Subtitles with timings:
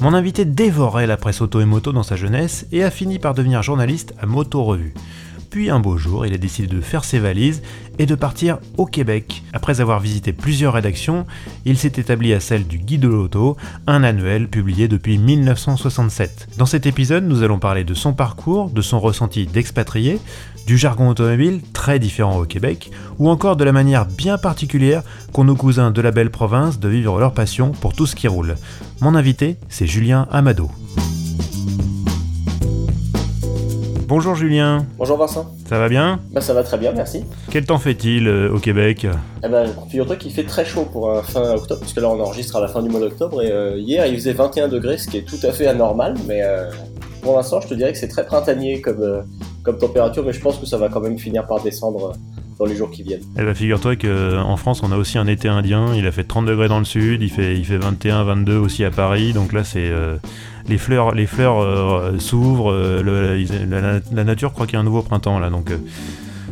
[0.00, 3.34] Mon invité dévorait la presse auto et moto dans sa jeunesse et a fini par
[3.34, 4.94] devenir journaliste à Moto Revue.
[5.50, 7.62] Puis un beau jour, il a décidé de faire ses valises
[7.98, 9.42] et de partir au Québec.
[9.52, 11.26] Après avoir visité plusieurs rédactions,
[11.64, 13.56] il s'est établi à celle du Guide de l'auto,
[13.88, 16.48] un annuel publié depuis 1967.
[16.58, 20.20] Dans cet épisode, nous allons parler de son parcours, de son ressenti d'expatrié,
[20.68, 25.02] du jargon automobile très différent au Québec, ou encore de la manière bien particulière
[25.32, 28.28] qu'ont nos cousins de la belle province de vivre leur passion pour tout ce qui
[28.28, 28.54] roule.
[29.00, 30.70] Mon invité, c'est Julien Amado.
[34.08, 34.84] Bonjour Julien.
[34.98, 35.54] Bonjour Vincent.
[35.66, 36.20] Ça va bien?
[36.32, 37.24] Bah ça va très bien, merci.
[37.50, 39.06] Quel temps fait-il euh, au Québec?
[39.42, 42.56] Eh ben, figure-toi qu'il fait très chaud pour un fin octobre, puisque là on enregistre
[42.56, 45.16] à la fin du mois d'octobre, et euh, hier il faisait 21 degrés, ce qui
[45.16, 46.70] est tout à fait anormal, mais euh,
[47.22, 49.24] pour l'instant je te dirais que c'est très printanier comme,
[49.62, 52.12] comme température, mais je pense que ça va quand même finir par descendre
[52.58, 53.22] dans les jours qui viennent.
[53.38, 55.94] Eh ben, figure-toi qu'en France, on a aussi un été indien.
[55.94, 58.84] Il a fait 30 degrés dans le sud, il fait, il fait 21, 22 aussi
[58.84, 59.32] à Paris.
[59.32, 59.92] Donc là, c'est
[60.68, 62.72] les fleurs, les fleurs euh, s'ouvrent.
[62.72, 65.50] Euh, la, la, nature croit qu'il y a un nouveau printemps là.
[65.50, 65.78] Donc, euh,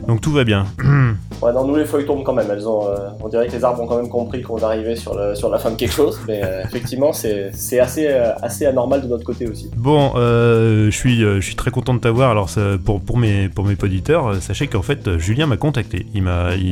[0.07, 0.67] donc tout va bien.
[1.43, 2.47] Ouais, non, nous les feuilles tombent quand même.
[2.51, 5.15] Elles ont, euh, on dirait que les arbres ont quand même compris qu'on arrivait sur,
[5.15, 6.19] le, sur la fin de quelque chose.
[6.27, 9.71] Mais euh, effectivement, c'est assez, euh, assez anormal de notre côté aussi.
[9.77, 12.31] Bon, je suis, je suis très content de t'avoir.
[12.31, 12.49] Alors
[12.85, 16.07] pour, pour mes, pour mes auditeurs, sachez qu'en fait, Julien m'a contacté.
[16.15, 16.27] Il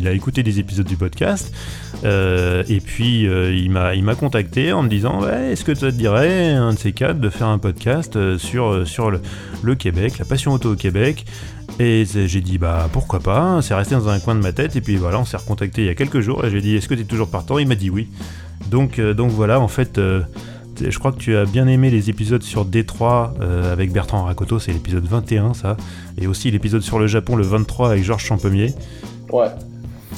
[0.09, 1.53] a écouté des épisodes du podcast
[2.05, 5.97] et puis il m'a, il m'a contacté en me disant, ouais, est-ce que ça te
[5.97, 9.21] dirait un de ces quatre de faire un podcast sur, sur le,
[9.62, 11.27] le Québec, la passion auto au Québec?
[11.81, 14.81] Et j'ai dit bah pourquoi pas, c'est resté dans un coin de ma tête et
[14.81, 16.95] puis voilà, on s'est recontacté il y a quelques jours et j'ai dit est-ce que
[16.95, 17.59] tu es toujours partant?
[17.59, 18.09] Il m'a dit oui.
[18.71, 20.23] Donc, euh, donc voilà, en fait, euh,
[20.81, 24.59] je crois que tu as bien aimé les épisodes sur Détroit euh, avec Bertrand Rakoto,
[24.61, 25.77] c'est l'épisode 21 ça,
[26.17, 28.73] et aussi l'épisode sur le Japon le 23 avec Georges Champemier.
[29.33, 29.49] Ouais.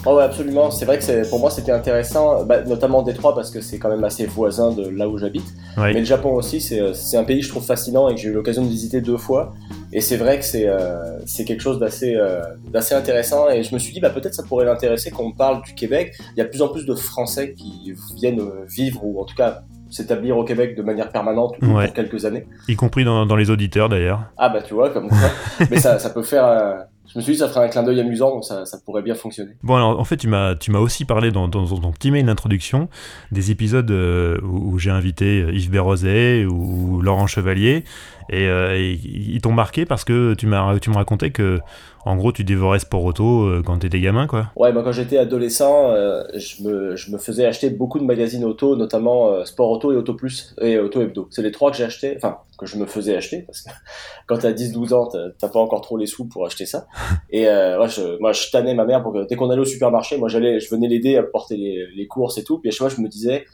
[0.04, 0.70] Oh ouais, absolument.
[0.70, 4.04] C'est vrai que pour moi c'était intéressant, bah, notamment Détroit parce que c'est quand même
[4.04, 5.46] assez voisin de là où j'habite.
[5.76, 8.32] Mais le Japon aussi, c'est un pays que je trouve fascinant et que j'ai eu
[8.32, 9.54] l'occasion de visiter deux fois.
[9.92, 13.48] Et c'est vrai que c'est euh, quelque chose euh, d'assez intéressant.
[13.50, 16.14] Et je me suis dit, bah, peut-être ça pourrait l'intéresser qu'on parle du Québec.
[16.34, 19.24] Il y a de plus en plus de Français qui viennent euh, vivre, ou en
[19.24, 22.44] tout cas s'établir au Québec de manière permanente pour quelques années.
[22.68, 24.24] Y compris dans, dans les auditeurs d'ailleurs.
[24.36, 25.30] Ah bah tu vois, comme ça.
[25.70, 26.44] Mais ça, ça peut faire...
[26.44, 26.74] Euh,
[27.09, 29.53] je me suis dit ça ferait un clin d'œil amusant, donc ça, pourrait bien fonctionner.
[29.62, 32.89] Bon alors en fait tu m'as aussi parlé dans, ton petit mail d'introduction
[33.33, 37.84] des épisodes où, où j'ai invité Yves Bérozet ou Laurent Chevalier
[38.28, 41.61] et, euh, ils t'ont marqué parce que tu me racontais que
[42.06, 45.19] en gros, tu dévorais Sport Auto euh, quand t'étais gamin, quoi Ouais, moi quand j'étais
[45.19, 49.71] adolescent, euh, je, me, je, me, faisais acheter beaucoup de magazines auto, notamment euh, Sport
[49.72, 51.27] Auto et Auto Plus et Auto Hebdo.
[51.33, 53.71] C'est les trois que j'ai acheté, enfin, que je me faisais acheter, parce que
[54.28, 56.87] quand t'as 10-12 ans, t'as pas encore trop les sous pour acheter ça.
[57.31, 60.17] Et moi, je, moi, je tannais ma mère pour que dès qu'on allait au supermarché,
[60.17, 62.59] moi, j'allais, je venais l'aider à porter les, les, courses et tout.
[62.59, 63.47] Puis à chaque fois, je me disais,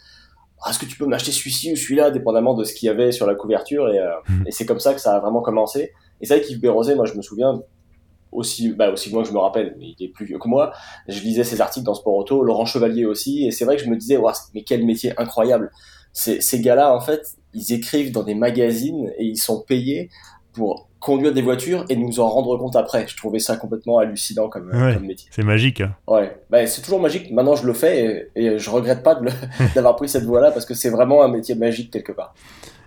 [0.62, 3.12] ah, est-ce que tu peux m'acheter celui-ci ou celui-là, dépendamment de ce qu'il y avait
[3.12, 3.88] sur la couverture?
[3.88, 4.46] Et, mmh.
[4.46, 5.92] et c'est comme ça que ça a vraiment commencé.
[6.20, 7.62] Et c'est vrai qu'Yves Bérosé, moi, je me souviens,
[8.32, 10.72] aussi, bah, aussi loin que je me rappelle, mais il est plus vieux que moi.
[11.06, 13.90] Je lisais ses articles dans Sport Auto, Laurent Chevalier aussi, et c'est vrai que je
[13.90, 14.18] me disais,
[14.54, 15.70] mais quel métier incroyable.
[16.12, 20.10] Ces, ces gars-là, en fait, ils écrivent dans des magazines et ils sont payés
[20.52, 23.06] pour conduire des voitures et nous en rendre compte après.
[23.08, 25.28] Je trouvais ça complètement hallucinant comme, comme métier.
[25.32, 25.80] C'est magique.
[25.80, 25.94] Hein.
[26.06, 27.30] Ouais, bah, c'est toujours magique.
[27.32, 29.20] Maintenant, je le fais et, et je regrette pas
[29.74, 32.34] d'avoir pris cette voie-là parce que c'est vraiment un métier magique quelque part.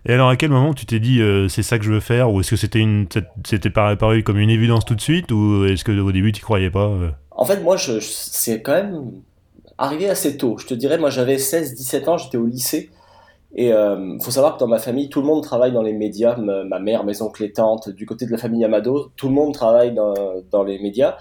[0.07, 2.31] Et alors, à quel moment tu t'es dit euh, c'est ça que je veux faire
[2.31, 3.07] Ou est-ce que c'était une,
[3.46, 6.69] c'était paru comme une évidence tout de suite Ou est-ce que au début tu croyais
[6.69, 7.09] pas euh?
[7.31, 9.11] En fait, moi, je, c'est quand même
[9.78, 10.57] arrivé assez tôt.
[10.57, 12.91] Je te dirais, moi, j'avais 16-17 ans, j'étais au lycée.
[13.55, 16.35] Et euh, faut savoir que dans ma famille, tout le monde travaille dans les médias.
[16.37, 19.53] Ma, mère, mes oncles et tantes, du côté de la famille Amado, tout le monde
[19.53, 20.13] travaille dans,
[20.51, 21.17] dans les médias.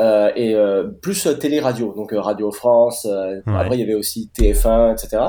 [0.00, 3.06] Euh, et euh, plus télé-radio, donc Radio France.
[3.46, 5.22] Après, il y avait aussi TF1, etc.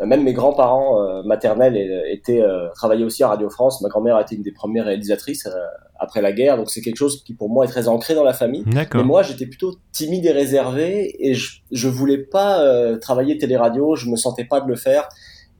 [0.00, 1.76] Euh, même mes grands-parents euh, maternels
[2.10, 3.80] étaient euh, travaillaient aussi à Radio France.
[3.80, 5.48] Ma grand-mère a été une des premières réalisatrices
[5.98, 8.32] après la guerre, donc c'est quelque chose qui pour moi est très ancré dans la
[8.32, 8.64] famille.
[8.98, 13.94] Mais moi, j'étais plutôt timide et réservé et je, je voulais pas travailler télé-radio.
[13.94, 15.08] Je me sentais pas de le faire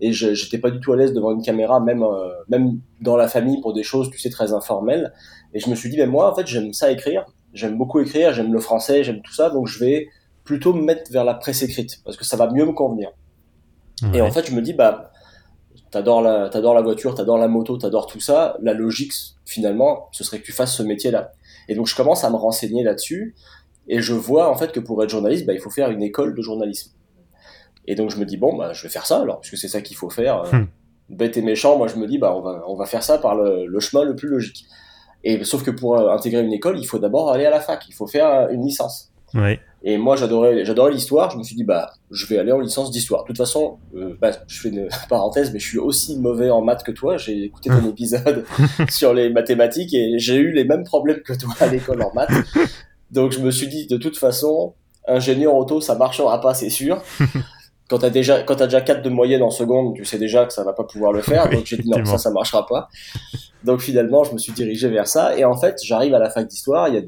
[0.00, 2.04] et je j'étais pas du tout à l'aise devant une caméra, même
[2.48, 5.12] même dans la famille pour des choses, tu sais, très informelles.
[5.54, 7.24] Et je me suis dit, mais moi, en fait, j'aime ça écrire.
[7.52, 8.34] J'aime beaucoup écrire.
[8.34, 9.04] J'aime le français.
[9.04, 9.50] J'aime tout ça.
[9.50, 10.08] Donc je vais
[10.42, 13.12] plutôt me mettre vers la presse écrite parce que ça va mieux me convenir.
[14.12, 15.12] Et en fait, je me dis, bah,
[15.90, 19.12] t'adores la, t'adores la voiture, t'adores la moto, t'adores tout ça, la logique,
[19.46, 21.32] finalement, ce serait que tu fasses ce métier-là.
[21.68, 23.34] Et donc, je commence à me renseigner là-dessus,
[23.86, 26.34] et je vois, en fait, que pour être journaliste, bah, il faut faire une école
[26.34, 26.92] de journalisme.
[27.86, 29.68] Et donc, je me dis, bon, bah, je vais faire ça, alors, parce que c'est
[29.68, 30.42] ça qu'il faut faire.
[30.42, 30.68] Euh, hmm.
[31.10, 33.34] Bête et méchant, moi, je me dis, bah, on va, on va faire ça par
[33.34, 34.66] le, le chemin le plus logique.
[35.22, 37.84] Et sauf que pour euh, intégrer une école, il faut d'abord aller à la fac,
[37.88, 39.10] il faut faire une licence.
[39.34, 39.60] Ouais.
[39.86, 41.30] Et moi, j'adorais, j'adorais l'histoire.
[41.30, 43.22] Je me suis dit, bah, je vais aller en licence d'histoire.
[43.22, 46.62] De toute façon, euh, bah, je fais une parenthèse, mais je suis aussi mauvais en
[46.62, 47.18] maths que toi.
[47.18, 48.46] J'ai écouté ton épisode
[48.88, 52.30] sur les mathématiques et j'ai eu les mêmes problèmes que toi à l'école en maths.
[53.10, 54.74] Donc, je me suis dit, de toute façon,
[55.06, 57.02] ingénieur auto, ça marchera pas, c'est sûr.
[57.90, 60.54] Quand t'as déjà, quand as déjà 4 de moyenne en seconde, tu sais déjà que
[60.54, 61.50] ça va pas pouvoir le faire.
[61.50, 62.88] donc, j'ai dit, non, ça, ça marchera pas.
[63.64, 65.36] Donc, finalement, je me suis dirigé vers ça.
[65.36, 66.88] Et en fait, j'arrive à la fac d'histoire.
[66.88, 67.02] Il y a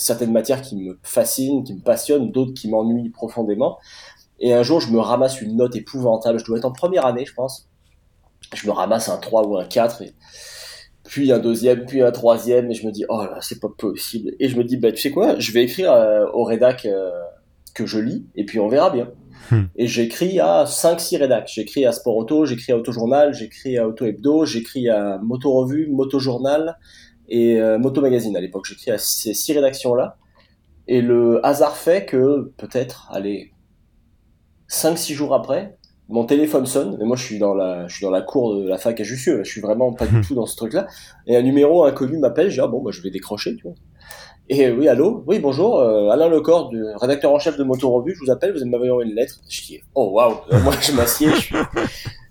[0.00, 3.78] certaines matières qui me fascinent, qui me passionnent, d'autres qui m'ennuient profondément.
[4.40, 6.38] Et un jour, je me ramasse une note épouvantable.
[6.38, 7.68] Je dois être en première année, je pense.
[8.54, 10.02] Je me ramasse un 3 ou un 4.
[10.02, 10.14] Et
[11.04, 12.70] puis un deuxième, puis un troisième.
[12.70, 14.32] Et je me dis, oh là, c'est pas possible.
[14.40, 17.10] Et je me dis, bah, tu sais quoi, je vais écrire euh, au rédac euh,
[17.74, 19.10] que je lis, et puis on verra bien.
[19.50, 19.64] Hmm.
[19.76, 21.50] Et j'écris à 5-6 rédacs.
[21.52, 25.52] J'écris à Sport Auto, j'écris à Auto Journal, j'écris à Auto Hebdo, j'écris à Moto
[25.52, 26.78] Revue, Moto Journal,
[27.30, 28.66] et euh, Moto Magazine à l'époque.
[28.66, 30.16] J'écris à ces six rédactions-là.
[30.88, 33.52] Et le hasard fait que peut-être, allez,
[34.68, 35.76] 5-6 jours après,
[36.08, 38.68] mon téléphone sonne, mais moi je suis dans la, je suis dans la cour de
[38.68, 40.88] la fac à Jussieu, je suis vraiment pas du tout dans ce truc-là.
[41.28, 43.74] Et un numéro inconnu m'appelle, je dis ah bon bah je vais décrocher, tu vois.
[44.48, 48.16] Et oui, allô, oui bonjour, euh, Alain Lecor, du rédacteur en chef de Moto Revue,
[48.16, 49.40] je vous appelle, vous m'avez envoyé une lettre.
[49.48, 51.56] Je dis oh waouh, moi je m'assieds, je suis...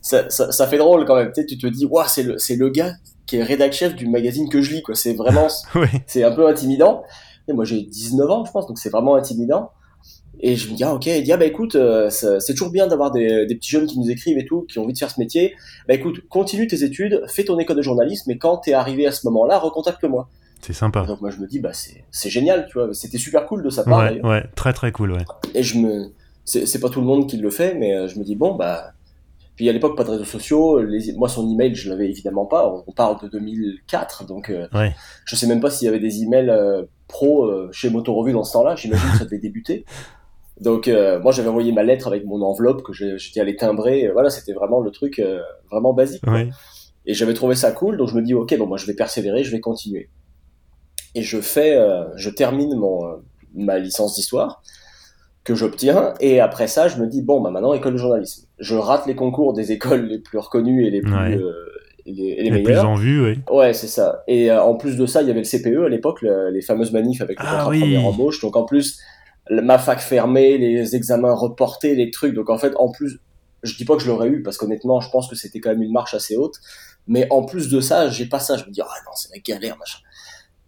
[0.01, 2.37] ça, ça, ça, fait drôle quand même, tu, sais, tu te dis waouh c'est le,
[2.37, 2.91] c'est le gars
[3.29, 4.95] qui est rédac chef du magazine que je lis, quoi.
[4.95, 5.47] C'est vraiment,
[6.07, 7.03] c'est un peu intimidant.
[7.47, 9.71] Et moi, j'ai 19 ans, je pense, donc c'est vraiment intimidant.
[10.39, 12.87] Et je me dis, ah, ok, il dit, ah, bah écoute, euh, c'est toujours bien
[12.87, 15.11] d'avoir des, des, petits jeunes qui nous écrivent et tout, qui ont envie de faire
[15.11, 15.53] ce métier.
[15.87, 19.11] Bah écoute, continue tes études, fais ton école de journalisme, et quand t'es arrivé à
[19.11, 20.27] ce moment-là, recontacte-moi.
[20.61, 21.03] C'est sympa.
[21.03, 22.93] donc moi, je me dis, bah c'est génial, tu vois.
[22.93, 24.11] C'était super cool de sa part.
[24.11, 25.25] Ouais, ouais, très très cool, ouais.
[25.53, 26.13] Et je me,
[26.45, 28.93] c'est pas tout le monde qui le fait, mais euh, je me dis, bon, bah,
[29.59, 30.79] puis à l'époque, pas de réseaux sociaux.
[30.79, 31.11] Les...
[31.17, 32.81] Moi, son email, je l'avais évidemment pas.
[32.87, 34.95] On parle de 2004, donc euh, ouais.
[35.25, 38.45] je sais même pas s'il y avait des emails euh, pro euh, chez Motorevue dans
[38.45, 38.77] ce temps-là.
[38.77, 39.83] J'imagine que ça devait débuter.
[40.61, 44.09] Donc euh, moi, j'avais envoyé ma lettre avec mon enveloppe que j'étais allé timbrer.
[44.13, 45.21] Voilà, c'était vraiment le truc
[45.69, 46.25] vraiment basique.
[46.25, 46.49] Ouais.
[47.05, 49.43] Et j'avais trouvé ça cool, donc je me dis ok, bon moi je vais persévérer,
[49.43, 50.09] je vais continuer.
[51.15, 51.77] Et je fais,
[52.15, 53.21] je termine mon
[53.55, 54.61] ma licence d'histoire
[55.49, 56.13] que j'obtiens.
[56.19, 58.45] Et après ça, je me dis, bon, bah maintenant, école de journalisme.
[58.59, 61.51] Je rate les concours des écoles les plus reconnues et les plus, euh,
[62.05, 63.39] les, les, plus en vue, oui.
[63.51, 64.23] Ouais, c'est ça.
[64.27, 66.91] Et euh, en plus de ça, il y avait le CPE à l'époque, les fameuses
[66.91, 68.41] manifs avec le ah, contrat première embauche.
[68.41, 68.99] Donc en plus,
[69.49, 72.35] ma fac fermée, les examens reportés, les trucs.
[72.35, 73.19] Donc en fait, en plus,
[73.63, 75.81] je dis pas que je l'aurais eu parce qu'honnêtement, je pense que c'était quand même
[75.81, 76.55] une marche assez haute.
[77.07, 78.55] Mais en plus de ça, j'ai pas ça.
[78.55, 79.97] Je me dis, ah non, c'est la galère, machin.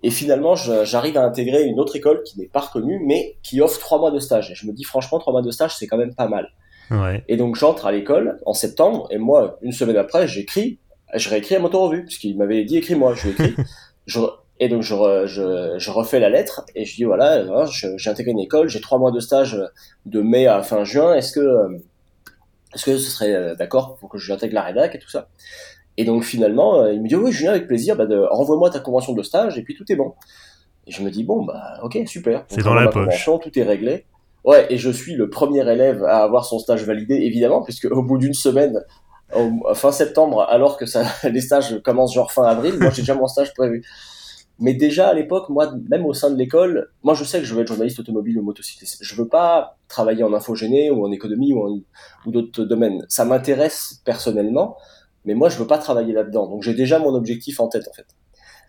[0.03, 3.79] Et finalement, j'arrive à intégrer une autre école qui n'est pas reconnue, mais qui offre
[3.79, 4.49] trois mois de stage.
[4.51, 6.49] Et je me dis, franchement, trois mois de stage, c'est quand même pas mal.
[6.89, 7.23] Ouais.
[7.27, 10.79] Et donc, j'entre à l'école en septembre, et moi, une semaine après, j'écris,
[11.13, 13.55] je réécris à Moto Revue, puisqu'il m'avait dit, écris-moi, je écris.
[14.07, 14.19] je,
[14.59, 14.95] et donc, je,
[15.25, 18.81] je, je, refais la lettre, et je dis, voilà, hein, j'ai intégré une école, j'ai
[18.81, 19.61] trois mois de stage
[20.05, 21.79] de mai à fin juin, est-ce que,
[22.73, 25.29] est-ce que ce serait euh, d'accord pour que j'intègre la rédac et tout ça?
[26.01, 29.13] Et donc finalement, euh, il me dit oui, Julien, avec plaisir, bah, renvoie-moi ta convention
[29.13, 30.15] de stage et puis tout est bon.
[30.87, 32.43] Et je me dis bon bah ok super.
[32.47, 33.23] C'est dans la poche.
[33.23, 34.07] tout est réglé.
[34.43, 38.01] Ouais, et je suis le premier élève à avoir son stage validé évidemment, puisque au
[38.01, 38.81] bout d'une semaine,
[39.75, 43.27] fin septembre, alors que ça, les stages commencent genre fin avril, moi j'ai déjà mon
[43.27, 43.85] stage prévu.
[44.57, 47.53] Mais déjà à l'époque, moi, même au sein de l'école, moi je sais que je
[47.53, 48.97] veux être journaliste automobile ou motocycliste.
[49.01, 51.83] Je veux pas travailler en infogénie ou en économie ou,
[52.25, 53.05] ou d'autres domaines.
[53.07, 54.77] Ça m'intéresse personnellement,
[55.25, 56.47] mais moi je veux pas travailler là-dedans.
[56.47, 58.07] Donc j'ai déjà mon objectif en tête en fait.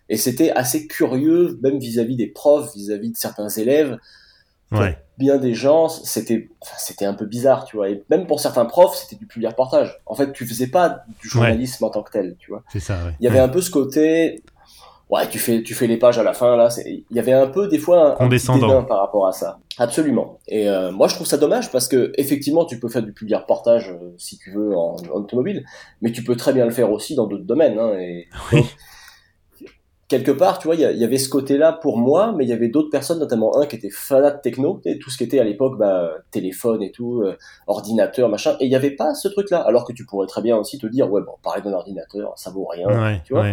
[0.09, 3.99] Et c'était assez curieux, même vis-à-vis des profs, vis-à-vis de certains élèves.
[4.71, 4.99] Ouais.
[5.19, 7.91] Bien des gens, c'était, enfin, c'était un peu bizarre, tu vois.
[7.91, 10.01] Et même pour certains profs, c'était du public reportage.
[10.07, 12.63] En fait, tu faisais pas du journalisme en tant que tel, tu vois.
[12.73, 12.95] C'est ça.
[13.05, 13.13] Ouais.
[13.21, 14.43] Il y avait un peu ce côté,
[15.13, 16.69] ouais, tu fais, tu fais les pages à la fin là.
[16.87, 19.59] Il y avait un peu des fois un, un par rapport à ça.
[19.79, 20.39] Absolument.
[20.49, 23.37] Et euh, moi, je trouve ça dommage parce que effectivement, tu peux faire du public
[23.37, 25.65] reportage euh, si tu veux en, en, automobile,
[26.01, 27.79] mais tu peux très bien le faire aussi dans d'autres domaines.
[27.79, 28.65] Hein, et oui
[30.13, 32.69] quelque part, tu vois, il y, avait ce côté-là pour moi, mais il y avait
[32.69, 35.45] d'autres personnes, notamment un qui était fanat de techno, et tout ce qui était à
[35.45, 37.35] l'époque, bah, téléphone et tout, euh,
[37.67, 40.59] ordinateur, machin, et il n'y avait pas ce truc-là, alors que tu pourrais très bien
[40.59, 43.49] aussi te dire, ouais, bon, parler d'un ordinateur, ça vaut rien, tu vois.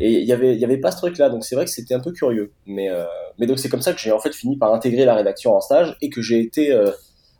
[0.00, 2.00] et il y avait, y avait pas ce truc-là, donc c'est vrai que c'était un
[2.00, 3.04] peu curieux, mais, euh,
[3.38, 5.60] mais donc c'est comme ça que j'ai en fait fini par intégrer la rédaction en
[5.60, 6.90] stage et que j'ai été, euh,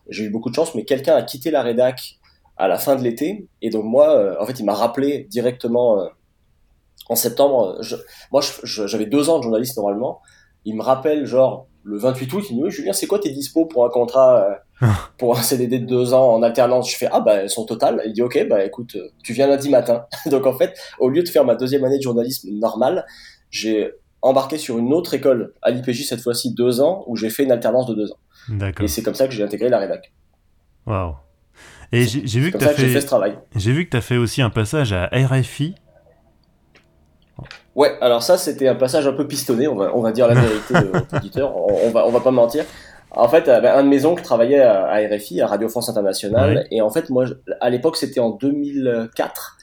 [0.09, 2.21] j'ai eu beaucoup de chance, mais quelqu'un a quitté la rédac
[2.57, 3.49] à la fin de l'été.
[3.63, 6.09] Et donc moi, en fait, il m'a rappelé directement
[7.09, 7.81] en septembre.
[8.33, 10.21] moi, j'avais deux ans de journaliste normalement.
[10.65, 13.31] Il me rappelle genre le 28 août, il me dit oui, Julien, c'est quoi tes
[13.31, 14.87] dispo pour un contrat, euh,
[15.19, 16.91] pour un CDD de deux ans en alternance?
[16.91, 18.01] Je fais ah bah elles sont totales.
[18.07, 20.07] Il dit ok bah écoute, euh, tu viens lundi matin.
[20.31, 23.05] Donc en fait, au lieu de faire ma deuxième année de journalisme normale,
[23.51, 23.93] j'ai
[24.23, 27.53] embarqué sur une autre école à l'IPJ cette fois-ci deux ans où j'ai fait une
[27.53, 28.19] alternance de deux ans.
[28.49, 28.85] D'accord.
[28.85, 30.13] Et c'est comme ça que j'ai intégré la rédac.
[30.87, 31.15] Waouh.
[31.93, 33.39] Et j'ai vu que tu as fait, fait ce travail.
[33.55, 35.75] J'ai vu que tu as fait aussi un passage à RFI
[37.75, 40.35] Ouais, alors ça c'était un passage un peu pistonné, on va, on va dire la
[40.35, 42.65] vérité aux auditeurs, on, va, on va pas mentir.
[43.17, 46.67] En fait, euh, ben, un de mes oncles travaillait à, RFI, à Radio France Internationale,
[46.71, 47.27] et en fait, moi,
[47.61, 49.57] à l'époque, c'était en 2004,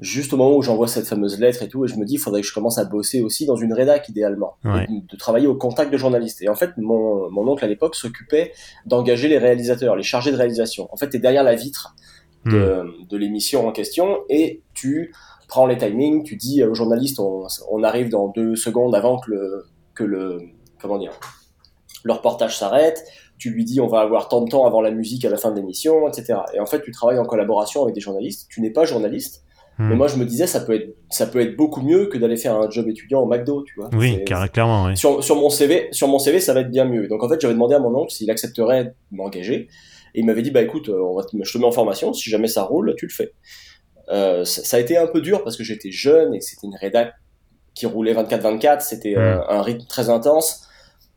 [0.00, 2.18] juste au moment où j'envoie cette fameuse lettre et tout, et je me dis, il
[2.18, 5.90] faudrait que je commence à bosser aussi dans une rédac, idéalement, de travailler au contact
[5.90, 6.42] de journalistes.
[6.42, 8.52] Et en fait, mon, mon oncle à l'époque s'occupait
[8.84, 10.88] d'engager les réalisateurs, les chargés de réalisation.
[10.92, 11.94] En fait, tu es derrière la vitre
[12.44, 13.06] de, hmm.
[13.08, 15.14] de l'émission en question, et tu
[15.48, 19.66] prends les timings, tu dis aux journalistes, on, arrive dans deux secondes avant que le,
[19.94, 20.40] que le,
[20.80, 21.12] comment dire,
[22.02, 23.04] le reportage s'arrête,
[23.38, 25.50] tu lui dis on va avoir tant de temps avant la musique à la fin
[25.50, 26.38] de l'émission, etc.
[26.54, 29.42] Et en fait, tu travailles en collaboration avec des journalistes, tu n'es pas journaliste,
[29.78, 29.88] hmm.
[29.88, 32.36] mais moi je me disais ça peut être, ça peut être beaucoup mieux que d'aller
[32.36, 33.90] faire un job étudiant au McDo, tu vois.
[33.92, 34.96] Oui, clairement, oui.
[34.96, 37.08] Sur, sur, mon CV, sur mon CV, ça va être bien mieux.
[37.08, 39.68] Donc en fait, j'avais demandé à mon oncle s'il accepterait de m'engager.
[40.14, 42.46] Et il m'avait dit, bah écoute, on va je te mets en formation, si jamais
[42.46, 43.32] ça roule, tu le fais.
[44.10, 47.14] Euh, ça, a été un peu dur parce que j'étais jeune et c'était une rédac
[47.74, 50.68] qui roulait 24-24, c'était euh, un rythme très intense.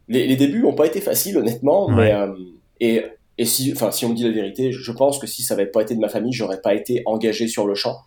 [0.07, 2.33] Les, les débuts n'ont pas été faciles, honnêtement, mais euh,
[2.79, 3.05] et,
[3.37, 5.69] et si, enfin, si on me dit la vérité, je, pense que si ça n'avait
[5.69, 7.97] pas été de ma famille, j'aurais pas été engagé sur le champ.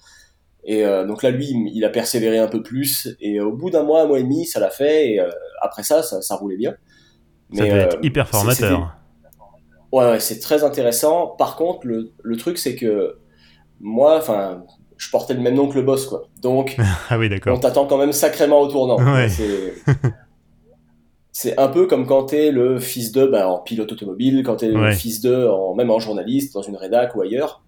[0.65, 3.17] Et donc là, lui, il, a persévéré un peu plus.
[3.21, 5.13] Et au bout d'un mois, un mois et demi, ça l'a fait.
[5.13, 5.21] Et
[5.63, 6.73] après ça, ça, ça, roulait bien.
[7.55, 8.95] Ça Mais, être hyper formateur.
[9.91, 11.29] Ouais, ouais c'est très intéressant.
[11.29, 13.21] Par contre, le, le truc, c'est que
[13.81, 14.65] moi, enfin,
[14.97, 16.25] je portais le même nom que le boss, quoi.
[16.43, 16.77] Donc,
[17.09, 18.99] ah oui, on t'attend quand même sacrément au tournant.
[21.33, 24.69] C'est un peu comme quand t'es le fils de, bah, en pilote automobile, quand t'es
[24.69, 27.63] le fils de, en, même en journaliste, dans une rédac ou ailleurs.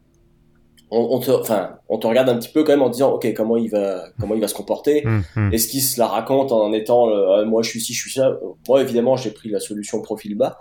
[0.95, 3.57] On, te, enfin, on te regarde un petit peu quand même en disant, ok, comment
[3.57, 5.07] il va, comment il va se comporter?
[5.07, 5.51] Hum, hum.
[5.51, 8.37] Est-ce qu'il se la raconte en étant, ah, moi je suis ci, je suis ça?
[8.69, 10.59] Moi, évidemment, j'ai pris la solution profil bas,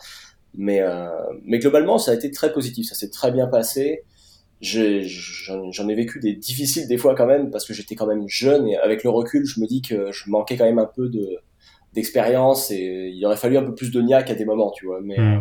[0.55, 1.09] mais, euh,
[1.43, 2.87] mais globalement, ça a été très positif.
[2.87, 4.05] Ça s'est très bien passé
[4.61, 8.67] j'en ai vécu des difficiles des fois quand même parce que j'étais quand même jeune
[8.67, 11.39] et avec le recul je me dis que je manquais quand même un peu de
[11.93, 14.99] d'expérience et il aurait fallu un peu plus de niaque à des moments tu vois.
[15.01, 15.37] Mais mm.
[15.37, 15.39] euh,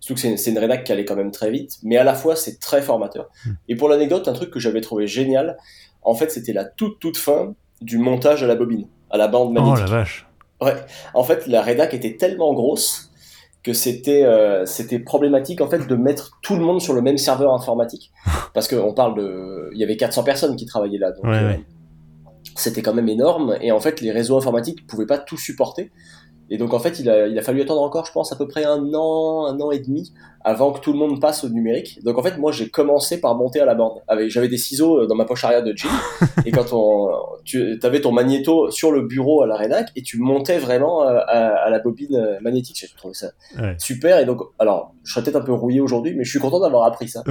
[0.00, 2.34] surtout que c'est une rédac qui allait quand même très vite mais à la fois
[2.34, 3.30] c'est très formateur.
[3.46, 3.50] Mm.
[3.68, 5.56] et pour l'anecdote un truc que j'avais trouvé génial
[6.02, 9.52] en fait c'était la toute toute fin du montage à la bobine à la bande
[9.52, 10.26] magnétique oh la vache.
[10.60, 10.74] Ouais.
[11.14, 13.09] En fait la rédac était tellement grosse
[13.62, 17.18] que c'était euh, c'était problématique en fait de mettre tout le monde sur le même
[17.18, 18.10] serveur informatique.
[18.54, 21.54] Parce qu'on parle de il y avait 400 personnes qui travaillaient là donc euh,
[22.56, 23.56] c'était quand même énorme.
[23.60, 25.90] Et en fait les réseaux informatiques pouvaient pas tout supporter
[26.50, 28.48] et donc en fait, il a, il a fallu attendre encore, je pense, à peu
[28.48, 32.02] près un an, un an et demi avant que tout le monde passe au numérique.
[32.02, 34.00] Donc en fait, moi, j'ai commencé par monter à la bande.
[34.28, 35.90] J'avais des ciseaux euh, dans ma poche arrière de jean.
[36.46, 37.10] et quand on,
[37.44, 41.20] tu avais ton magnéto sur le bureau à la rédac et tu montais vraiment euh,
[41.26, 42.78] à, la bobine euh, magnétique.
[42.80, 43.28] J'ai trouvé ça
[43.78, 44.18] super.
[44.18, 46.84] Et donc, alors, je serais peut-être un peu rouillé aujourd'hui, mais je suis content d'avoir
[46.84, 47.22] appris ça.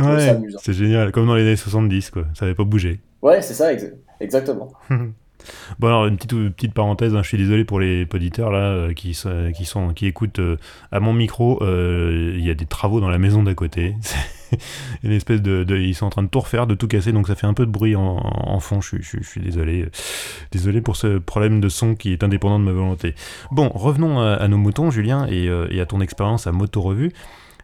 [0.62, 2.24] c'est génial, comme dans les années 70, quoi.
[2.36, 3.02] Ça n'avait pas bougé.
[3.22, 3.72] Ouais, c'est ça,
[4.20, 4.72] exactement.
[5.80, 8.94] Bon alors une petite petite parenthèse, hein, je suis désolé pour les auditeurs là euh,
[8.94, 9.18] qui
[9.56, 10.58] qui sont qui écoutent euh,
[10.92, 13.96] à mon micro, euh, il y a des travaux dans la maison d'à côté.
[15.04, 17.36] une espèce de, ils sont en train de tout refaire, de tout casser, donc ça
[17.36, 18.82] fait un peu de bruit en, fond.
[18.82, 19.86] Je, je, suis désolé,
[20.52, 23.14] désolé pour ce problème de son qui est indépendant de ma volonté.
[23.52, 27.14] Bon, revenons à, nos moutons, Julien, et, et à ton expérience à Moto Revue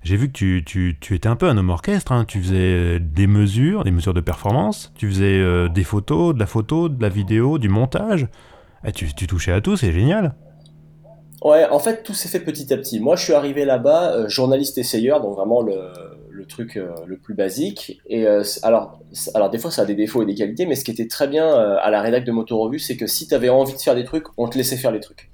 [0.06, 2.26] j'ai vu que tu, tu, tu, étais un peu un homme orchestre, hein.
[2.26, 6.40] tu faisais euh, des mesures, des mesures de performance, tu faisais euh, des photos, de
[6.40, 8.28] la photo, de la vidéo, du montage.
[8.86, 10.36] Et tu, tu touchais à tout, c'est génial.
[11.44, 13.00] Ouais, en fait, tout s'est fait petit à petit.
[13.00, 15.76] Moi, je suis arrivé là-bas, euh, journaliste essayeur, donc vraiment le,
[16.30, 18.00] le truc le plus basique.
[18.08, 18.28] Et
[18.62, 19.00] alors,
[19.34, 21.28] alors, des fois, ça a des défauts et des qualités, mais ce qui était très
[21.28, 23.96] bien à la rédac de Moto Revue, c'est que si tu avais envie de faire
[23.96, 25.32] des trucs, on te laissait faire les trucs.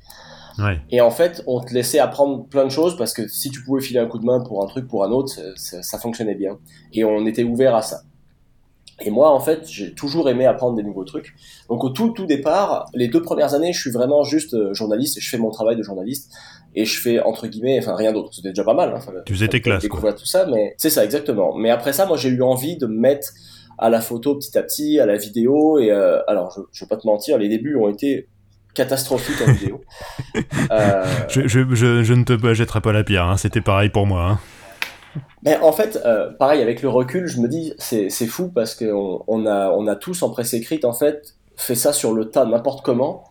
[0.90, 3.82] Et en fait, on te laissait apprendre plein de choses parce que si tu pouvais
[3.82, 6.58] filer un coup de main pour un truc, pour un autre, ça, fonctionnait bien.
[6.94, 8.02] Et on était ouvert à ça.
[9.04, 11.34] Et moi, en fait, j'ai toujours aimé apprendre des nouveaux trucs.
[11.70, 15.18] Donc, au tout, tout départ, les deux premières années, je suis vraiment juste euh, journaliste
[15.18, 16.32] et je fais mon travail de journaliste
[16.76, 18.34] et je fais entre guillemets, enfin rien d'autre.
[18.34, 18.94] C'était déjà pas mal.
[18.94, 19.14] Hein.
[19.26, 19.82] tu faisais tes classes.
[19.82, 21.56] Découvrir tout ça, mais c'est ça exactement.
[21.56, 23.30] Mais après ça, moi, j'ai eu envie de me mettre
[23.78, 26.90] à la photo petit à petit, à la vidéo et euh, alors, je, je vais
[26.90, 28.28] pas te mentir, les débuts ont été
[28.74, 29.82] catastrophique en vidéo.
[30.72, 33.36] Euh, je, je, je, ne te jetterai pas la pierre, hein.
[33.36, 34.24] c'était pareil pour moi.
[34.24, 34.40] Hein.
[35.44, 39.24] Mais en fait, euh, pareil, avec le recul, je me dis, c'est fou parce qu'on
[39.28, 42.46] on a, on a tous en presse écrite, en fait, fait ça sur le tas,
[42.46, 43.26] n'importe comment,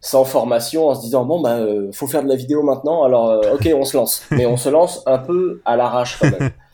[0.00, 3.42] sans formation, en se disant, bon, bah, euh, faut faire de la vidéo maintenant, alors,
[3.52, 4.22] ok, on se lance.
[4.30, 6.50] Mais on se lance un peu à l'arrache quand même.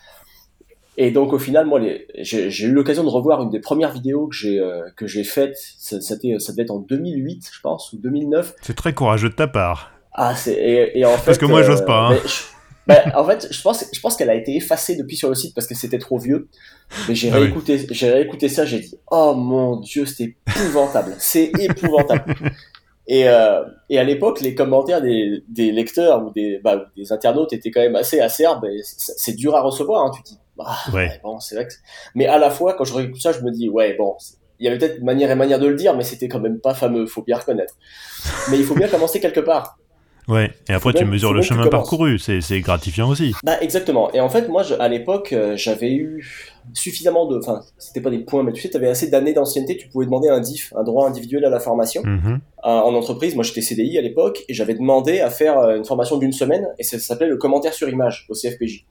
[0.97, 1.81] Et donc au final, moi,
[2.19, 5.57] j'ai eu l'occasion de revoir une des premières vidéos que j'ai euh, que j'ai faites.
[5.79, 8.55] Ça, ça, ça devait être en 2008, je pense, ou 2009.
[8.61, 9.93] C'est très courageux de ta part.
[10.13, 11.25] Ah, c'est et, et, en fait.
[11.25, 12.11] Parce que moi, j'ose pas.
[12.11, 12.19] Hein.
[12.87, 15.55] bah, en fait, je pense, je pense qu'elle a été effacée depuis sur le site
[15.55, 16.49] parce que c'était trop vieux.
[17.09, 21.15] Mais j'ai ah réécouté, j'ai réécouté ça, j'ai dit, oh mon dieu, c'était épouvantable.
[21.19, 22.35] C'est épouvantable.
[23.09, 27.53] Et, euh, et à l'époque, les commentaires des, des lecteurs ou des, bah, des internautes
[27.53, 28.67] étaient quand même assez acerbes.
[28.85, 30.05] C'est dur à recevoir.
[30.05, 30.11] Hein.
[30.15, 31.21] Tu dis, bah, ouais.
[31.23, 31.73] bon, c'est vrai que
[32.15, 34.17] mais à la fois, quand je réécoute ça, je me dis, ouais, bon,
[34.59, 36.75] il y avait peut-être manière et manière de le dire, mais c'était quand même pas
[36.75, 37.75] fameux, faut bien reconnaître.
[38.51, 39.77] Mais il faut bien commencer quelque part.
[40.29, 43.35] Ouais, et après tu mesures le chemin parcouru, c'est gratifiant aussi.
[43.43, 46.25] Bah exactement, et en fait moi à l'époque euh, j'avais eu
[46.75, 47.39] suffisamment de...
[47.39, 50.05] Enfin c'était pas des points, mais tu sais, tu avais assez d'années d'ancienneté, tu pouvais
[50.05, 52.03] demander un DIF, un droit individuel à la formation.
[52.03, 52.39] Mm-hmm.
[52.63, 56.19] en entreprise, moi j'étais CDI à l'époque, et j'avais demandé à faire euh, une formation
[56.19, 58.87] d'une semaine, et ça s'appelait le commentaire sur image au CFPJ.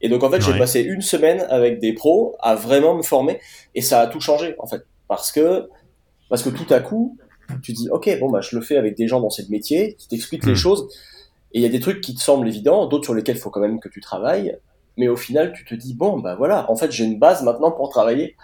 [0.00, 3.38] Et donc en fait, j'ai passé une semaine avec des pros à vraiment me former
[3.74, 5.68] et ça a tout changé en fait parce que
[6.28, 7.18] parce que tout à coup,
[7.62, 10.08] tu dis OK, bon bah je le fais avec des gens dans ce métier qui
[10.08, 10.56] t'expliquent les hmm.
[10.56, 10.88] choses
[11.52, 13.50] et il y a des trucs qui te semblent évidents, d'autres sur lesquels il faut
[13.50, 14.56] quand même que tu travailles,
[14.96, 17.72] mais au final, tu te dis bon bah voilà, en fait, j'ai une base maintenant
[17.72, 18.36] pour travailler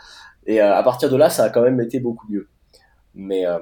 [0.46, 2.48] et euh, à partir de là, ça a quand même été beaucoup mieux.
[3.14, 3.58] Mais euh,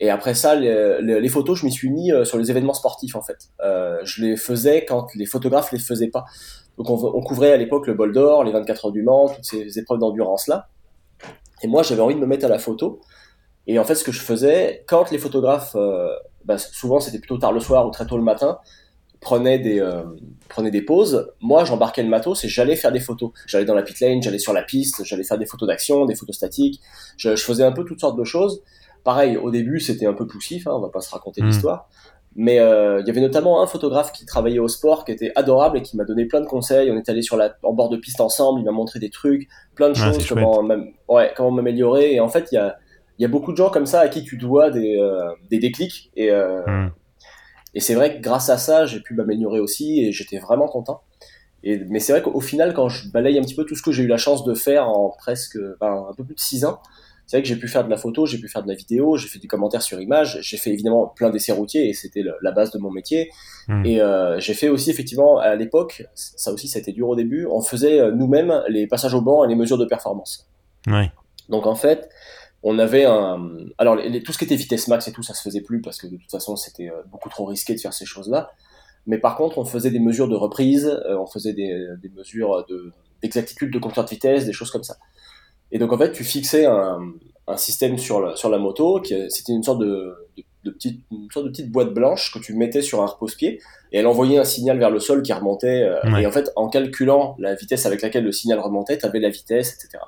[0.00, 3.16] Et après ça, les, les, photos, je m'y suis mis euh, sur les événements sportifs
[3.16, 3.50] en fait.
[4.04, 6.24] je les faisais quand les photographes les faisaient pas.
[6.78, 9.78] Donc on, couvrait à l'époque le bol d'or, les 24 heures du Mans, toutes ces
[9.78, 10.68] épreuves d'endurance là.
[11.62, 13.00] Et moi j'avais envie de me mettre à la photo.
[13.66, 16.10] Et en fait ce que je faisais, quand les photographes, euh,
[16.44, 18.58] bah, souvent c'était plutôt tard le soir ou très tôt le matin,
[19.20, 20.02] prenaient des, euh,
[20.50, 23.30] prenaient des pauses, moi j'embarquais le matos et j'allais faire des photos.
[23.46, 26.14] J'allais dans la pit lane, j'allais sur la piste, j'allais faire des photos d'action, des
[26.14, 26.82] photos statiques.
[27.16, 28.62] Je, je, faisais un peu toutes sortes de choses.
[29.02, 31.46] Pareil, au début c'était un peu poussif, hein, on va pas se raconter mmh.
[31.46, 31.88] l'histoire.
[32.38, 35.78] Mais euh, il y avait notamment un photographe qui travaillait au sport, qui était adorable
[35.78, 36.90] et qui m'a donné plein de conseils.
[36.90, 39.48] On est allé sur la, en bord de piste ensemble, il m'a montré des trucs,
[39.74, 40.62] plein de ah, choses, comment,
[41.08, 42.12] ouais, comment m'améliorer.
[42.12, 42.76] Et en fait, il y a,
[43.18, 46.10] y a beaucoup de gens comme ça à qui tu dois des, euh, des déclics.
[46.14, 46.90] Et, euh, hmm.
[47.72, 51.00] et c'est vrai que grâce à ça, j'ai pu m'améliorer aussi et j'étais vraiment content.
[51.62, 53.92] Et, mais c'est vrai qu'au final, quand je balaye un petit peu tout ce que
[53.92, 56.80] j'ai eu la chance de faire en presque un peu plus de six ans,
[57.26, 59.16] c'est vrai que j'ai pu faire de la photo, j'ai pu faire de la vidéo,
[59.16, 62.52] j'ai fait des commentaires sur images, j'ai fait évidemment plein d'essais routiers et c'était la
[62.52, 63.30] base de mon métier.
[63.66, 63.84] Hmm.
[63.84, 67.16] Et euh, j'ai fait aussi effectivement à l'époque, ça aussi ça a été dur au
[67.16, 70.48] début, on faisait euh, nous-mêmes les passages au banc et les mesures de performance.
[70.86, 71.10] Ouais.
[71.48, 72.08] Donc en fait,
[72.62, 73.40] on avait un,
[73.78, 76.06] alors tout ce qui était vitesse max et tout ça se faisait plus parce que
[76.06, 78.52] de toute façon c'était euh, beaucoup trop risqué de faire ces choses-là.
[79.08, 82.64] Mais par contre, on faisait des mesures de reprise, euh, on faisait des, des mesures
[82.68, 84.96] de d'exactitude de compteur de vitesse, des choses comme ça.
[85.72, 86.98] Et donc en fait, tu fixais un,
[87.48, 91.00] un système sur la, sur la moto, qui c'était une sorte de, de, de, petite,
[91.10, 93.60] une sorte de petite boîte blanche que tu mettais sur un repose-pied,
[93.92, 95.82] et elle envoyait un signal vers le sol qui remontait.
[95.82, 99.20] Euh, et en fait, en calculant la vitesse avec laquelle le signal remontait, tu avais
[99.20, 100.02] la vitesse, etc.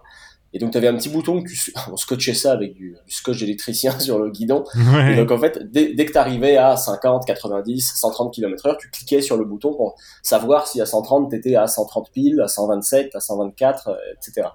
[0.54, 3.12] Et donc, tu avais un petit bouton, que tu, on scotchait ça avec du, du
[3.12, 4.64] scotch d'électricien sur le guidon.
[5.10, 8.78] Et donc, en fait, dès, dès que tu arrivais à 50, 90, 130 km heure,
[8.78, 12.40] tu cliquais sur le bouton pour savoir si à 130, tu étais à 130 piles,
[12.40, 14.48] à 127, à 124, etc.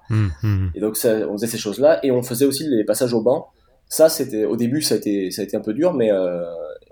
[0.76, 2.00] Et donc, ça, on faisait ces choses-là.
[2.04, 3.50] Et on faisait aussi les passages au banc.
[3.94, 6.44] Ça, c'était au début, ça a été, ça a été un peu dur, mais euh,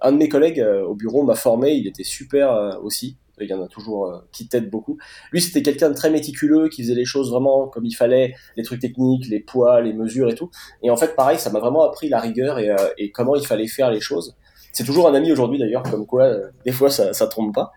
[0.02, 1.72] un de mes collègues euh, au bureau m'a formé.
[1.72, 4.98] Il était super euh, aussi il y en a toujours euh, qui t'aident beaucoup.
[5.32, 8.64] Lui, c'était quelqu'un de très méticuleux, qui faisait les choses vraiment comme il fallait, les
[8.64, 10.50] trucs techniques, les poids, les mesures et tout.
[10.84, 13.46] Et en fait, pareil, ça m'a vraiment appris la rigueur et, euh, et, comment il
[13.46, 14.36] fallait faire les choses.
[14.74, 17.72] C'est toujours un ami aujourd'hui d'ailleurs, comme quoi euh, des fois ça, ça trompe pas.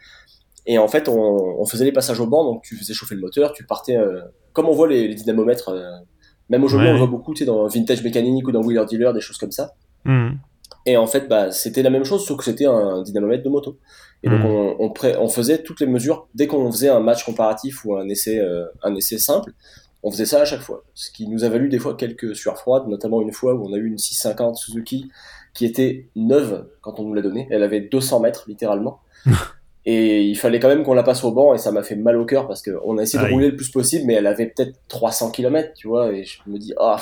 [0.66, 3.20] Et en fait, on, on, faisait les passages au banc, donc tu faisais chauffer le
[3.20, 3.98] moteur, tu partais,
[4.54, 5.70] comme on voit les, les dynamomètres,
[6.48, 9.20] même aujourd'hui on voit beaucoup, tu sais, dans Vintage Mécanique ou dans Wheeler Dealer, des
[9.20, 9.74] choses comme ça.
[10.04, 10.30] Mmh.
[10.86, 13.78] Et en fait, bah, c'était la même chose, sauf que c'était un dynamomètre de moto.
[14.22, 14.46] Et donc, hmm.
[14.46, 18.08] on, on, on, faisait toutes les mesures dès qu'on faisait un match comparatif ou un
[18.08, 19.52] essai, euh, un essai simple.
[20.02, 22.58] On faisait ça à chaque fois, ce qui nous a valu des fois quelques sueurs
[22.58, 25.10] froides, notamment une fois où on a eu une 650 Suzuki
[25.54, 27.48] qui était neuve quand on nous l'a donnée.
[27.50, 29.00] Elle avait 200 mètres littéralement.
[29.86, 32.16] et il fallait quand même qu'on la passe au banc et ça m'a fait mal
[32.16, 34.78] au cœur parce qu'on a essayé de rouler le plus possible, mais elle avait peut-être
[34.88, 36.12] 300 km, tu vois.
[36.12, 36.98] Et je me dis, ah,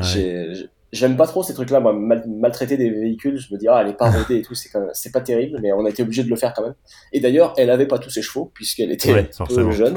[0.00, 1.80] j'ai j'aime pas trop ces trucs-là.
[1.80, 4.70] Moi, maltraiter des véhicules, je me dis, ah, elle est pas rodée et tout, c'est
[4.92, 6.74] c'est pas terrible, mais on a été obligé de le faire quand même.
[7.12, 9.94] Et d'ailleurs, elle avait pas tous ses chevaux, puisqu'elle était un peu jeune.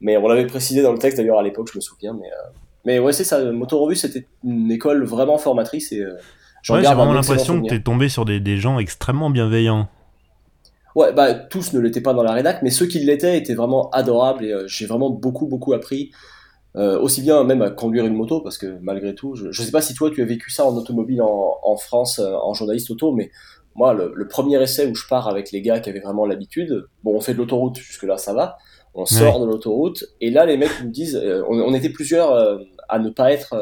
[0.00, 2.14] Mais on l'avait précisé dans le texte d'ailleurs à l'époque, je me souviens.
[2.14, 2.50] Mais, euh...
[2.86, 3.52] mais ouais, c'est ça.
[3.52, 6.16] Motorevue, c'était une école vraiment formatrice et euh,
[6.62, 9.88] j'ai vraiment l'impression que t'es tombé sur des, des gens extrêmement bienveillants.
[10.96, 13.90] Ouais, bah tous ne l'étaient pas dans la rédac, mais ceux qui l'étaient étaient vraiment
[13.90, 16.10] adorables et j'ai vraiment beaucoup beaucoup appris.
[16.74, 19.80] Aussi bien même à conduire une moto parce que malgré tout, je, je sais pas
[19.80, 23.30] si toi tu as vécu ça en automobile en, en France en journaliste auto, mais
[23.74, 27.16] moi, le, premier essai où je pars avec les gars qui avaient vraiment l'habitude, bon,
[27.16, 28.58] on fait de l'autoroute, jusque-là, ça va.
[28.94, 32.58] On sort de l'autoroute, et là, les mecs nous disent, euh, on, était plusieurs euh,
[32.88, 33.54] à ne pas être.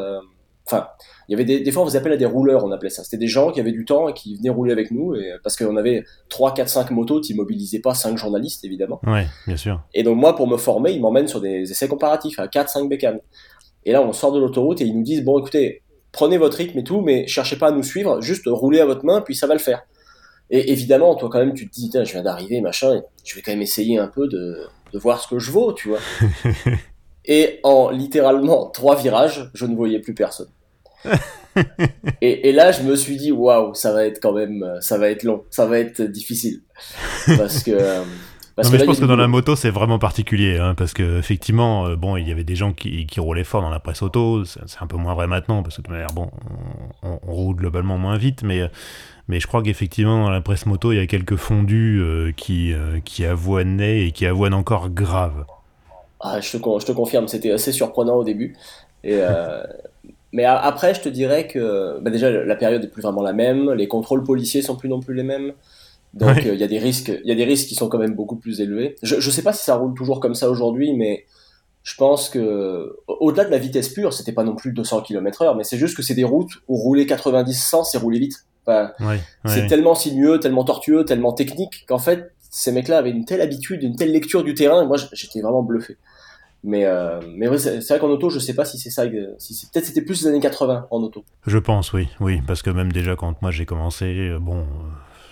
[0.71, 0.87] Enfin,
[1.27, 3.03] il y avait des, des, fois, on vous appelle à des rouleurs, on appelait ça.
[3.03, 5.55] C'était des gens qui avaient du temps et qui venaient rouler avec nous, et, parce
[5.55, 9.01] qu'on avait 3, 4, 5 motos, qui mobilisaient pas 5 journalistes, évidemment.
[9.05, 9.81] Ouais, bien sûr.
[9.95, 12.87] Et donc, moi, pour me former, ils m'emmènent sur des essais comparatifs à 4, 5
[12.87, 13.19] bécanes.
[13.85, 16.77] Et là, on sort de l'autoroute et ils nous disent, bon, écoutez, prenez votre rythme
[16.77, 19.47] et tout, mais cherchez pas à nous suivre, juste roulez à votre main, puis ça
[19.47, 19.83] va le faire.
[20.51, 23.51] Et évidemment, toi, quand même, tu te dis, je viens d'arriver, machin, je vais quand
[23.51, 25.99] même essayer un peu de, de voir ce que je vaux, tu vois.
[27.25, 30.49] et en littéralement trois virages, je ne voyais plus personne.
[32.21, 35.09] et, et, là, je me suis dit, waouh, ça va être quand même, ça va
[35.09, 36.61] être long, ça va être difficile.
[37.37, 37.77] Parce que.
[38.55, 41.17] Parce non, mais je pense que dans la moto, c'est vraiment particulier, hein, parce que
[41.17, 44.01] effectivement, euh, bon, il y avait des gens qui, qui, roulaient fort dans la presse
[44.01, 44.43] auto.
[44.43, 46.29] C'est un peu moins vrai maintenant, parce que de toute manière, bon,
[47.01, 48.69] on, on roule globalement moins vite, mais
[49.29, 52.73] mais je crois qu'effectivement, dans la presse moto, il y a quelques fondus euh, qui,
[52.73, 55.45] euh, qui avoinaient et qui avoinent encore grave.
[56.19, 58.57] Ah, je, te, je te confirme, c'était assez surprenant au début.
[59.03, 59.63] Et, euh,
[60.31, 63.71] mais après, je te dirais que bah déjà, la période n'est plus vraiment la même,
[63.71, 65.53] les contrôles policiers sont plus non plus les mêmes.
[66.13, 68.15] Donc il y a des risques, il y a des risques qui sont quand même
[68.15, 68.95] beaucoup plus élevés.
[69.03, 71.25] Je ne sais pas si ça roule toujours comme ça aujourd'hui, mais
[71.83, 75.63] je pense que au-delà de la vitesse pure, c'était pas non plus 200 km/h, mais
[75.63, 78.45] c'est juste que c'est des routes où rouler 90-100, c'est rouler vite
[79.45, 83.83] c'est tellement sinueux, tellement tortueux, tellement technique qu'en fait, ces mecs-là avaient une telle habitude,
[83.83, 85.97] une telle lecture du terrain, et moi j'étais vraiment bluffé.
[86.63, 89.03] Mais, euh, mais c'est vrai qu'en auto, je sais pas si c'est ça.
[89.37, 91.23] Si peut-être c'était plus les années 80 en auto.
[91.47, 94.65] Je pense, oui, oui, parce que même déjà quand moi j'ai commencé, euh, bon,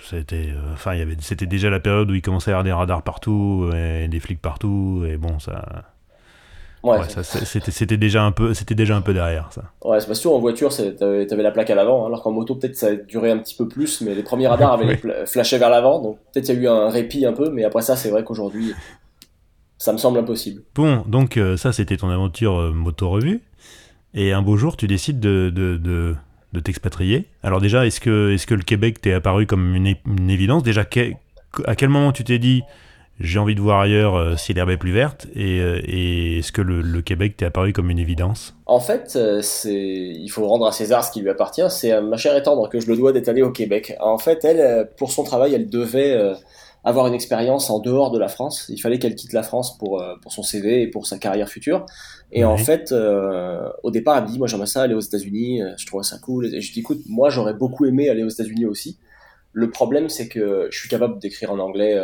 [0.10, 2.56] c'était, euh, enfin, il y avait, c'était déjà la période où il commençait à y
[2.56, 5.86] avoir des radars partout et des flics partout, et bon, ça,
[6.84, 9.64] Ouais, c'était déjà un peu, c'était déjà un peu derrière ça.
[9.84, 10.34] Ouais, c'est pas sûr.
[10.34, 12.96] En voiture, t'avais avais la plaque à l'avant, hein, alors qu'en moto peut-être ça a
[12.96, 16.50] duré un petit peu plus, mais les premiers radars avaient flashé vers l'avant, donc peut-être
[16.50, 18.74] il y a eu un répit un peu, mais après ça, c'est vrai qu'aujourd'hui,
[19.78, 20.64] ça me semble impossible.
[20.76, 23.42] Bon, donc euh, ça, c'était ton aventure euh, moto revue,
[24.14, 26.16] et un beau jour, tu décides de, de, de,
[26.54, 27.28] de t'expatrier.
[27.44, 30.64] Alors déjà, est-ce que, est que le Québec t'est apparu comme une, une évidence?
[30.64, 32.64] Déjà, à quel moment tu t'es dit
[33.20, 35.28] j'ai envie de voir ailleurs euh, si l'herbe est plus verte?
[35.36, 38.56] Et, euh, et est-ce que le, Québec t'est apparu comme une évidence?
[38.66, 41.70] En fait, euh, c'est il faut rendre à César ce qui lui appartient.
[41.70, 43.96] C'est ma chère étendre que je le dois d'être allée au Québec.
[44.00, 46.34] En fait, elle, pour son travail, elle devait
[46.84, 48.66] avoir une expérience en dehors de la France.
[48.70, 51.86] Il fallait qu'elle quitte la France pour, pour son CV et pour sa carrière future.
[52.32, 52.94] Et en fait,
[53.84, 56.54] au départ, elle me dit, moi j'aimerais ça aller aux États-Unis, je trouve ça cool.
[56.54, 59.00] Et je dis, écoute, moi j'aurais beaucoup aimé aller aux États-Unis aussi.
[59.52, 62.00] Le problème, c'est que je suis capable d'écrire en anglais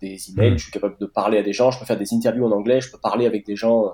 [0.00, 0.58] des emails, mm.
[0.58, 2.80] je suis capable de parler à des gens, je peux faire des interviews en anglais,
[2.80, 3.82] je peux parler avec des gens.
[3.82, 3.88] De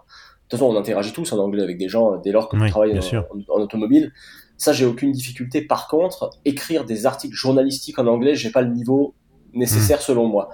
[0.48, 2.98] toute façon, on interagit tous en anglais avec des gens dès lors que oui, travaille
[2.98, 3.02] en,
[3.48, 4.12] en, automobile.
[4.58, 5.60] Ça, j'ai aucune difficulté.
[5.60, 9.14] Par contre, écrire des articles journalistiques en anglais, j'ai pas le niveau
[9.56, 10.02] nécessaire mm.
[10.02, 10.50] selon moi.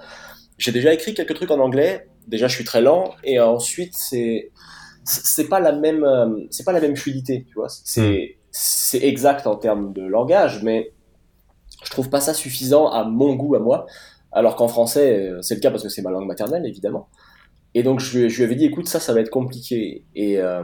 [0.57, 2.07] J'ai déjà écrit quelques trucs en anglais.
[2.27, 4.51] Déjà, je suis très lent, et ensuite, c'est
[5.05, 7.67] c'est pas la même euh, c'est pas la même fluidité, tu vois.
[7.69, 8.39] C'est mm.
[8.51, 10.93] c'est exact en termes de langage, mais
[11.83, 13.85] je trouve pas ça suffisant à mon goût à moi.
[14.31, 17.07] Alors qu'en français, euh, c'est le cas parce que c'est ma langue maternelle, évidemment.
[17.75, 20.05] Et donc, je, lui avais dit, écoute, ça, ça va être compliqué.
[20.15, 20.63] Et, euh,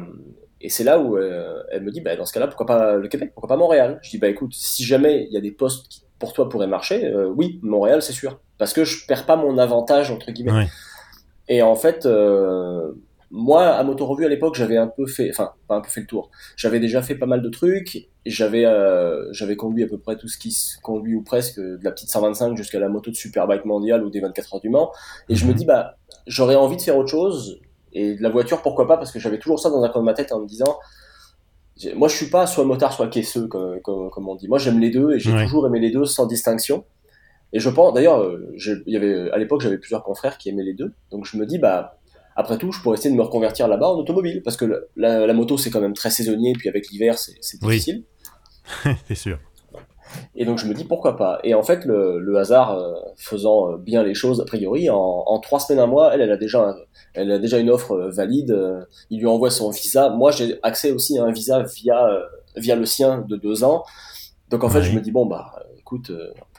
[0.62, 3.08] et c'est là où euh, elle me dit, bah, dans ce cas-là, pourquoi pas le
[3.08, 3.32] Québec?
[3.34, 4.00] Pourquoi pas Montréal?
[4.02, 6.68] Je dis, bah écoute, si jamais il y a des postes qui, pour toi, pourraient
[6.68, 8.40] marcher, oui, Montréal, c'est sûr.
[8.58, 10.68] Parce que je perds pas mon avantage, entre guillemets.
[11.48, 12.06] Et en fait,
[13.32, 16.08] moi, à Motorevue à l'époque, j'avais un peu fait, enfin, pas un peu fait le
[16.08, 16.32] tour.
[16.56, 18.10] J'avais déjà fait pas mal de trucs.
[18.26, 21.80] J'avais, euh, j'avais conduit à peu près tout ce qui se conduit ou presque, de
[21.84, 24.92] la petite 125 jusqu'à la moto de Superbike mondiale ou des 24 heures du Mans.
[25.30, 27.60] Et je me dis, bah, j'aurais envie de faire autre chose.
[27.94, 30.06] Et de la voiture, pourquoi pas Parce que j'avais toujours ça dans un coin de
[30.06, 30.78] ma tête en me disant,
[31.96, 34.48] moi, je suis pas soit motard, soit caisseux, comme, comme, on dit.
[34.48, 36.86] Moi, j'aime les deux et j'ai toujours aimé les deux sans distinction.
[37.52, 38.54] Et je pense, d'ailleurs, euh,
[38.86, 40.94] il y avait, à l'époque, j'avais plusieurs confrères qui aimaient les deux.
[41.12, 42.00] Donc, je me dis, bah,
[42.36, 45.58] après tout, je pourrais essayer de me reconvertir là-bas en automobile, parce que la, moto,
[45.58, 48.04] c'est quand même très saisonnier, puis avec l'hiver, c'est difficile.
[48.86, 48.96] Oui.
[49.08, 49.40] c'est sûr.
[50.36, 51.40] Et donc je me dis pourquoi pas.
[51.44, 55.60] Et en fait, le, hasard euh, faisant euh, bien les choses, a priori, en, trois
[55.60, 56.76] semaines, un mois, elle, elle a déjà,
[57.14, 58.58] elle a déjà une offre euh, valide.
[59.10, 60.10] il lui envoie son visa.
[60.10, 62.08] Moi, j'ai accès aussi à un visa via
[62.56, 63.84] via le sien de deux ans.
[64.50, 66.12] Donc en fait, je me dis bon bah, écoute,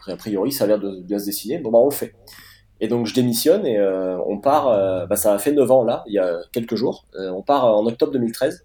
[0.06, 1.58] a priori, ça a l'air de bien se dessiner.
[1.58, 2.14] Bon bah, on le fait.
[2.82, 3.78] Et donc je démissionne et
[4.26, 7.06] on part, bah, ça a fait 9 ans là, il y a quelques jours.
[7.14, 8.64] On part en octobre 2013.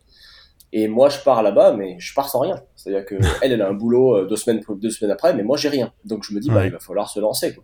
[0.77, 2.61] Et moi je pars là-bas, mais je pars sans rien.
[2.75, 5.69] C'est-à-dire que elle, elle a un boulot deux semaines, deux semaines après, mais moi j'ai
[5.69, 5.93] rien.
[6.03, 7.55] Donc je me dis, bah, il va falloir se lancer.
[7.55, 7.63] Quoi.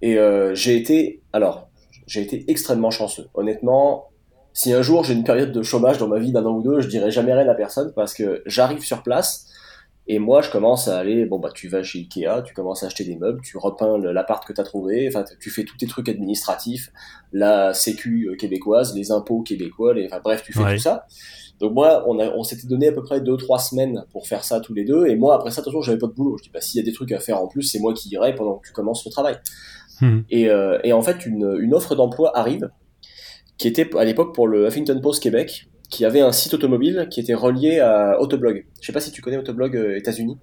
[0.00, 1.68] Et euh, j'ai été, alors,
[2.06, 3.28] j'ai été extrêmement chanceux.
[3.34, 4.08] Honnêtement,
[4.52, 6.80] si un jour j'ai une période de chômage dans ma vie d'un an ou deux,
[6.80, 9.46] je dirais jamais rien à personne parce que j'arrive sur place
[10.06, 12.86] et moi je commence à aller, bon bah tu vas chez Ikea, tu commences à
[12.86, 15.86] acheter des meubles, tu repeins l'appart que tu as trouvé, enfin tu fais tous tes
[15.86, 16.90] trucs administratifs,
[17.32, 21.06] la sécu québécoise, les impôts québécois, les, enfin bref tu fais tout ça.
[21.60, 24.60] Donc moi, on, a, on s'était donné à peu près 2-3 semaines pour faire ça
[24.60, 25.06] tous les deux.
[25.06, 26.36] Et moi, après ça, attention, j'avais pas de boulot.
[26.38, 28.08] Je dis, bah, s'il y a des trucs à faire en plus, c'est moi qui
[28.10, 29.36] irai pendant que tu commences le travail.
[30.00, 30.20] Hmm.
[30.30, 32.70] Et, euh, et, en fait, une, une offre d'emploi arrive,
[33.56, 37.18] qui était à l'époque pour le Huffington Post Québec, qui avait un site automobile qui
[37.20, 38.64] était relié à Autoblog.
[38.80, 40.38] Je sais pas si tu connais Autoblog euh, États-Unis.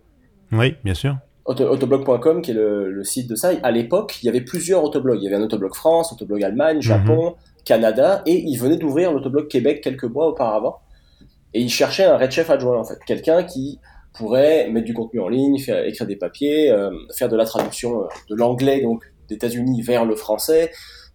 [0.51, 1.17] Oui, bien sûr.
[1.45, 3.51] autoblog.com, qui est le, le, site de ça.
[3.63, 5.21] À l'époque, il y avait plusieurs autoblogs.
[5.21, 7.35] Il y avait un Autoblog France, Autoblog Allemagne, Japon, mhm.
[7.63, 10.79] Canada, et ils venaient d'ouvrir l'Autoblog Québec quelques mois auparavant.
[11.55, 12.99] Et ils cherchaient un red chef adjoint, en fait.
[13.07, 13.79] Quelqu'un qui
[14.11, 18.01] pourrait mettre du contenu en ligne, faire, écrire des papiers, euh, faire de la traduction
[18.01, 20.73] euh, de l'anglais, donc d'États-Unis vers le français,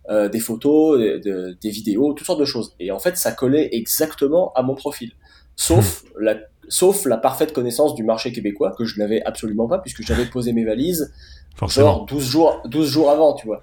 [0.08, 2.74] euh, des photos, des vidéos, toutes sortes de choses.
[2.80, 5.12] Et en fait, ça collait exactement à mon profil.
[5.56, 6.22] Sauf, hmm.
[6.22, 6.36] la,
[6.68, 10.54] sauf la parfaite connaissance du marché québécois, que je n'avais absolument pas, puisque j'avais posé
[10.54, 11.12] mes valises
[11.68, 13.60] genre 12 jours, 12 jours avant, tu vois.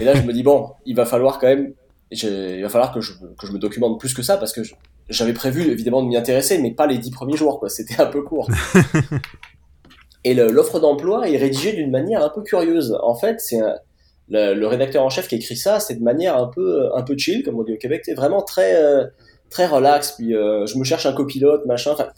[0.00, 1.72] Et là, je me dis, bon, il va falloir quand même,
[2.10, 4.62] il va falloir que je, que je me documente plus que ça, parce que
[5.10, 7.68] j'avais prévu évidemment de m'y intéresser, mais pas les 10 premiers jours, quoi.
[7.68, 8.48] C'était un peu court.
[10.24, 12.96] Et l'offre d'emploi est rédigée d'une manière un peu curieuse.
[13.02, 13.60] En fait, c'est
[14.28, 17.42] le, rédacteur en chef qui écrit ça, c'est de manière un peu, un peu chill,
[17.42, 19.06] comme on dit au Québec, c'est vraiment très, euh,
[19.48, 20.12] très relax.
[20.12, 21.92] Puis euh, je me cherche un copilote, machin.
[21.92, 22.08] Enfin,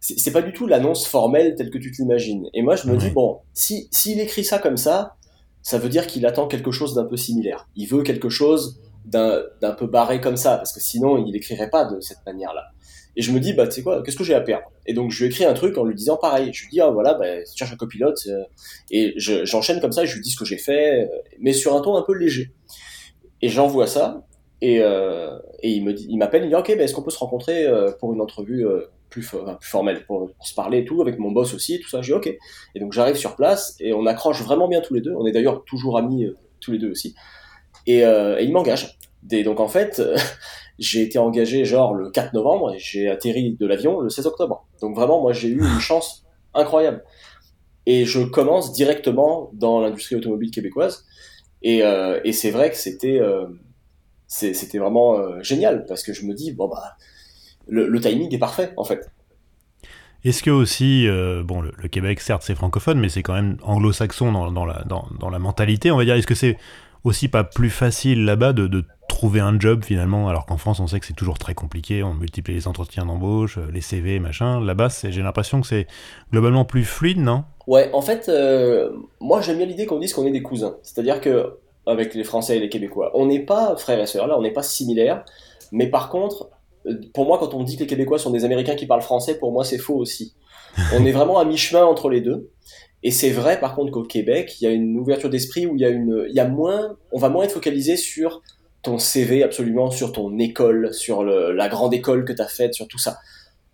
[0.00, 2.48] c'est pas du tout l'annonce formelle telle que tu t'imagines.
[2.54, 5.14] Et moi, je me dis bon, si s'il écrit ça comme ça,
[5.62, 7.68] ça veut dire qu'il attend quelque chose d'un peu similaire.
[7.76, 11.84] Il veut quelque chose d'un peu barré comme ça, parce que sinon, il écrirait pas
[11.84, 12.72] de cette manière-là.
[13.16, 14.70] Et je me dis, bah, tu sais quoi, qu'est-ce que j'ai à perdre?
[14.86, 16.50] Et donc, je lui écris un truc en lui disant pareil.
[16.52, 18.26] Je lui dis, ah, voilà, bah, tu cherches un copilote.
[18.26, 18.44] Euh,
[18.90, 21.06] et j'enchaîne comme ça, je lui dis ce que j'ai fait, euh,
[21.38, 22.52] mais sur un ton un peu léger.
[23.42, 24.24] Et j'envoie ça,
[24.60, 27.18] et, euh, et il me il m'appelle, il dit, ok, bah, est-ce qu'on peut se
[27.18, 27.66] rencontrer
[28.00, 28.64] pour une entrevue
[29.10, 32.00] plus, plus formelle, pour, se parler et tout, avec mon boss aussi, tout ça?
[32.00, 32.34] Je dis, ok.
[32.74, 35.12] Et donc, j'arrive sur place, et on accroche vraiment bien tous les deux.
[35.18, 36.26] On est d'ailleurs toujours amis
[36.60, 37.14] tous les deux aussi.
[37.86, 38.98] Et, et il m'engage.
[39.22, 40.02] Donc, en fait,
[40.78, 44.66] j'ai été engagé genre le 4 novembre et j'ai atterri de l'avion le 16 octobre.
[44.80, 47.04] Donc vraiment, moi, j'ai eu une chance incroyable.
[47.86, 51.04] Et je commence directement dans l'industrie automobile québécoise.
[51.62, 53.46] Et, euh, et c'est vrai que c'était euh,
[54.26, 56.96] c'était vraiment euh, génial parce que je me dis, bon, bah,
[57.68, 59.10] le, timing est parfait en fait.
[60.24, 61.08] Est-ce que aussi,
[61.44, 65.08] bon, le, Québec, certes, c'est francophone, mais c'est quand même anglo-saxon dans, dans, la, dans,
[65.18, 66.14] dans, la mentalité, on va dire.
[66.14, 66.56] Est-ce que c'est
[67.04, 70.86] aussi pas plus facile là-bas de, de trouver un job finalement, alors qu'en France on
[70.86, 74.60] sait que c'est toujours très compliqué, on multiplie les entretiens d'embauche, euh, les CV, machin.
[74.60, 75.86] Là-bas, j'ai l'impression que c'est
[76.32, 77.44] globalement plus fluide, non?
[77.66, 80.76] Ouais, en fait, euh, moi j'aime bien l'idée qu'on dise qu'on est des cousins.
[80.82, 84.38] C'est-à-dire que avec les Français et les Québécois, on n'est pas frères et sœurs, là,
[84.38, 85.24] on n'est pas similaires,
[85.72, 86.50] mais par contre,
[86.86, 89.38] euh, pour moi, quand on dit que les Québécois sont des Américains qui parlent français,
[89.38, 90.34] pour moi c'est faux aussi.
[90.94, 92.50] On est vraiment à mi-chemin entre les deux.
[93.02, 95.80] Et c'est vrai par contre qu'au Québec, il y a une ouverture d'esprit où il
[95.80, 98.42] y a une, il y a moins, on va moins être focalisé sur
[98.82, 102.88] ton CV absolument sur ton école, sur la grande école que tu as faite, sur
[102.88, 103.18] tout ça.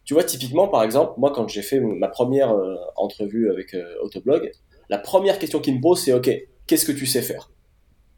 [0.04, 3.84] Tu vois, typiquement, par exemple, moi, quand j'ai fait ma première euh, entrevue avec euh,
[4.02, 4.50] Autoblog,
[4.88, 6.30] la première question qu'il me pose, c'est OK,
[6.66, 7.50] qu'est-ce que tu sais faire?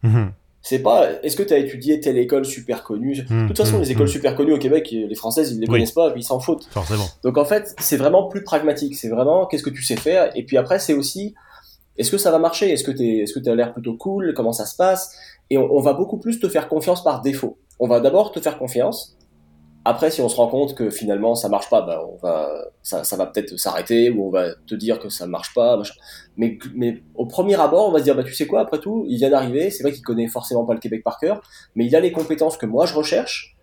[0.05, 0.33] Mhm.
[0.63, 3.15] C'est pas est-ce que tu as étudié telle école super connue?
[3.17, 3.83] De toute façon, mhm.
[3.83, 4.13] les écoles mhm.
[4.13, 6.69] super connues au Québec, les Françaises, ils ne les connaissent pas, ils s'en foutent.
[6.71, 7.07] Forcément.
[7.25, 8.97] Donc en fait, c'est vraiment plus pragmatique.
[8.97, 10.31] C'est vraiment qu'est-ce que tu sais faire?
[10.37, 11.35] Et puis après, c'est aussi
[11.97, 12.73] est-ce que ça va marcher?
[12.73, 14.33] Est-ce que tu est-ce que as l'air plutôt cool?
[14.35, 15.15] Comment ça se passe?
[15.51, 17.59] Et on, va beaucoup plus te faire confiance par défaut.
[17.79, 19.17] On va d'abord te faire confiance.
[19.85, 22.51] Après, si on se rend compte que finalement ça marche pas, bah, on va,
[22.83, 25.81] ça, ça va peut-être s'arrêter ou on va te dire que ça marche pas.
[26.37, 29.07] Mais, mais au premier abord, on va se dire bah tu sais quoi, après tout,
[29.09, 29.71] il vient d'arriver.
[29.71, 31.41] C'est vrai qu'il connaît forcément pas le Québec par cœur,
[31.75, 33.57] mais il a les compétences que moi je recherche.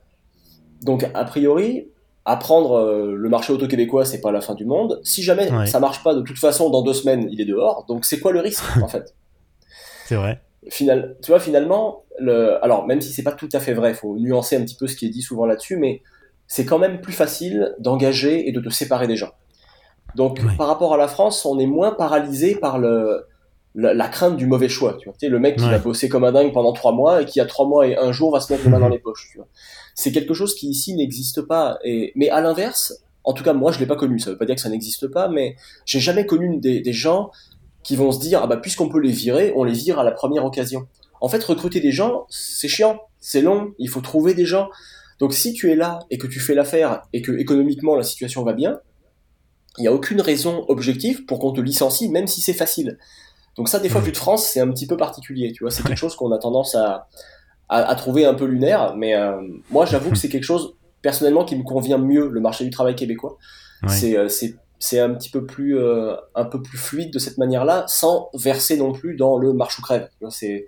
[0.81, 1.89] Donc a priori,
[2.25, 4.99] apprendre euh, le marché auto québécois, c'est pas la fin du monde.
[5.03, 7.85] Si jamais ça marche pas, de toute façon, dans deux semaines, il est dehors.
[7.87, 9.13] Donc c'est quoi le risque en fait?
[10.05, 10.41] C'est vrai.
[10.69, 13.95] Final, tu vois, finalement, le, alors même si c'est pas tout à fait vrai, il
[13.95, 16.01] faut nuancer un petit peu ce qui est dit souvent là-dessus, mais
[16.47, 19.31] c'est quand même plus facile d'engager et de te séparer des gens.
[20.15, 23.25] Donc par rapport à la France, on est moins paralysé par le,
[23.75, 24.97] la, crainte du mauvais choix.
[24.99, 27.39] Tu vois, le mec qui va bosser comme un dingue pendant trois mois et qui
[27.39, 29.27] a trois mois et un jour va se mettre les mains dans les poches.
[29.31, 29.47] Tu vois
[29.97, 31.79] c'est quelque chose qui ici n'existe pas.
[31.83, 34.45] Et, mais à l'inverse, en tout cas moi je l'ai pas connu, ça veut pas
[34.45, 37.31] dire que ça n'existe pas, mais j'ai jamais connu des, des, gens
[37.87, 40.11] qui vont se dire ah bah puisqu'on peut les virer, on les vire à la
[40.11, 40.87] première occasion.
[41.21, 44.67] En fait, recruter des gens, c'est chiant, c'est long, il faut trouver des gens.
[45.19, 48.43] Donc si tu es là et que tu fais l'affaire et que économiquement la situation
[48.43, 48.81] va bien,
[49.77, 52.97] il n'y a aucune raison objective pour qu'on te licencie, même si c'est facile.
[53.55, 54.03] Donc ça, des fois, Mm.
[54.03, 55.71] vu de France, c'est un petit peu particulier, tu vois.
[55.71, 57.07] C'est quelque chose qu'on a tendance à,
[57.69, 59.39] à, à trouver un peu lunaire, mais euh,
[59.71, 62.95] moi, j'avoue que c'est quelque chose, personnellement, qui me convient mieux, le marché du travail
[62.95, 63.37] québécois.
[63.83, 63.89] Ouais.
[63.89, 64.27] C'est, euh,
[64.79, 68.77] c'est, un petit peu plus, euh, un peu plus fluide de cette manière-là, sans verser
[68.77, 70.09] non plus dans le marche ou crève.
[70.29, 70.65] C'est,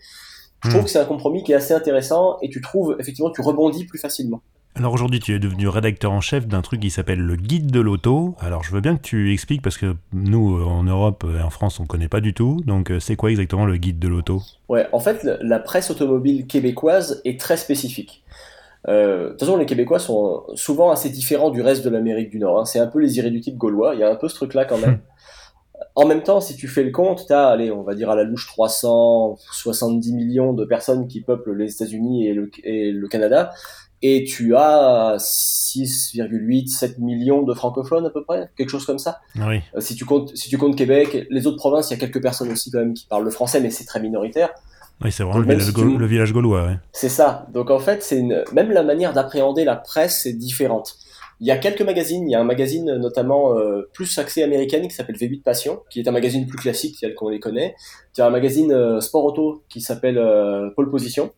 [0.63, 0.85] je trouve Mm.
[0.85, 3.99] que c'est un compromis qui est assez intéressant et tu trouves, effectivement, tu rebondis plus
[3.99, 4.41] facilement.
[4.75, 7.79] Alors aujourd'hui, tu es devenu rédacteur en chef d'un truc qui s'appelle le guide de
[7.79, 8.35] l'auto.
[8.39, 11.49] Alors je veux bien que tu expliques parce que nous, euh, en Europe et en
[11.49, 12.61] France, on connaît pas du tout.
[12.65, 14.41] Donc euh, c'est quoi exactement le guide de l'auto?
[14.69, 18.23] Ouais, en fait, la presse automobile québécoise est très spécifique.
[18.87, 22.39] Euh, de toute façon, les Québécois sont souvent assez différents du reste de l'Amérique du
[22.39, 22.59] Nord.
[22.59, 22.65] hein.
[22.65, 23.93] C'est un peu les irréductibles gaulois.
[23.93, 24.99] Il y a un peu ce truc-là quand même.
[25.95, 28.15] En même temps, si tu fais le compte, tu as, allez, on va dire à
[28.15, 33.51] la louche 370 millions de personnes qui peuplent les États-Unis et le, et le Canada,
[34.01, 39.19] et tu as 6,8, 7 millions de francophones à peu près, quelque chose comme ça.
[39.39, 39.61] Ah Oui.
[39.75, 42.21] Euh, si tu comptes, si tu comptes Québec, les autres provinces, il y a quelques
[42.21, 44.49] personnes aussi quand même qui parlent le français, mais c'est très minoritaire.
[45.01, 46.65] Oui, c'est vraiment le village, si gau- tu- le village gaulois.
[46.65, 46.77] Ouais.
[46.91, 47.47] C'est ça.
[47.53, 48.43] Donc en fait, c'est une...
[48.53, 50.95] même la manière d'appréhender la presse est différente.
[51.41, 52.27] Il y a quelques magazines.
[52.27, 56.01] Il y a un magazine notamment euh, plus axé américaine qui s'appelle V8 Passion, qui
[56.01, 57.75] est un magazine plus classique tel qu'on les connaît.
[58.17, 61.31] Il y a un magazine euh, sport auto qui s'appelle euh, Pole Position,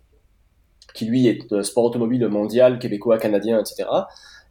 [0.95, 3.87] qui lui est euh, sport automobile mondial, québécois, canadien, etc.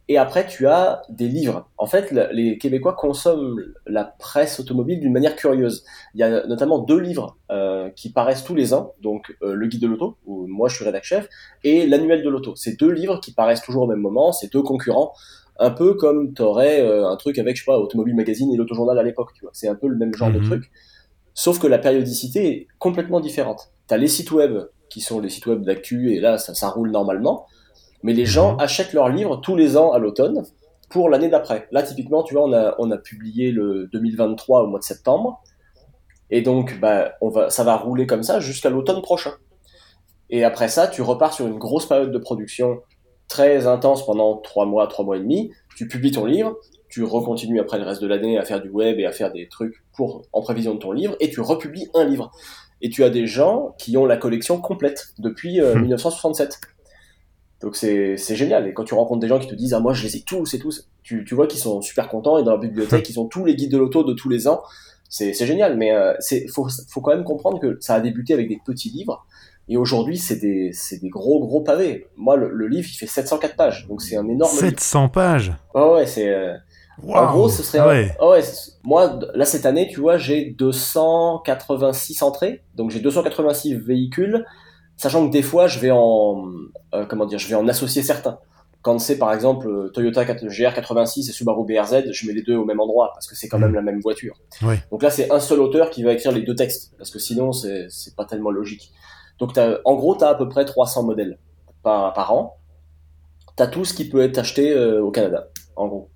[0.09, 1.69] Et après, tu as des livres.
[1.77, 5.85] En fait, le- les Québécois consomment la presse automobile d'une manière curieuse.
[6.15, 9.67] Il y a notamment deux livres euh, qui paraissent tous les ans, donc euh, le
[9.67, 11.29] guide de l'auto, où moi je suis rédac chef,
[11.63, 12.55] et l'annuel de l'auto.
[12.55, 15.13] C'est deux livres qui paraissent toujours au même moment, c'est deux concurrents,
[15.59, 18.97] un peu comme t'aurais euh, un truc avec, je sais pas, Automobile Magazine et l'Autojournal
[18.99, 19.51] à l'époque, tu vois.
[19.53, 20.45] C'est un peu le même genre de Mhm.
[20.45, 20.71] truc,
[21.33, 23.71] sauf que la périodicité est complètement différente.
[23.87, 24.57] T'as les sites web
[24.89, 27.45] qui sont les sites web d'actu, et là ça, ça roule normalement,
[28.03, 28.59] mais les gens Mhm.
[28.61, 30.43] achètent leurs livres tous les ans à l'automne
[30.89, 31.67] pour l'année d'après.
[31.71, 35.41] Là, typiquement, tu vois, on a, on a publié le 2023 au mois de septembre.
[36.29, 39.33] Et donc, bah, on va, ça va rouler comme ça jusqu'à l'automne prochain.
[40.29, 42.79] Et après ça, tu repars sur une grosse période de production
[43.27, 45.51] très intense pendant trois mois, trois mois et demi.
[45.75, 46.55] Tu publies ton livre,
[46.89, 49.47] tu recontinues après le reste de l'année à faire du web et à faire des
[49.49, 52.31] trucs pour, en prévision de ton livre, et tu republies un livre.
[52.81, 55.81] Et tu as des gens qui ont la collection complète depuis euh, Hmm.
[55.81, 56.59] 1967.
[57.61, 58.67] Donc c'est c'est génial.
[58.67, 60.53] Et quand tu rencontres des gens qui te disent ah moi je les ai tous
[60.53, 63.25] et tous, tu, tu vois qu'ils sont super contents et dans leur bibliothèque ils ont
[63.27, 64.61] tous les guides de l'auto de tous les ans.
[65.09, 65.77] C'est c'est génial.
[65.77, 68.89] Mais euh, c'est faut faut quand même comprendre que ça a débuté avec des petits
[68.89, 69.25] livres
[69.69, 72.07] et aujourd'hui c'est des c'est des gros gros pavés.
[72.17, 74.61] Moi le, le livre il fait 704 pages donc c'est un énorme livre.
[74.69, 76.53] 700 pages Ouais ouais c'est euh,
[77.07, 78.11] en gros ce serait Ah un- ouais.
[78.19, 78.39] ah
[78.83, 84.45] moi là cette année tu vois j'ai 286 entrées donc j'ai 286 véhicules
[85.01, 86.45] sachant que des fois je vais en
[86.93, 88.37] euh, comment dire je vais en associer certains.
[88.83, 92.65] Quand c'est par exemple Toyota 4 GR86 et Subaru BRZ je mets les deux au
[92.65, 93.75] même endroit parce que c'est quand même Mhm.
[93.75, 94.35] la même voiture.
[94.91, 97.51] Donc là c'est un seul auteur qui va écrire les deux textes parce que sinon
[97.51, 98.91] c'est pas tellement logique.
[99.39, 101.37] Donc t'as- en gros tu as à peu près 300 modèles
[101.83, 102.57] par, par an.
[103.57, 106.09] Tu as tout ce qui peut être acheté euh, au Canada en gros.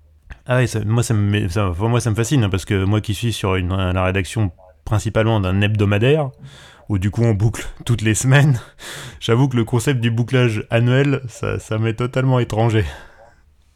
[0.46, 3.14] Ah ça- moi, ça me, ça, moi ça me fascine hein, parce que moi qui
[3.14, 4.50] suis sur une, la rédaction
[4.84, 6.30] principalement d'un hebdomadaire
[6.88, 8.60] où du coup on boucle toutes les semaines,
[9.20, 12.84] j'avoue que le concept du bouclage annuel, ça, ça m'est totalement étranger.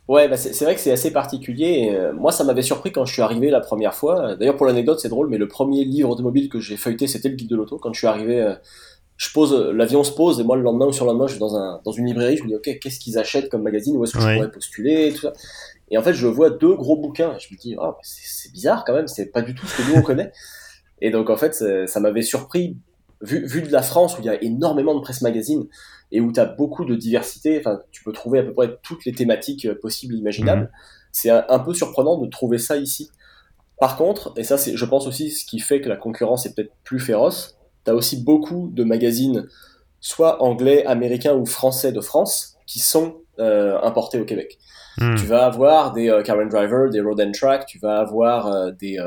[0.08, 1.90] Ouais, bah c'est vrai que c'est assez particulier.
[1.94, 4.34] euh, moi, ça m'avait surpris quand je suis arrivé la première fois.
[4.34, 7.36] D'ailleurs, pour l'anecdote, c'est drôle, mais le premier livre automobile que j'ai feuilleté, c'était le
[7.36, 7.78] guide de l'auto.
[7.78, 8.54] Quand je suis arrivé, euh,
[9.16, 11.40] je pose, l'avion se pose, et moi, le lendemain ou sur le lendemain, je suis
[11.40, 13.96] dans, un, dans une librairie, je me dis, OK, qu'est-ce qu'ils achètent comme magazine?
[13.96, 14.30] Où est-ce que Ouais.
[14.30, 15.32] je pourrais postuler et tout ça?
[15.92, 17.36] Et en fait, je vois deux gros bouquins.
[17.38, 19.94] Je me dis, ah, c'est bizarre quand même, c'est pas du tout ce que nous,
[19.96, 20.32] on connaît.
[21.00, 21.54] Et donc, en fait,
[21.86, 22.76] ça m'avait surpris,
[23.20, 25.66] vu, vu de la France, où il y a énormément de presse magazine,
[26.12, 29.04] et où tu as beaucoup de diversité, enfin, tu peux trouver à peu près toutes
[29.04, 30.70] les thématiques euh, possibles et imaginables.
[31.12, 33.10] C'est un, un peu surprenant de trouver ça ici.
[33.80, 36.54] Par contre, et ça c'est je pense aussi ce qui fait que la concurrence est
[36.54, 39.48] peut-être plus féroce, tu as aussi beaucoup de magazines,
[40.00, 44.58] soit anglais, américains ou français de France, qui sont euh, importés au Québec.
[44.98, 45.14] Hmm.
[45.14, 48.70] Tu vas avoir des euh, Karen Driver, des Road and Track, tu vas avoir euh,
[48.70, 48.98] des,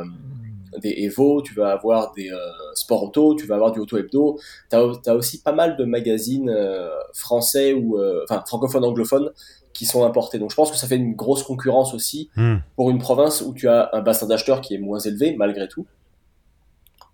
[0.81, 2.37] des Evo, tu vas avoir des euh,
[2.75, 4.39] Sport Auto, tu vas avoir du Auto Hebdo.
[4.69, 9.31] Tu as, aussi pas mal de magazines euh, français ou euh, enfin francophones anglophones
[9.73, 10.37] qui sont importés.
[10.39, 12.57] Donc je pense que ça fait une grosse concurrence aussi Hmm.
[12.75, 15.85] pour une province où tu as un bassin d'acheteurs qui est moins élevé malgré tout.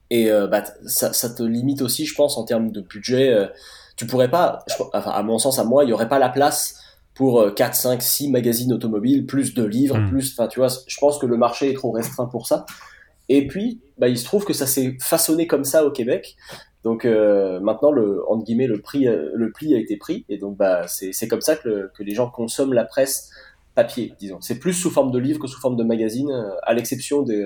[0.10, 3.30] Et euh, bah, ça, ça te limite aussi, je pense, en termes de budget.
[3.32, 3.48] euh,
[3.96, 6.30] tu pourrais pas, je- enfin, à mon sens, à moi, il y aurait pas la
[6.30, 6.76] place
[7.14, 10.10] pour euh, 4, 5, 6 magazines automobiles, plus de livres, Mm.
[10.10, 12.66] plus, enfin, tu vois, je pense que le marché est trop restreint pour ça.
[13.30, 16.36] Et puis, bah, il se trouve que ça s'est façonné comme ça au Québec.
[16.84, 20.26] Donc euh, maintenant, le, entre guillemets, le, prix, euh, le pli a été pris.
[20.30, 23.30] Et donc, bah, c'est c'est comme ça que, le- que les gens consomment la presse
[23.76, 24.40] papier, disons.
[24.42, 27.46] C'est plus sous forme de livre que sous forme de magazine, euh, à l'exception des,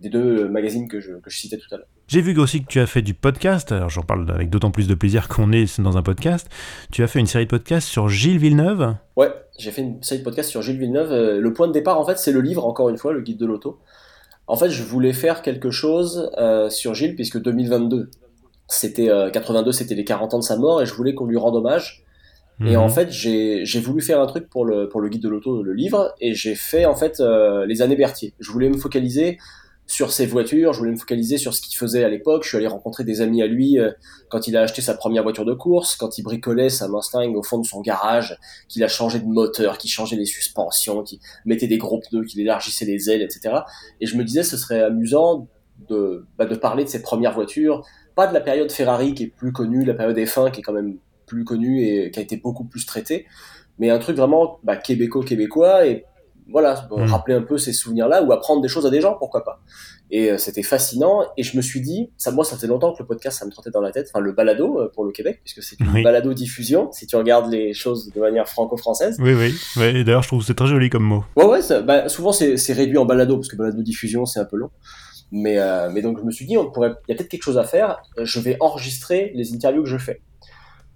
[0.00, 1.86] des deux magazines que je, que je citais tout à l'heure.
[2.06, 4.86] J'ai vu aussi que tu as fait du podcast, alors j'en parle avec d'autant plus
[4.86, 6.48] de plaisir qu'on est dans un podcast.
[6.92, 10.20] Tu as fait une série de podcasts sur Gilles Villeneuve Ouais, j'ai fait une série
[10.20, 11.40] de podcasts sur Gilles Villeneuve.
[11.40, 13.46] Le point de départ, en fait, c'est le livre, encore une fois, le guide de
[13.46, 13.80] l'auto.
[14.46, 18.10] En fait, je voulais faire quelque chose euh, sur Gilles, puisque 2022,
[18.68, 21.56] c'était 82, c'était les 40 ans de sa mort, et je voulais qu'on lui rende
[21.56, 22.04] hommage.
[22.64, 22.90] Et en mhm.
[22.90, 26.14] fait, j'ai voulu faire un truc pour le, pour le guide de l'auto, le livre,
[26.20, 27.20] et j'ai fait en fait
[27.66, 28.32] les années Berthier.
[28.40, 29.38] Je voulais me focaliser
[29.86, 32.42] sur ses voitures, je voulais me focaliser sur ce qu'il faisait à l'époque.
[32.42, 33.92] Je suis allé rencontrer des amis à lui euh,
[34.28, 37.42] quand il a acheté sa première voiture de course, quand il bricolait sa Mustang au
[37.42, 38.36] fond de son garage,
[38.68, 42.40] qu'il a changé de moteur, qu'il changeait les suspensions, qu'il mettait des gros pneus, qu'il
[42.40, 43.60] élargissait les ailes, etc.
[44.00, 45.46] Et je me disais, ce serait amusant
[45.88, 49.28] de, bah, de parler de ses premières voitures, pas de la période Ferrari qui est
[49.28, 52.36] plus connue, la période F1 qui est quand même plus connue et qui a été
[52.36, 53.26] beaucoup plus traitée,
[53.78, 56.04] mais un truc vraiment bah, québécois-québécois et
[56.48, 57.02] voilà, hmm.
[57.06, 59.60] rappeler un peu ces souvenirs-là ou apprendre des choses à des gens, pourquoi pas.
[60.10, 61.22] Et euh, c'était fascinant.
[61.36, 63.50] Et je me suis dit, ça, moi, ça fait longtemps que le podcast, ça me
[63.50, 64.08] trottait dans la tête.
[64.12, 66.92] Enfin, le balado euh, pour le Québec, puisque c'est une balado diffusion.
[66.92, 69.16] Si tu regardes les choses de manière franco-française.
[69.20, 69.54] Oui, oui.
[69.76, 71.24] Ouais, D'ailleurs, je trouve que c'est très joli comme mot.
[71.34, 71.82] Ouais, ouais.
[71.82, 74.70] bah, souvent, c'est réduit en balado parce que balado diffusion, c'est un peu long.
[75.32, 77.42] Mais, euh, mais donc, je me suis dit, on pourrait, il y a peut-être quelque
[77.42, 78.00] chose à faire.
[78.22, 80.20] Je vais enregistrer les interviews que je fais.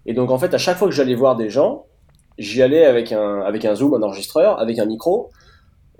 [0.06, 1.86] Et donc, en fait, à chaque fois que j'allais voir des gens,
[2.38, 5.30] j'y allais avec un, avec un zoom, un enregistreur, avec un micro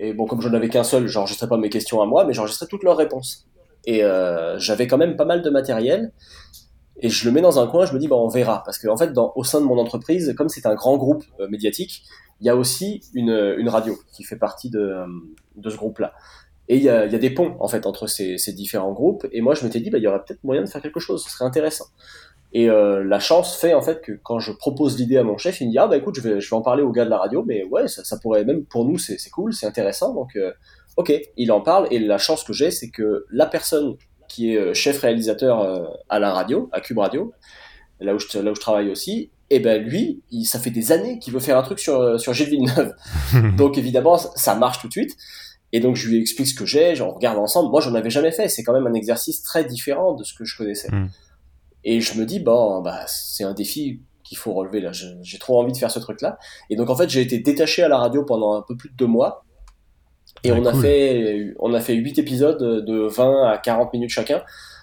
[0.03, 2.67] et bon, comme je n'avais qu'un seul, j'enregistrais pas mes questions à moi, mais j'enregistrais
[2.67, 3.47] toutes leurs réponses.
[3.85, 6.13] Et euh, j'avais quand même pas mal de matériel.
[7.03, 8.63] Et je le mets dans un coin, je me dis, bon, on verra.
[8.65, 11.49] Parce qu'en en fait, au sein de mon entreprise, comme c'est un grand groupe euh,
[11.49, 12.03] médiatique,
[12.41, 15.07] il y a aussi une, une, radio qui fait partie de, euh,
[15.57, 16.15] de ce groupe-là.
[16.69, 18.93] Et il y, a, il y a, des ponts, en fait, entre ces, ces différents
[18.93, 19.27] groupes.
[19.33, 21.23] Et moi, je m'étais dit, bah, il y aurait peut-être moyen de faire quelque chose,
[21.23, 21.87] ce serait intéressant.
[22.53, 25.61] Et euh, la chance fait en fait que quand je propose l'idée à mon chef,
[25.61, 27.11] il me dit ah bah écoute je vais je vais en parler au gars de
[27.11, 30.15] la radio, mais ouais ça, ça pourrait même pour nous c'est c'est cool, c'est intéressant
[30.15, 30.53] donc euh,
[30.97, 33.97] ok il en parle et la chance que j'ai c'est que la personne
[34.29, 37.33] qui est euh, chef réalisateur euh, à la radio, à Cube Radio,
[38.01, 40.71] là où je là où je travaille aussi, et eh ben lui il, ça fait
[40.71, 42.95] des années qu'il veut faire un truc sur sur Gilles Villeneuve,
[43.57, 45.17] donc évidemment ça marche tout de suite.
[45.73, 47.71] Et donc je lui explique ce que j'ai, on regarde ensemble.
[47.71, 50.45] Moi j'en avais jamais fait, c'est quand même un exercice très différent de ce que
[50.45, 50.89] je connaissais.
[50.91, 51.07] Hmm.
[51.85, 54.93] Et je me dis, bon, bah, c'est un défi qu'il faut relever là.
[54.93, 56.39] J'ai trop envie de faire ce truc-là.
[56.69, 58.95] Et donc, en fait, j'ai été détaché à la radio pendant un peu plus de
[58.95, 59.45] deux mois.
[60.45, 64.43] Et on, a fait, on a fait 8 épisodes de 20 à 40 minutes chacun.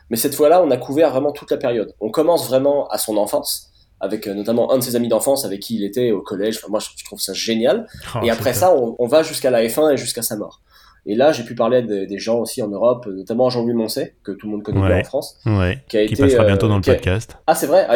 [0.09, 1.93] Mais cette fois-là, on a couvert vraiment toute la période.
[1.99, 5.61] On commence vraiment à son enfance, avec euh, notamment un de ses amis d'enfance avec
[5.61, 6.57] qui il était au collège.
[6.57, 7.87] Enfin, moi, je trouve ça génial.
[8.15, 10.61] Oh, et après ça, on, on va jusqu'à la F1 et jusqu'à sa mort.
[11.09, 14.45] Et là, j'ai pu parler des gens aussi en Europe, notamment Jean-Louis Moncey, que tout
[14.47, 15.39] le monde connaît bien en France.
[15.45, 15.81] Ouais.
[15.87, 17.37] Qui, a qui passera bientôt dans le euh, podcast.
[17.47, 17.85] Ah, c'est vrai?
[17.87, 17.95] Ah,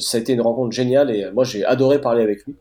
[0.00, 2.56] Ça a été une rencontre géniale et moi, j'ai adoré parler avec lui.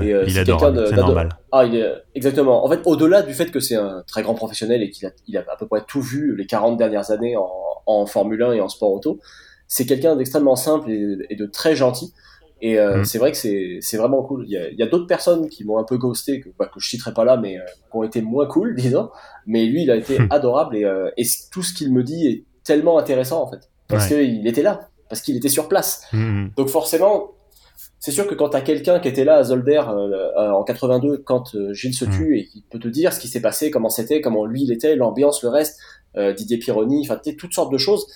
[0.00, 1.30] et, euh, il adore, c'est normal.
[1.50, 1.92] Ah, il est...
[2.14, 2.64] exactement.
[2.64, 5.36] En fait, au-delà du fait que c'est un très grand professionnel et qu'il a, il
[5.36, 7.50] a à peu près tout vu les 40 dernières années en,
[7.86, 9.20] en Formule 1 et en sport auto,
[9.68, 12.12] c'est quelqu'un d'extrêmement simple et, de très gentil.
[12.60, 13.04] Et euh, mm.
[13.04, 14.44] c'est vrai que c'est vraiment cool.
[14.46, 16.80] Il y a, y a d'autres personnes qui m'ont un peu ghosté, que, bah, que
[16.80, 19.10] je citerai pas là, mais euh, qui ont été moins cool, disons.
[19.46, 20.28] Mais lui, il a été mm.
[20.30, 23.70] adorable et, euh, et tout ce qu'il me dit est tellement intéressant en fait.
[23.88, 26.06] Parce qu'il était là, parce qu'il était sur place.
[26.12, 27.32] Mm, Donc forcément,
[28.00, 29.82] c'est sûr que quand t'as quelqu'un qui était là à Zolder
[30.36, 33.70] en 82, quand Gilles se tue et qui peut te dire ce qui s'est passé,
[33.70, 35.78] comment c'était, comment lui il était, l'ambiance, le reste,
[36.36, 38.06] Didier Pironi, enfin toutes sortes de choses.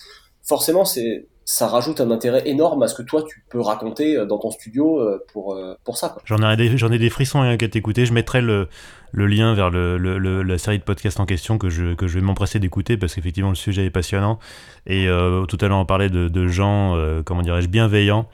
[0.43, 4.24] Forcément, c'est ça rajoute un intérêt énorme à ce que toi tu peux raconter euh,
[4.24, 6.16] dans ton studio euh, pour, euh, pour ça.
[6.24, 8.07] J'en ai, des, ai des frissons hein, qu'à t'écouter.
[8.07, 8.68] Je mettrai le,
[9.13, 13.15] le lien vers la série de podcasts en question que je, vais m'empresser d'écouter parce
[13.15, 14.39] qu'effectivement le sujet est passionnant.
[14.87, 15.09] Et
[15.49, 18.29] tout à l'heure on parlait de, de gens, comment dirais-je, bienveillants.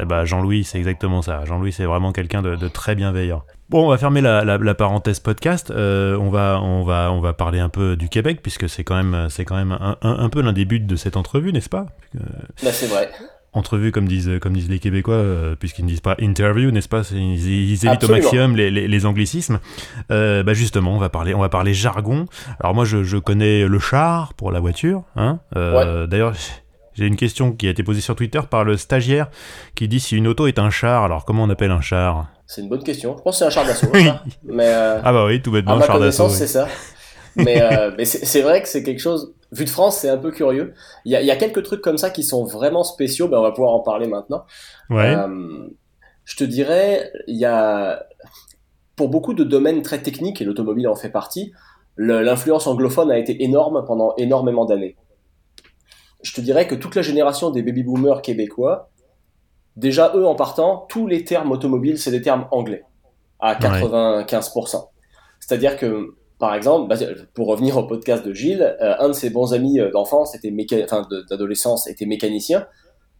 [0.00, 1.44] Eh ben, Jean-Louis c'est exactement ça.
[1.44, 3.42] Jean-Louis c'est vraiment quelqu'un de, très bienveillant.
[3.68, 5.70] Bon, on va fermer la, parenthèse podcast.
[5.70, 8.96] Euh, on, va, on, va, on va parler un peu du Québec, puisque c'est quand
[8.96, 11.86] même, quand même un, un, peu l'un des buts de cette entrevue, n'est-ce pas?
[12.14, 13.10] Bah, C'est vrai.
[13.52, 17.02] Entrevue, comme disent, comme disent les Québécois, euh, puisqu'ils ne disent pas interview, n'est-ce pas?
[17.10, 19.58] Ils, ils, évitent au maximum les, les, les anglicismes.
[20.12, 22.26] Euh, bah justement, on va parler, on va parler jargon.
[22.60, 25.02] Alors moi, je, je connais le char pour la voiture.
[25.16, 26.34] Hein euh, D'ailleurs,
[26.94, 29.28] j'ai une question qui a été posée sur Twitter par le stagiaire
[29.74, 32.28] qui dit si une auto est un char, alors comment on appelle un char?
[32.46, 33.16] C'est une bonne question.
[33.18, 33.88] Je pense que c'est un char d'assaut.
[34.44, 36.28] mais ah bah oui, tout bêtement, ma char d'assaut.
[36.28, 36.68] c'est ça.
[37.34, 37.60] mais,
[37.98, 39.34] mais c'est vrai que c'est quelque chose.
[39.52, 40.74] Vu de France, c'est un peu curieux.
[41.04, 43.28] Il y a, y a, quelques trucs comme ça qui sont vraiment spéciaux.
[43.28, 44.44] Ben, on va pouvoir en parler maintenant.
[44.90, 45.14] Ouais.
[45.14, 45.68] Euh,
[46.24, 48.04] je te dirais, il y a
[48.94, 51.52] pour beaucoup de domaines très techniques et l'automobile en fait partie.
[51.96, 54.96] L'influence anglophone a été énorme pendant énormément d'années.
[56.22, 58.90] Je te dirais que toute la génération des baby boomers québécois
[59.76, 62.84] déjà eux en partant, tous les termes automobiles, c'est des termes anglais,
[63.40, 64.88] à 95%.
[65.40, 66.96] C'est-à-dire que par exemple, bah,
[67.34, 70.52] pour revenir au podcast de Gilles, euh, un de ses bons amis euh, d'enfance, était
[70.82, 72.66] enfin d'adolescence, était mécanicien.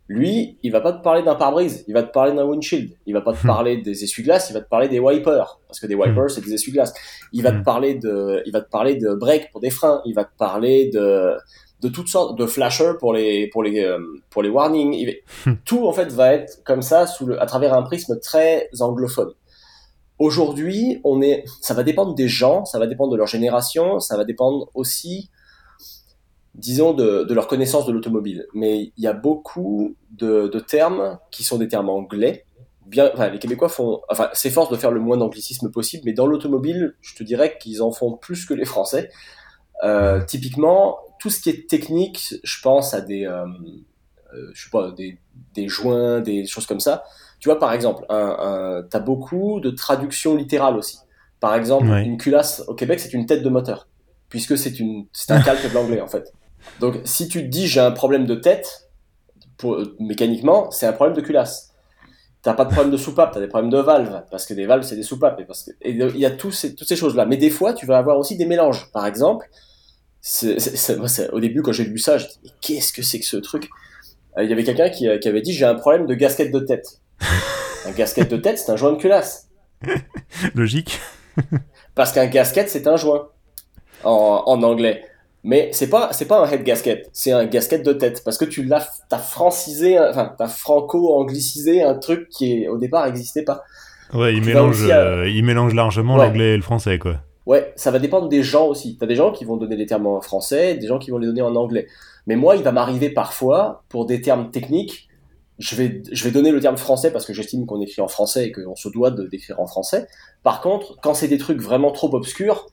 [0.09, 2.91] Lui, il va pas te parler d'un pare-brise, il va te parler d'un windshield.
[3.07, 3.47] Il va pas te hmm.
[3.47, 6.29] parler des essuie-glaces, il va te parler des wipers, parce que des wipers hmm.
[6.31, 6.95] c'est des essuie-glaces.
[7.33, 7.63] Il va te hmm.
[7.63, 10.01] parler de, il va te parler de break pour des freins.
[10.07, 11.37] Il va te parler de
[11.83, 13.99] de toutes sortes de flashers pour les pour les euh,
[14.31, 15.15] pour les warnings.
[15.65, 19.33] Tout en fait va être comme ça sous le, à travers un prisme très anglophone.
[20.21, 24.19] Aujourd'hui, on est, ça va dépendre des gens, ça va dépendre de leur génération, ça
[24.19, 25.31] va dépendre aussi,
[26.55, 28.47] disons, de, leur connaissance de l'automobile.
[28.53, 32.45] Mais il y a beaucoup de, termes qui sont des termes anglais.
[32.85, 36.97] Bien, les Québécois font, enfin, s'efforcent de faire le moins d'anglicisme possible, mais dans l'automobile,
[37.01, 39.11] je te dirais qu'ils en font plus que les Français.
[39.85, 43.47] Euh, typiquement, tout ce qui est technique, je pense à des, euh,
[44.35, 45.17] euh, je sais pas, des,
[45.55, 47.05] des joints, des choses comme ça
[47.41, 50.99] tu vois, par exemple, un, tu as beaucoup de traductions littérales aussi.
[51.41, 53.89] Par exemple, une culasse au Québec, c'est une tête de moteur,
[54.29, 54.75] puisque c'est
[55.31, 56.33] un calque de l'anglais en fait.
[56.79, 58.91] Donc, si tu te dis j'ai un problème de tête,
[59.57, 61.73] pour, mécaniquement, c'est un problème de culasse.
[62.43, 64.83] T'as pas de problème de soupape, t'as des problèmes de valves, parce que des valves
[64.83, 67.27] c'est des soupapes, et parce que il y a tous ces, toutes ces choses-là.
[67.27, 68.91] Mais des fois, tu vas avoir aussi des mélanges.
[68.93, 69.49] Par exemple,
[71.33, 73.69] au début quand j'ai lu ça, je dit mais qu'est-ce que c'est que ce truc?
[74.37, 76.61] Euh, Il y avait quelqu'un qui, qui avait dit j'ai un problème de gasquette de
[76.61, 77.00] tête.
[77.87, 79.49] un gasket de tête, c'est un joint de culasse.
[80.55, 81.01] Logique.
[81.95, 83.29] Parce qu'un gasket, c'est un joint
[84.05, 85.05] en, en anglais.
[85.43, 88.45] Mais c'est pas c'est pas un head gasket, c'est un gasket de tête parce que
[88.45, 93.63] tu l'as t'as francisé, enfin t'as franco-anglicisé un truc qui au départ n'existait pas.
[94.13, 97.23] Ouais, il mélange euh, il mélange largement l'anglais et le français quoi.
[97.47, 98.97] Ouais, ça va dépendre des gens aussi.
[98.99, 101.27] T'as des gens qui vont donner les termes en français, des gens qui vont les
[101.27, 101.87] donner en anglais.
[102.27, 105.09] Mais moi, il va m'arriver parfois pour des termes techniques
[105.61, 108.47] je vais, je vais donner le terme français parce que j'estime qu'on écrit en français
[108.47, 110.09] et qu'on se doit de d'écrire en français.
[110.43, 112.67] Par contre, quand c'est des trucs vraiment trop obscurs,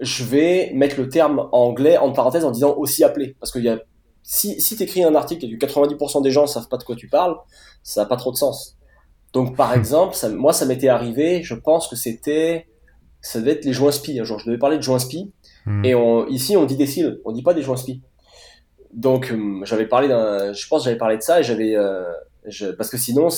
[0.00, 3.36] je vais mettre le terme anglais en parenthèse en disant aussi appelé.
[3.38, 3.78] Parce que y a,
[4.24, 6.82] si, si tu écris un article et que 90% des gens ne savent pas de
[6.82, 7.36] quoi tu parles,
[7.84, 8.76] ça n'a pas trop de sens.
[9.32, 12.66] Donc, par exemple, ça, moi, ça m'était arrivé, je pense que c'était,
[13.20, 14.18] ça devait être les joints spi.
[14.18, 15.32] Un jour, je devais parler de joints spi.
[15.66, 15.84] Hmm.
[15.84, 18.02] Et on, ici, on dit des cils, on dit pas des joints spi.
[18.94, 22.04] Donc euh, j'avais parlé d'un, je pense j'avais parlé de ça et j'avais, euh,
[22.78, 23.28] parce que sinon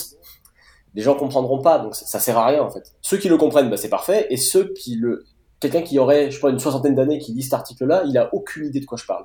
[0.95, 2.93] les gens comprendront pas, donc ça, sert à rien en fait.
[3.01, 5.25] Ceux qui le comprennent, bah, c'est parfait, et ceux qui le,
[5.61, 8.33] quelqu'un qui aurait, je sais pas, une soixantaine d'années qui lit cet article-là, il a
[8.35, 9.25] aucune idée de quoi je parle.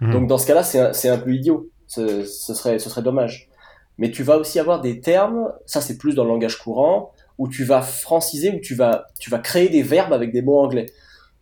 [0.00, 0.12] Mmh.
[0.12, 1.68] Donc dans ce cas-là, c'est un, c'est un peu idiot.
[1.86, 3.48] Ce, ce, serait, ce serait dommage.
[3.98, 7.48] Mais tu vas aussi avoir des termes, ça c'est plus dans le langage courant, où
[7.48, 10.86] tu vas franciser, où tu vas, tu vas créer des verbes avec des mots anglais.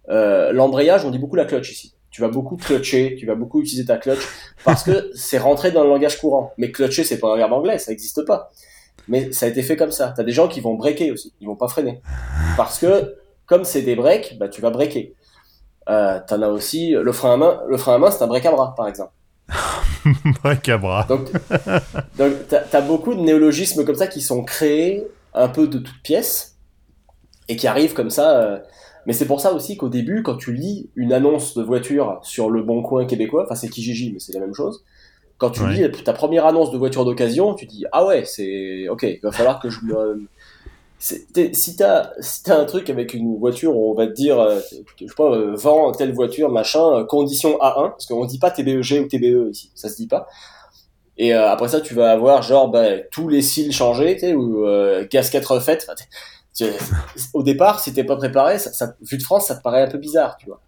[0.08, 3.62] Euh, l'embrayage, on dit beaucoup la clutch ici tu vas beaucoup clutcher, tu vas beaucoup
[3.62, 4.20] utiliser ta clutch
[4.64, 6.52] parce que c'est rentré dans le langage courant.
[6.58, 8.52] Mais clutcher, c'est pas un verbe anglais, ça n'existe pas.
[9.08, 10.12] Mais ça a été fait comme ça.
[10.14, 12.00] T'as des gens qui vont breaker aussi, ils vont pas freiner.
[12.56, 15.14] Parce que, comme c'est des breaks, bah, tu vas breaker.
[15.88, 18.46] Euh, T'en as aussi, le frein à main, le frein à main, c'est un break
[18.46, 19.12] à bras, par exemple.
[20.42, 21.06] break à bras.
[21.08, 21.32] Donc,
[22.18, 25.04] donc t'as as beaucoup de néologismes comme ça qui sont créés
[25.34, 26.58] un peu de toutes pièces
[27.48, 28.38] et qui arrivent comme ça.
[28.38, 28.58] Euh,
[29.06, 32.50] mais c'est pour ça aussi qu'au début, quand tu lis une annonce de voiture sur
[32.50, 34.84] le Bon Coin québécois, enfin c'est Kijiji, mais c'est la même chose.
[35.38, 39.02] Quand tu lis ta première annonce de voiture d'occasion, tu dis ah ouais, c'est ok,
[39.02, 40.26] il va falloir que je me
[41.02, 44.60] si t'as si as un truc avec une voiture où on va te dire euh,
[44.96, 48.52] je sais pas euh, vend telle voiture machin euh, condition A1 parce qu'on dit pas
[48.52, 50.28] TBEG ou TBE ici ça se dit pas
[51.18, 54.64] et après ça tu vas avoir genre bah, tous les cils changés ou
[55.10, 55.86] gasquette refaite
[57.32, 59.98] au départ, si t'es pas préparé, ça, vu de France, ça te paraît un peu
[59.98, 60.60] bizarre, tu vois.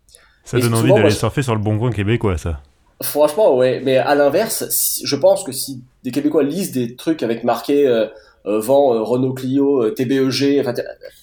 [0.44, 2.60] Ça donne envie d'aller surfer sur le bon coin québécois, ça.
[3.02, 3.80] Franchement, ouais.
[3.84, 8.06] Mais à l'inverse, je pense que si des Québécois lisent des trucs avec marqué euh,
[8.46, 10.74] euh vent euh, Renault Clio, euh, TBEG, enfin,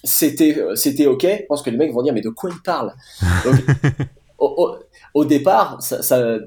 [0.04, 1.22] c'était c'était ok.
[1.22, 2.94] Je pense que les mecs vont dire mais de quoi ils parlent?
[5.14, 5.78] au départ,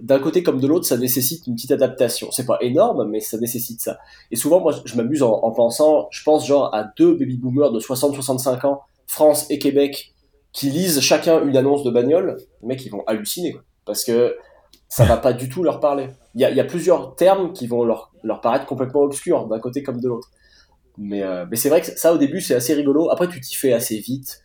[0.01, 2.31] d'un côté comme de l'autre, ça nécessite une petite adaptation.
[2.31, 3.99] C'est pas énorme, mais ça nécessite ça.
[4.31, 7.79] Et souvent, moi, je m'amuse en, pensant, je pense genre à deux baby boomers de
[7.79, 10.13] 60-65 ans, France et Québec,
[10.51, 12.37] qui lisent chacun une annonce de bagnole.
[12.61, 14.35] Les mecs, ils vont halluciner, quoi, parce que
[14.87, 16.07] ça va pas du tout leur parler.
[16.33, 20.01] Il y a, plusieurs termes qui vont leur, leur paraître complètement obscurs, d'un côté comme
[20.01, 20.31] de l'autre.
[20.97, 23.11] Mais, euh, c'est vrai que ça, au début, c'est assez rigolo.
[23.11, 24.41] Après, tu t'y fais assez vite.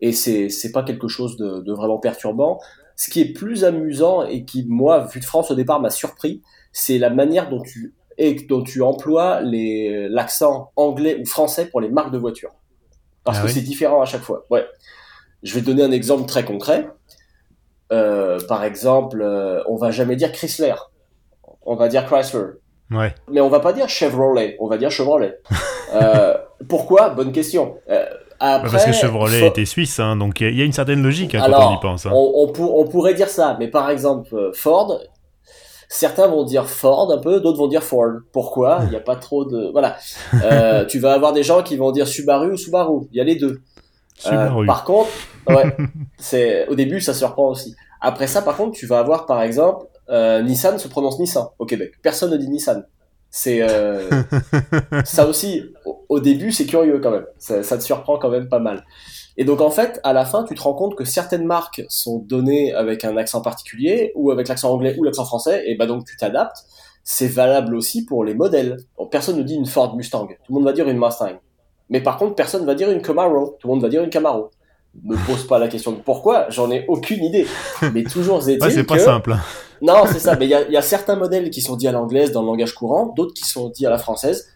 [0.00, 2.58] Et c'est, pas quelque chose de vraiment perturbant.
[3.00, 6.42] Ce qui est plus amusant et qui, moi, vu de France au départ, m'a surpris,
[6.70, 11.88] c'est la manière dont tu, et dont tu emploies l'accent anglais ou français pour les
[11.88, 12.52] marques de voitures.
[13.24, 14.44] Parce ah que c'est différent à chaque fois.
[14.50, 14.66] Ouais.
[15.42, 16.90] Je vais te donner un exemple très concret.
[17.90, 20.74] Euh, par exemple, euh, on va jamais dire Chrysler.
[21.62, 22.50] On va dire Chrysler.
[22.90, 23.14] Ouais.
[23.30, 24.58] Mais on va pas dire Chevrolet.
[24.60, 25.38] On va dire Chevrolet.
[25.94, 26.36] euh,
[26.68, 27.08] pourquoi?
[27.08, 27.78] Bonne question.
[28.40, 31.72] Parce que Chevrolet était suisse, hein, donc il y a une certaine logique hein, quand
[31.72, 32.06] on y pense.
[32.06, 32.10] Hein.
[32.14, 34.98] On, on, pourrait dire ça, mais par exemple, euh, Ford,
[35.88, 38.12] certains vont dire Ford un peu, d'autres vont dire Ford.
[38.32, 38.80] Pourquoi?
[38.84, 39.70] Il n'y a pas trop de...
[39.72, 39.98] Voilà.
[40.42, 43.24] Euh, tu vas avoir des gens qui vont dire Subaru ou Subaru, il y a
[43.24, 43.60] les deux.
[44.26, 45.10] Euh, par contre,
[45.48, 45.76] ouais,
[46.18, 47.74] c'est au début ça surprend aussi.
[48.00, 51.92] Après ça, par contre, tu vas avoir par exemple Nissan se prononce Nissan au Québec.
[52.02, 52.84] Personne ne dit Nissan.
[53.30, 54.22] C'est euh,
[55.04, 55.62] ça aussi.
[56.08, 57.26] Au, début, c'est curieux quand même.
[57.38, 58.84] Ça, te surprend quand même pas mal.
[59.36, 62.18] Et donc en fait, à la fin, tu te rends compte que certaines marques sont
[62.18, 66.04] données avec un accent particulier ou avec l'accent anglais ou l'accent français, et bah donc
[66.04, 66.64] tu t'adaptes.
[67.04, 68.76] C'est valable aussi pour les modèles.
[69.10, 70.26] personne ne dit une Ford Mustang.
[70.26, 71.38] Tout le monde va dire une Mustang.
[71.88, 73.56] Mais par contre, personne ne va dire une Camaro.
[73.58, 74.50] Tout le monde va dire une Camaro.
[75.02, 77.46] Me pose pas la question de pourquoi, j'en ai aucune idée.
[77.94, 79.36] Mais toujours est-il ouais, c'est pas simple.
[79.82, 80.36] Non, c'est ça.
[80.36, 83.06] Mais il y a, certains modèles qui sont dits à l'anglaise dans le langage courant,
[83.16, 84.48] d'autres qui sont dits à la française.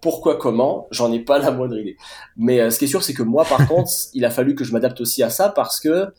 [0.00, 1.96] Pourquoi, comment J'en ai pas la moindre idée.
[2.36, 4.64] Mais euh, ce qui est sûr, c'est que moi, par contre, il a fallu que
[4.64, 6.12] je m'adapte aussi à ça parce que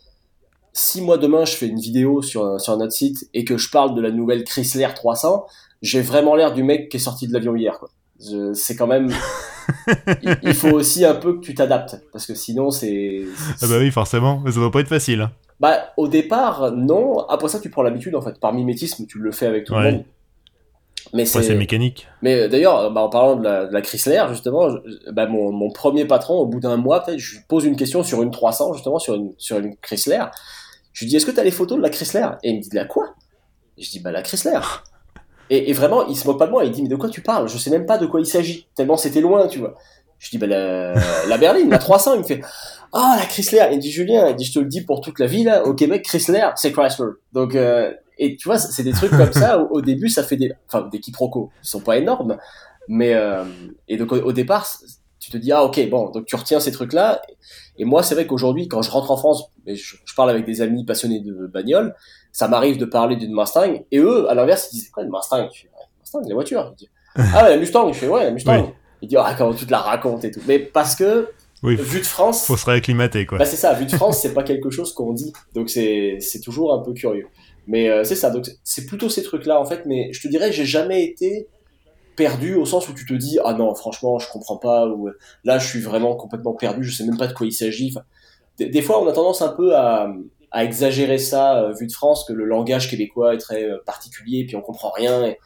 [0.71, 3.93] si moi demain je fais une vidéo sur, sur notre site et que je parle
[3.93, 5.45] de la nouvelle Chrysler 300,
[5.83, 7.77] j'ai vraiment l'air du mec qui est sorti de l'avion hier.
[8.53, 9.09] C'est quand même.
[10.43, 13.23] il, faut aussi un peu que tu t'adaptes parce que sinon c'est.
[13.61, 15.21] Ah bah oui, forcément, ça va pas être facile.
[15.21, 15.31] Hein.
[15.59, 17.19] Bah, au départ, non.
[17.29, 18.39] Après ça, tu prends l'habitude, en fait.
[18.39, 20.03] Par mimétisme, tu le fais avec tout le monde.
[21.13, 22.07] Mais c'est mécanique.
[22.21, 24.69] Mais euh, d'ailleurs, bah, en parlant de la, Chrysler, justement,
[25.11, 28.21] bah, mon, mon, premier patron, au bout d'un mois, peut-être, je pose une question sur
[28.23, 30.23] une 300, justement, sur une, sur une Chrysler.
[30.91, 32.27] Je lui dis, est-ce que tu as les photos de la Chrysler?
[32.43, 33.13] Et il me dit, de la quoi?
[33.77, 34.59] Je dis, bah, la Chrysler.
[35.55, 36.65] Et, vraiment, il se moque pas de moi.
[36.65, 37.47] Il dit, mais de quoi tu parles?
[37.47, 38.67] Je sais même pas de quoi il s'agit.
[38.73, 39.75] Tellement c'était loin, tu vois.
[40.17, 42.15] Je dis, bah, la, berline, la 300.
[42.15, 42.41] Il me fait,
[42.91, 43.67] ah, la Chrysler.
[43.71, 45.75] Il dit, Julien, il dit, je te le dis pour toute la vie, là, au
[45.75, 47.11] Québec, Chrysler, c'est Chrysler.
[47.33, 49.59] Donc, euh, et tu vois, c'est des trucs comme ça.
[49.59, 51.51] Au, début, ça fait des, enfin, des quiproquos.
[51.63, 52.37] Ils sont pas énormes.
[52.87, 53.43] Mais, euh,
[53.87, 54.67] et donc, au, départ,
[55.19, 57.21] tu te dis, ah, ok, bon, donc tu retiens ces trucs-là.
[57.77, 60.83] Et moi, c'est vrai qu'aujourd'hui, quand je rentre en France, je, parle avec des amis
[60.83, 61.95] passionnés de bagnole,
[62.33, 63.85] ça m'arrive de parler d'une Mustang.
[63.91, 65.47] Et eux, à l'inverse, ils disent, quoi, une Mustang?
[65.53, 65.69] Je fais,
[66.01, 66.73] Mustang, les voitures.
[67.15, 67.93] ah, la Mustang.
[67.93, 68.73] Je fais, ouais, la Mustang.
[69.01, 70.41] Il dit, ah, comment tu te la racontes et tout.
[70.47, 71.29] Mais parce que,
[71.61, 72.45] vu de France.
[72.45, 73.37] Faut se réacclimater, quoi.
[73.37, 75.31] Bah, c'est ça, vu de France, c'est pas quelque chose qu'on dit.
[75.53, 77.27] Donc, c'est, c'est toujours un peu curieux.
[77.67, 79.83] Mais euh, c'est ça, donc c'est plutôt ces trucs-là, en fait.
[79.85, 81.47] Mais je te dirais, j'ai jamais été
[82.15, 85.09] perdu au sens où tu te dis, ah non, franchement, je comprends pas, ou
[85.43, 87.93] là, je suis vraiment complètement perdu, je sais même pas de quoi il s'agit.
[88.57, 90.11] des, fois, on a tendance un peu à,
[90.53, 94.45] à exagérer ça, euh, vu de France, que le langage québécois est très euh, particulier,
[94.45, 95.25] puis on comprend rien.
[95.25, 95.37] Et,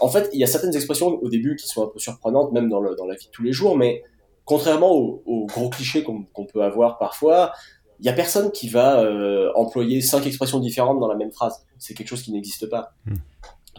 [0.00, 2.68] en fait, il y a certaines expressions au début qui sont un peu surprenantes, même
[2.68, 4.04] dans, le, dans la vie de tous les jours, mais
[4.44, 7.52] contrairement aux, gros clichés qu'on peut avoir parfois,
[8.00, 11.64] il y a personne qui va euh, employer cinq expressions différentes dans la même phrase.
[11.78, 12.94] C'est quelque chose qui n'existe pas.
[13.06, 13.14] Hmm.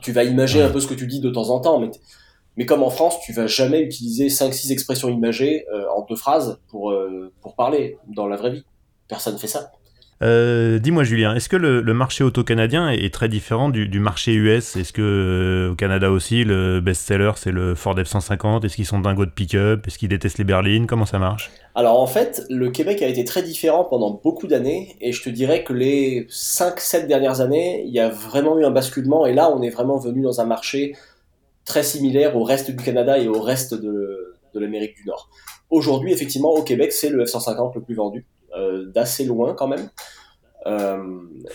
[0.01, 1.91] Tu vas imaginer un peu ce que tu dis de temps en temps, mais,
[2.55, 6.15] mais comme en France, tu vas jamais utiliser cinq, six expressions imagées euh, en deux
[6.15, 8.63] phrases pour, euh, pour parler dans la vraie vie.
[9.07, 9.71] Personne fait ça.
[10.23, 14.77] Euh, dis-moi Julien, est-ce que le, marché auto canadien est, très différent du, marché US
[14.77, 18.65] Est-ce que euh, au Canada aussi le best-seller c'est le Ford F-150?
[18.65, 19.85] Est-ce qu'ils sont dingos de pick-up?
[19.85, 20.87] Est-ce qu'ils détestent les berlines?
[20.87, 21.51] Comment ça marche?
[21.75, 25.29] Alors en fait, le Québec a été très différent pendant beaucoup d'années et je te
[25.29, 29.51] dirais que les 5-7 dernières années, il y a vraiment eu un basculement et là
[29.53, 30.95] on est vraiment venu dans un marché
[31.65, 35.29] très similaire au reste du Canada et au reste de, l'Amérique du Nord.
[35.69, 38.25] Aujourd'hui, effectivement, au Québec, c'est le F-150 le plus vendu.
[38.55, 39.89] Euh, d'assez loin quand même.
[40.65, 40.97] Euh,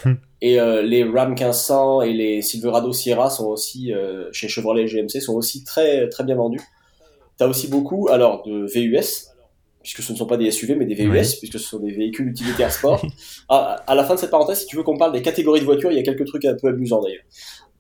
[0.05, 0.15] hmm.
[0.41, 3.93] Et euh, les Ram 1500 et les Silverado Sierra sont aussi,
[4.33, 6.61] chez Chevrolet et GMC, sont aussi très, très bien vendus.
[7.39, 9.29] Tu as aussi beaucoup alors de VUS,
[9.83, 12.29] puisque ce ne sont pas des SUV mais des VUS, puisque ce sont des véhicules
[12.29, 13.05] utilitaires sport.
[13.49, 15.65] Ah, à, la fin de cette parenthèse, si tu veux qu'on parle des catégories de
[15.65, 17.23] voitures, il y a quelques trucs un peu amusants d'ailleurs.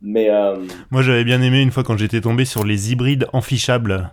[0.01, 0.31] Mais
[0.91, 4.11] Moi j'avais bien aimé une fois quand j'étais tombé sur les hybrides enfichables.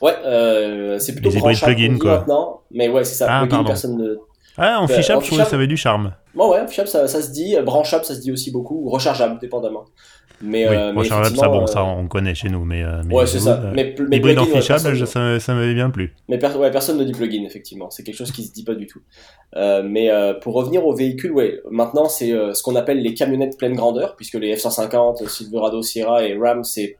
[0.00, 2.18] Ouais, euh, c'est plutôt branchable plugin, quoi.
[2.18, 2.60] maintenant.
[2.70, 3.26] Mais ouais, c'est ça.
[3.28, 4.16] Ah, plugin, personne ne...
[4.56, 6.12] Ah, en fichable, je trouvais que ça avait du charme.
[6.34, 7.56] Bon, ouais, fichable, ça, ça, se dit.
[7.64, 8.88] Branchable, ça se dit aussi beaucoup.
[8.88, 9.84] Rechargeable, dépendamment.
[10.40, 12.64] Mais, oui, euh, rechargeable, ça, bon, ça, euh, on connaît chez nous.
[12.64, 13.72] Mais, euh, mais ouais, c'est ça.
[13.72, 13.94] mais,
[14.38, 16.14] en fichable, ça, ça m'avait bien plu.
[16.28, 17.90] Mais ouais, personne ne dit plugin, effectivement.
[17.90, 19.00] C'est quelque chose qui se dit pas du tout.
[19.56, 23.56] Euh, mais euh, pour revenir aux véhicules, ouais, maintenant, c'est ce qu'on appelle les camionnettes
[23.56, 26.96] pleine grandeur, puisque les F-150, Silverado, Sierra et Ram, c'est.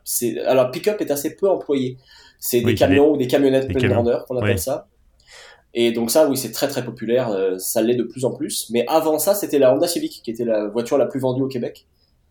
[0.46, 1.96] Alors, pick-up est assez peu employé.
[2.46, 4.86] C'est des camions ou des camionnettes pleine grandeur qu'on appelle ça.
[5.72, 8.68] Et donc ça, oui, c'est très très populaire, euh, ça l'est de plus en plus.
[8.70, 11.48] Mais avant ça, c'était la Honda Civic qui était la voiture la plus vendue au
[11.48, 11.86] Québec.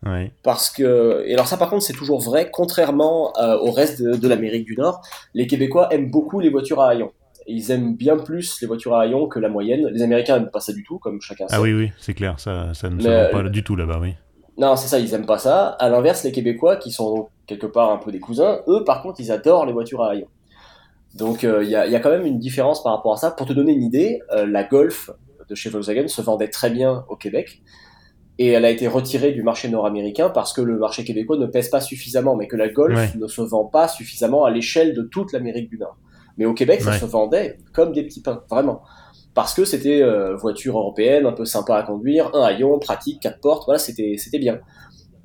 [0.05, 0.29] Oui.
[0.43, 4.27] Parce que, et alors ça par contre, c'est toujours vrai, contrairement euh, au reste de,
[4.27, 5.01] l'Amérique du Nord,
[5.33, 7.11] les Québécois aiment beaucoup les voitures à haillons.
[7.47, 9.87] Ils aiment bien plus les voitures à haillons que la moyenne.
[9.87, 11.55] Les Américains n'aiment pas ça du tout, comme chacun sait.
[11.57, 14.13] Ah oui, oui, c'est clair, ça, ça ne se voit pas du tout là-bas, oui.
[14.59, 15.69] Non, c'est ça, ils aiment pas ça.
[15.69, 19.19] À l'inverse, les Québécois, qui sont quelque part un peu des cousins, eux, par contre,
[19.19, 20.29] ils adorent les voitures à haillons.
[21.15, 23.29] Donc il y, a, y, a, quand même une différence par rapport à ça.
[23.29, 25.11] Pour te donner une idée, la Golf
[25.47, 27.61] de chez Volkswagen se vendait très bien au Québec
[28.39, 31.69] et elle a été retirée du marché nord-américain parce que le marché québécois ne pèse
[31.69, 35.31] pas suffisamment, mais que la Golf ne se vend pas suffisamment à l'échelle de toute
[35.33, 35.97] l'Amérique du Nord.
[36.37, 38.81] Mais au Québec, ça se vendait comme des petits pains, vraiment.
[39.35, 43.39] Parce que c'était euh, voiture européenne, un peu sympa à conduire, un haillon, pratique, quatre
[43.39, 44.59] portes, voilà, c'était bien.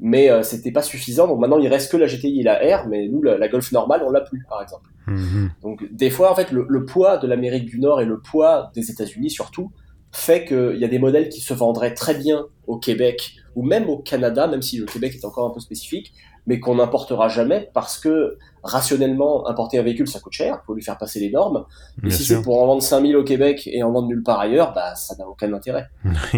[0.00, 2.86] Mais euh, c'était pas suffisant, donc maintenant il reste que la GTI et la R,
[2.88, 4.88] mais nous la, Golf normale on l'a plus par exemple.
[5.06, 5.50] Mhm.
[5.62, 8.70] Donc des fois en fait le, le poids de l'Amérique du Nord et le poids
[8.74, 9.72] des États-Unis surtout
[10.12, 13.88] fait qu'il y a des modèles qui se vendraient très bien au Québec ou même
[13.88, 16.12] au Canada, même si le Québec est encore un peu spécifique,
[16.46, 20.82] mais qu'on n'importera jamais parce que rationnellement, importer un véhicule, ça coûte cher, faut lui
[20.82, 21.64] faire passer les normes.
[22.02, 24.72] Mais si c'est pour en vendre 5000 au Québec et en vendre nulle part ailleurs,
[24.72, 25.88] bah, ça n'a aucun intérêt.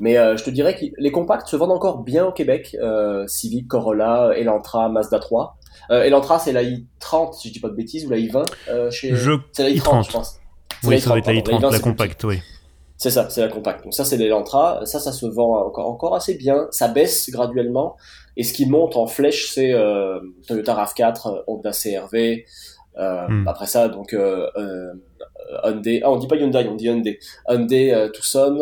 [0.00, 2.76] mais euh, je te dirais que les compacts se vendent encore bien au Québec.
[2.80, 5.56] Euh, Civic, Corolla, Elantra, Mazda 3.
[5.90, 8.90] Euh, Elantra, c'est la i30, si je dis pas de bêtises, ou la i20 euh,
[8.90, 9.14] chez...
[9.52, 10.40] C'est la i30, je pense.
[10.84, 12.40] Oui, ça va être la i30, la, compacte, oui.
[12.96, 13.84] C'est ça, c'est la compacte.
[13.84, 14.80] Donc ça, c'est l'Elantra.
[14.84, 16.66] Ça, ça se vend encore, encore assez bien.
[16.70, 17.96] Ça baisse graduellement.
[18.36, 22.44] Et ce qui monte en flèche, c'est euh, Toyota RAV4, Honda CRV.
[22.98, 23.48] Euh, hmm.
[23.48, 24.92] Après ça, donc euh, euh,
[25.64, 26.00] Hyundai.
[26.04, 27.18] Ah, on dit pas Hyundai, on dit Hyundai.
[27.48, 28.58] Hyundai euh, Tucson.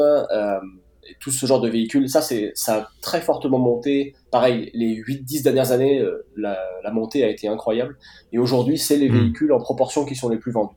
[1.08, 2.08] Euh, tout ce genre de véhicules.
[2.08, 4.14] Ça, c'est ça a très fortement monté.
[4.30, 6.04] Pareil, les 8-10 dernières années,
[6.36, 7.96] la, la, montée a été incroyable.
[8.32, 9.18] Et aujourd'hui, c'est les hmm.
[9.18, 10.76] véhicules en proportion qui sont les plus vendus.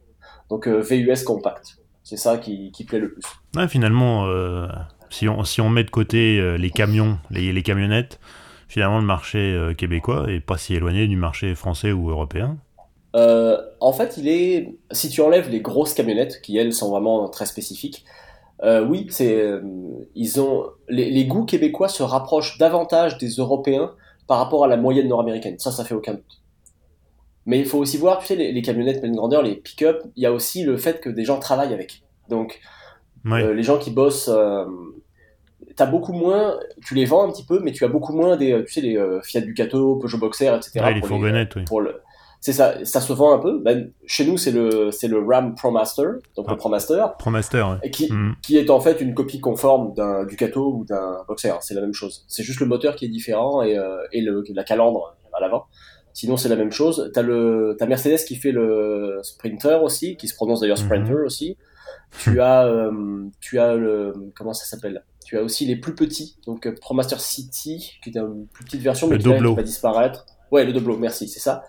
[0.49, 1.80] Donc VUS compact.
[2.09, 3.21] C'est ça qui, qui, plaît le plus.
[3.55, 4.65] Ouais, finalement, euh,
[5.11, 8.19] si, on, si on met de côté euh, les camions, les, les, camionnettes,
[8.67, 12.57] finalement le marché euh, québécois est pas si éloigné du marché français ou européen.
[13.13, 14.75] en fait, il est.
[14.91, 18.05] Si tu enlèves les grosses camionnettes, qui elles sont vraiment très spécifiques,
[18.64, 19.51] oui, c'est.
[20.16, 20.66] ils ont.
[20.88, 23.93] Les, les, goûts québécois se rapprochent davantage des Européens
[24.28, 25.57] par rapport à la moyenne nord-américaine.
[25.60, 26.39] Ça, ça fait aucun doute.
[27.45, 30.28] Mais il faut aussi voir, tu sais, les, camionnettes pleine grandeur, les pick-up, il y
[30.28, 32.03] a aussi le fait que des gens travaillent avec.
[32.30, 32.60] Donc,
[33.26, 34.66] euh, les gens qui bossent, euh,
[35.76, 38.64] t'as beaucoup moins, tu les vends un petit peu, mais tu as beaucoup moins des,
[38.68, 40.74] tu sais, les euh, Fiat Ducato, Peugeot Boxer, etc.
[40.76, 41.64] Ouais, les fourgonnettes, oui.
[41.66, 42.01] Pour le,
[42.41, 43.59] c'est ça, ça se vend un peu.
[43.59, 46.55] Ben, chez nous, c'est le, c'est le Ram ProMaster, donc le ah.
[46.55, 47.05] ProMaster.
[47.17, 47.89] ProMaster, ouais.
[47.91, 48.35] qui, mm.
[48.41, 51.57] qui est en fait une copie conforme d'un Ducato ou d'un Boxer.
[51.61, 52.25] C'est la même chose.
[52.27, 53.77] C'est juste le moteur qui est différent et,
[54.13, 55.65] et le, la calandre à l'avant.
[56.13, 57.11] Sinon, c'est la même chose.
[57.13, 61.25] T'as le, t'as Mercedes qui fait le Sprinter aussi, qui se prononce d'ailleurs Sprinter mhm.
[61.25, 61.57] aussi.
[62.19, 65.03] Tu as, euh, tu as le, comment ça s'appelle?
[65.25, 68.81] Tu as aussi les plus petits, donc euh, ProMaster City, qui est une plus petite
[68.81, 70.25] version, mais qui, va disparaître.
[70.51, 71.63] Ouais, le Doblo, merci, c'est ça.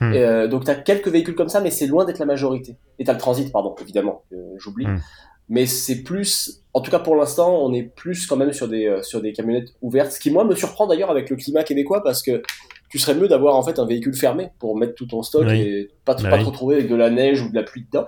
[0.00, 0.12] Hmm.
[0.14, 2.76] Euh, donc, tu as quelques véhicules comme ça, mais c'est loin d'être la majorité.
[2.98, 4.22] Et tu le Transit, pardon, évidemment,
[4.56, 4.86] j'oublie.
[4.86, 5.00] Hmm.
[5.48, 9.00] Mais c'est plus, en tout cas pour l'instant, on est plus quand même sur des,
[9.02, 10.12] sur des camionnettes ouvertes.
[10.12, 12.42] Ce qui, moi, me surprend d'ailleurs avec le climat québécois, parce que
[12.88, 15.90] tu serais mieux d'avoir en fait un véhicule fermé pour mettre tout ton stock et
[16.04, 18.06] pas, bah pas te retrouver avec de la neige ou de la pluie dedans.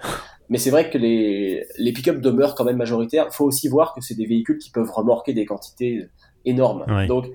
[0.48, 3.26] Mais c'est vrai que les, les pick-up demeurent quand même majoritaires.
[3.30, 6.06] Il faut aussi voir que c'est des véhicules qui peuvent remorquer des quantités
[6.44, 6.86] énormes.
[7.08, 7.26] Donc,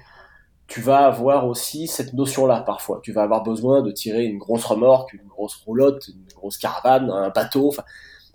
[0.71, 3.01] tu vas avoir aussi cette notion-là parfois.
[3.03, 7.11] Tu vas avoir besoin de tirer une grosse remorque, une grosse roulotte, une grosse caravane,
[7.11, 7.67] un bateau.
[7.67, 7.83] Enfin,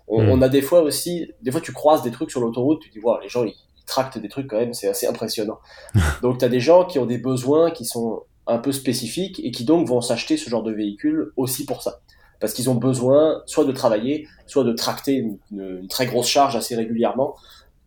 [0.07, 0.29] on, hmm.
[0.29, 2.99] on, a des fois aussi, des fois tu croises des trucs sur l'autoroute, tu dis,
[2.99, 5.57] wow, les gens ils, ils tractent des trucs quand même, c'est assez impressionnant.
[6.21, 9.49] Donc, tu as des gens qui ont des besoins qui sont un peu spécifiques et
[9.49, 12.01] qui donc vont s'acheter ce genre de véhicule aussi pour ça.
[12.39, 16.75] Parce qu'ils ont besoin soit de travailler, soit de tracter une, très grosse charge assez
[16.75, 17.35] régulièrement.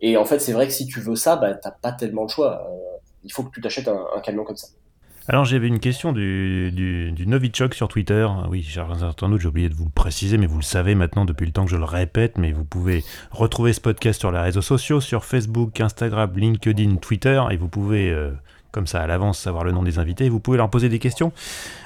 [0.01, 2.31] Et en fait, c'est vrai que si tu veux ça, bah, t'as pas tellement de
[2.31, 2.67] choix.
[2.69, 4.69] Euh, il faut que tu t'achètes un, camion comme ça.
[5.29, 8.27] Alors j'avais une question du, Novichok sur Twitter.
[8.49, 11.65] Oui, j'ai oublié de vous le préciser, mais vous le savez maintenant depuis le temps
[11.65, 15.25] que je le répète, mais vous pouvez retrouver ce podcast sur les réseaux sociaux, sur
[15.25, 18.33] Facebook, Instagram, LinkedIn, Twitter, et vous pouvez euh,
[18.73, 21.33] comme ça à l'avance savoir le nom des invités, vous pouvez leur poser des questions.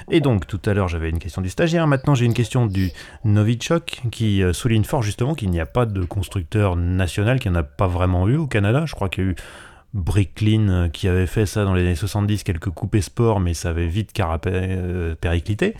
[0.09, 2.91] Et donc tout à l'heure j'avais une question du stagiaire, maintenant j'ai une question du
[3.23, 7.57] Novichok qui euh, souligne fort justement qu'il n'y a pas de constructeur national, qu'il n'y
[7.57, 8.85] en a pas vraiment eu au Canada.
[8.85, 9.35] Je crois qu'il y a eu
[9.95, 13.69] Bricklin euh, qui avait fait ça dans les années 70, quelques coupés sport, mais ça
[13.69, 15.73] avait vite carapé, euh, périclité.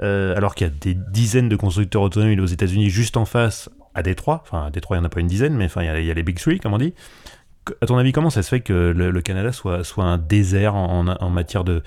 [0.00, 4.02] alors qu'il y a des dizaines de constructeurs autonomes aux États-Unis juste en face à
[4.02, 4.42] Détroit.
[4.42, 6.14] Enfin, à Détroit, il n'y en a pas une dizaine, mais enfin, il y, a,
[6.14, 6.94] les Big Three, comme on dit
[7.80, 11.30] à ton avis, comment ça se fait que le, Canada soit, soit un désert en,
[11.30, 11.82] matière de,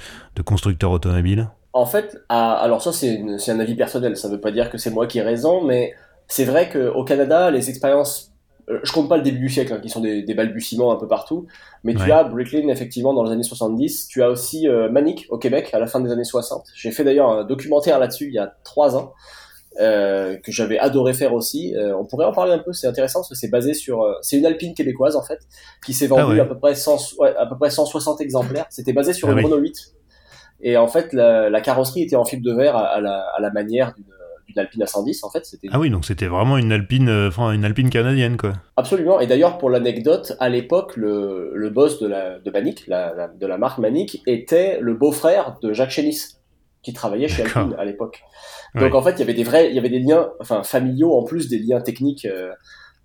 [0.46, 1.50] constructeurs automobiles?
[1.74, 3.20] En fait, alors ça c'est
[3.50, 5.94] un avis personnel, ça ne veut pas dire que c'est moi qui ai raison, mais
[6.28, 8.33] c'est vrai qu'au Canada, les expériences, euh,
[8.68, 11.48] je compte pas le début du siècle, hein, qui sont des, balbutiements un peu partout,
[11.84, 15.38] mais tu as Brooklyn effectivement dans les années 70, tu as aussi euh, Manic au
[15.38, 16.66] Québec à la fin des années 60.
[16.76, 19.14] J'ai fait d'ailleurs un documentaire là-dessus il y a trois ans.
[19.80, 21.76] Euh, que j'avais adoré faire aussi.
[21.76, 24.14] Euh, on pourrait en parler un peu, c'est intéressant parce que c'est basé sur, euh,
[24.22, 25.40] c'est une Alpine québécoise en fait,
[25.84, 28.68] qui s'est vendue ah à peu près 100, ouais, à peu près 160 exemplaires.
[28.70, 29.96] C'était basé sur ah une Renault 8
[30.62, 33.50] et en fait la, la, carrosserie était en fibre de verre à, la, à la,
[33.50, 33.96] manière
[34.56, 35.44] une Alpine à 110 en fait.
[35.72, 38.54] Ah oui, donc c'était vraiment une Alpine, enfin une Alpine canadienne quoi.
[38.78, 39.20] Absolument.
[39.20, 43.48] Et d'ailleurs pour l'anecdote, à l'époque, le, le, boss de la de Manic, la, de
[43.48, 46.38] la marque Manic, était le beau-frère de Jacques Chénis,
[46.82, 48.24] qui travaillait chez Alpine à l'époque.
[48.76, 51.14] Donc en fait, il y avait des vrais, il y avait des liens, enfin familiaux
[51.14, 52.28] en plus des liens techniques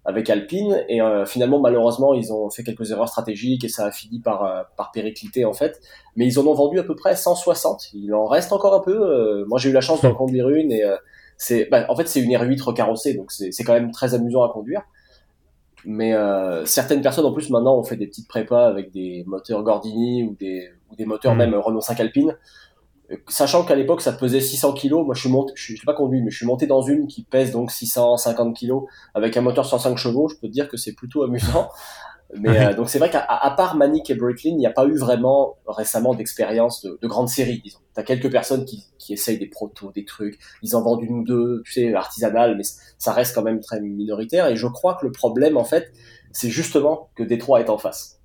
[0.08, 3.90] avec Alpine et euh, finalement malheureusement ils ont fait quelques erreurs stratégiques et ça a
[3.90, 5.80] fini par euh, par péricliter en fait
[6.16, 8.96] mais ils en ont vendu à peu près 160 il en reste encore un peu
[8.96, 10.82] euh, moi j'ai eu la chance d'en conduire une et
[11.38, 14.52] c'est bah, en fait c'est une R8 recarrossée donc c'est quand même très amusant à
[14.52, 14.82] conduire
[15.84, 16.12] mais
[16.66, 20.36] certaines personnes en plus maintenant ont fait des petites prépas avec des moteurs Gordini ou
[20.38, 21.38] des ou des moteurs mmh.
[21.38, 22.34] même Renault 5 Alpine
[23.28, 26.22] sachant qu'à l'époque ça pesait 600 kg, moi je suis monté, je suis pas conduit,
[26.22, 28.72] mais je suis monté dans une qui pèse donc 650 kg
[29.14, 30.28] avec un moteur 105 chevaux.
[30.28, 31.68] Je peux te dire que c'est plutôt amusant.
[32.36, 34.96] Mais euh, donc c'est vrai qu'à part Manic et Bricklin, il n'y a pas eu
[34.96, 37.78] vraiment récemment d'expérience de, de grande série, disons.
[37.94, 41.24] T'as quelques personnes qui, qui essayent des protos, des trucs, ils en vendent une ou
[41.24, 42.64] deux, tu sais, artisanales, mais
[42.98, 44.46] ça reste quand même très minoritaire.
[44.48, 45.90] Et je crois que le problème, en fait,
[46.32, 48.20] c'est justement que Détroit est en face.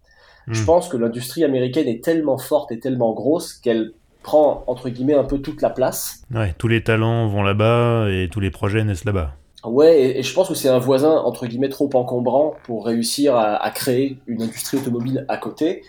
[0.48, 0.66] Je hmm.
[0.66, 5.24] pense que l'industrie américaine est tellement forte et tellement grosse qu'elle prend entre guillemets un
[5.24, 6.24] peu toute la place.
[6.34, 9.36] Ouais, tous les talents vont là-bas et tous les projets naissent là-bas.
[9.64, 13.70] Ouais, et, je pense que c'est un voisin entre guillemets trop encombrant pour réussir à,
[13.72, 15.84] créer une industrie automobile à côté.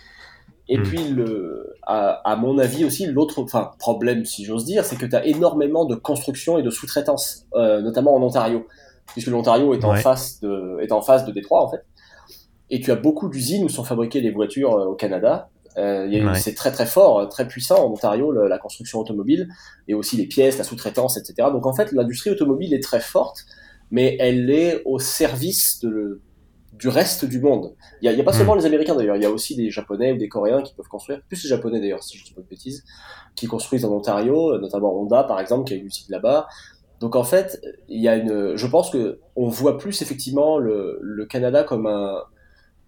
[0.67, 0.83] Et hmm.
[0.83, 5.15] puis, le, à, mon avis aussi, l'autre enfin, problème, si j'ose dire, c'est que tu
[5.15, 8.65] as énormément de construction et de sous-traitance, euh, notamment en Ontario,
[9.07, 11.85] puisque l'Ontario est, en face de, est en face de Détroit, en fait.
[12.71, 16.55] Et tu as beaucoup d'usines où sont fabriquées les voitures euh, au Canada, euh, C'est
[16.55, 19.49] très très fort, très puissant en Ontario, la construction automobile,
[19.89, 21.49] et aussi les pièces, la sous-traitance, etc.
[21.51, 23.45] Donc en fait, l'industrie automobile est très forte,
[23.91, 26.21] mais elle est au service de,
[26.73, 27.73] du reste du monde.
[28.01, 28.35] Il n'y a, a, pas hmm.
[28.35, 30.87] seulement les Américains d'ailleurs, il y a aussi des Japonais ou des Coréens qui peuvent
[30.87, 32.83] construire, plus les Japonais d'ailleurs, si je dis pas de bêtises,
[33.35, 36.47] qui construisent en Ontario, notamment Honda par exemple, qui a une usine là-bas.
[36.99, 40.97] Donc en fait, il y a une, je pense que on voit plus effectivement le,
[41.01, 42.21] le Canada comme un,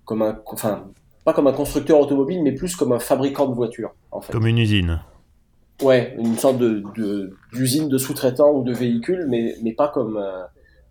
[0.06, 0.90] comme un, enfin,
[1.26, 3.94] pas comme un constructeur automobile, mais plus comme un fabricant de voitures.
[4.12, 4.32] En fait.
[4.32, 5.02] Comme une usine.
[5.82, 6.82] Ouais, une sorte de,
[7.54, 10.44] d'usine de, sous-traitants ou de véhicules, mais, mais pas comme euh,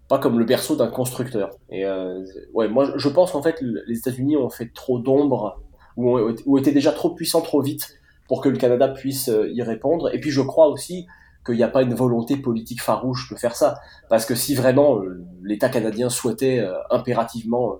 [0.09, 1.51] pas comme le berceau d'un constructeur.
[1.71, 5.61] Et euh, ouais, moi je pense qu'en fait les États-Unis ont fait trop d'ombre
[5.97, 7.99] ou, ou étaient déjà trop puissants trop vite
[8.29, 10.15] pour que le Canada puisse euh, y répondre.
[10.15, 11.07] Et puis je crois aussi
[11.45, 13.79] qu'il n'y a pas une volonté politique farouche de faire ça,
[14.09, 15.01] parce que si vraiment
[15.45, 17.77] l'État canadien souhaitait impérativement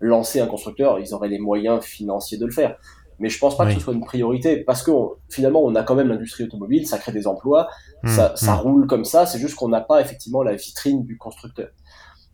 [0.00, 2.78] lancer un constructeur, ils auraient les moyens financiers de le faire.
[3.20, 4.90] Mais je pense pas que ce soit une priorité parce que
[5.28, 7.68] finalement on a quand même l'industrie automobile, ça crée des emplois,
[8.02, 8.60] mmh, ça, ça mmh.
[8.60, 9.26] roule comme ça.
[9.26, 11.68] C'est juste qu'on n'a pas effectivement la vitrine du constructeur.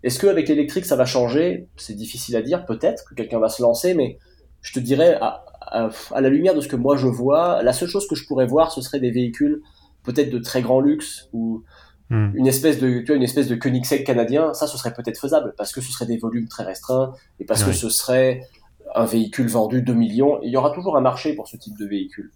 [0.03, 1.69] Est-ce qu'avec l'électrique ça va changer?
[1.77, 2.65] C'est difficile à dire.
[2.65, 4.19] Peut-être que quelqu'un va se lancer, mais
[4.63, 7.89] je te dirais à, à, la lumière de ce que moi je vois, la seule
[7.89, 9.63] chose que je pourrais voir, ce serait des véhicules
[10.05, 11.65] peut-être de très grand luxe ou
[12.09, 12.31] Hmm.
[12.35, 15.55] Une espèce de, tu vois, une espèce de Koenigsegg canadien, ça, ce serait peut-être faisable
[15.57, 18.43] parce que ce serait des volumes très restreints et parce que ce serait
[18.97, 20.41] un véhicule vendu 2 millions.
[20.43, 22.33] il y aura toujours un marché pour ce type de véhicule.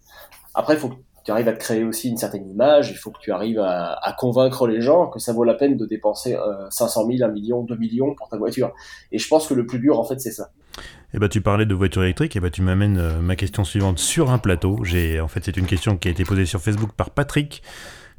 [0.55, 3.11] Après, il faut que tu arrives à te créer aussi une certaine image, il faut
[3.11, 6.37] que tu arrives à, convaincre les gens que ça vaut la peine de dépenser
[6.71, 8.73] 500 000, 1 million, 2 millions pour ta voiture.
[9.13, 10.51] Et je pense que le plus dur, en fait, c'est ça.
[11.13, 13.65] Eh ben, tu parlais de voiture électrique, et eh ben, tu m'amènes euh, ma question
[13.65, 14.85] suivante sur un plateau.
[14.85, 17.63] J'ai, en fait, c'est une question qui a été posée sur Facebook par Patrick.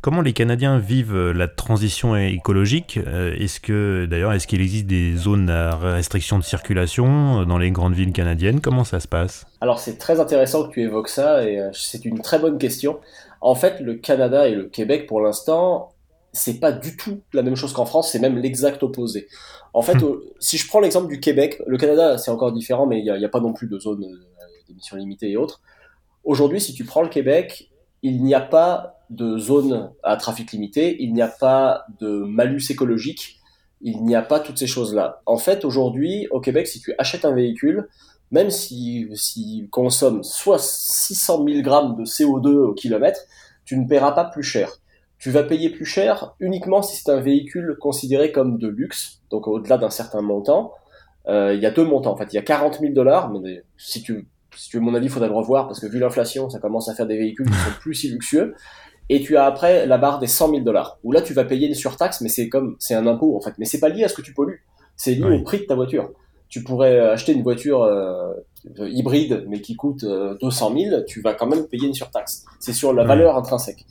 [0.02, 4.88] Comment les Canadiens vivent euh, la transition écologique euh, Est-ce que d'ailleurs est-ce qu'il existe
[4.88, 8.62] des zones à restriction de circulation euh, dans les grandes villes canadiennes?
[8.62, 9.46] Comment ça se passe?
[9.62, 13.00] Alors c'est très intéressant que tu évoques ça et c'est une très bonne question.
[13.42, 15.92] En fait, le Canada et le Québec pour l'instant,
[16.34, 19.28] c'est pas du tout la même chose qu'en France, c'est même l'exact opposé.
[19.76, 20.20] En fait, hmm.
[20.40, 23.28] si je prends l'exemple du Québec, le Canada c'est encore différent, mais il n'y a,
[23.28, 24.04] a, pas non plus de zone
[24.68, 25.62] d'émissions limitées et autres.
[26.24, 27.70] Aujourd'hui, si tu prends le Québec,
[28.02, 32.64] il n'y a pas de zone à trafic limité, il n'y a pas de malus
[32.70, 33.40] écologique,
[33.82, 35.22] il n'y a pas toutes ces choses-là.
[35.26, 37.90] En fait, aujourd'hui, au Québec, si tu achètes un véhicule,
[38.32, 43.20] même s'il si, consomme soit 600 000 grammes de CO2 au kilomètre,
[43.66, 44.72] tu ne paieras pas plus cher.
[45.18, 49.48] Tu vas payer plus cher uniquement si c'est un véhicule considéré comme de luxe, donc
[49.48, 50.74] au-delà d'un certain montant.
[51.28, 52.32] Euh, il y a deux montants en fait.
[52.32, 55.12] Il y a 40 000 dollars, mais si tu, si tu veux mon avis, il
[55.12, 57.80] faudrait le revoir parce que vu l'inflation, ça commence à faire des véhicules qui sont
[57.80, 58.56] plus si luxueux.
[59.14, 61.68] Et tu as après la barre des 100 000 dollars, où là tu vas payer
[61.68, 64.08] une surtaxe, mais c'est comme c'est un impôt en fait, mais c'est pas lié à
[64.08, 66.12] ce que tu pollues, c'est lié au prix de ta voiture.
[66.48, 68.34] Tu pourrais acheter une voiture euh,
[68.80, 72.46] hybride, mais qui coûte 200 euh, 000, tu vas quand même payer une surtaxe.
[72.62, 73.86] C'est sur la valeur intrinsèque.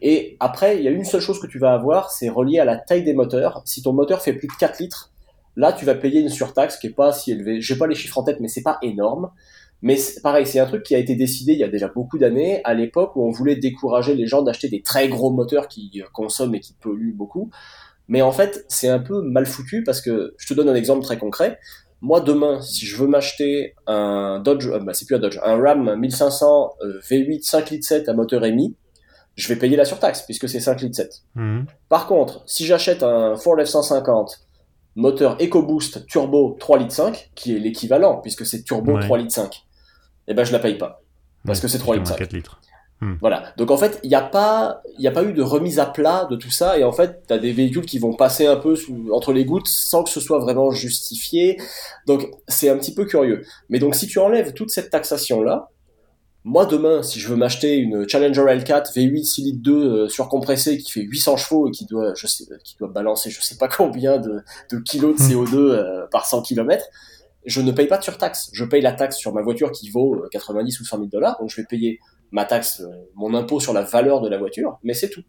[0.00, 2.64] Et après, il y a une seule chose que tu vas avoir, c'est relié à
[2.64, 3.60] la taille des moteurs.
[3.66, 5.12] Si ton moteur fait plus de 4 litres,
[5.56, 7.60] là tu vas payer une surtaxe qui est pas si élevée.
[7.60, 9.30] J'ai pas les chiffres en tête, mais c'est pas énorme.
[9.80, 12.60] Mais pareil, c'est un truc qui a été décidé il y a déjà beaucoup d'années,
[12.64, 16.56] à l'époque où on voulait décourager les gens d'acheter des très gros moteurs qui consomment
[16.56, 17.50] et qui polluent beaucoup.
[18.08, 21.04] Mais en fait, c'est un peu mal foutu parce que je te donne un exemple
[21.04, 21.58] très concret.
[22.00, 25.60] Moi, demain, si je veux m'acheter un Dodge, euh, bah, c'est plus un Dodge, un
[25.60, 26.74] Ram 1500
[27.08, 28.76] V8 5 litres 7 à moteur émis,
[29.34, 31.22] je vais payer la surtaxe puisque c'est 5 litres 7.
[31.34, 31.66] Mhm.
[31.88, 34.38] Par contre, si j'achète un Ford F-150
[34.96, 39.64] moteur EcoBoost turbo 3 litres 5, qui est l'équivalent puisque c'est turbo 3 litres 5,
[40.28, 41.02] eh ben je la paye pas
[41.44, 42.32] parce que c'est 3 litres 5.
[42.32, 42.60] litres.
[43.00, 43.14] Hmm.
[43.20, 43.52] Voilà.
[43.56, 46.26] Donc en fait, il n'y a pas, il a pas eu de remise à plat
[46.28, 48.74] de tout ça, et en fait, tu as des véhicules qui vont passer un peu
[49.12, 51.58] entre les gouttes sans que ce soit vraiment justifié.
[52.06, 53.44] Donc c'est un petit peu curieux.
[53.68, 55.70] Mais donc si tu enlèves toute cette taxation là,
[56.44, 60.90] moi demain, si je veux m'acheter une Challenger L4 V8 6 litres 2 surcompressée qui
[60.90, 64.18] fait 800 chevaux et qui doit, je sais, qui doit balancer je sais pas combien
[64.18, 64.40] de,
[64.72, 65.44] de kilos de hmm.
[65.44, 66.84] CO2 euh, par 100 km,
[67.44, 68.50] je ne paye pas de surtaxe.
[68.52, 71.38] Je paye la taxe sur ma voiture qui vaut 90 euh, ou 100 000 dollars,
[71.40, 71.98] donc je vais payer
[72.30, 75.22] ma taxe, euh, mon impôt sur la valeur de la voiture, mais c'est tout.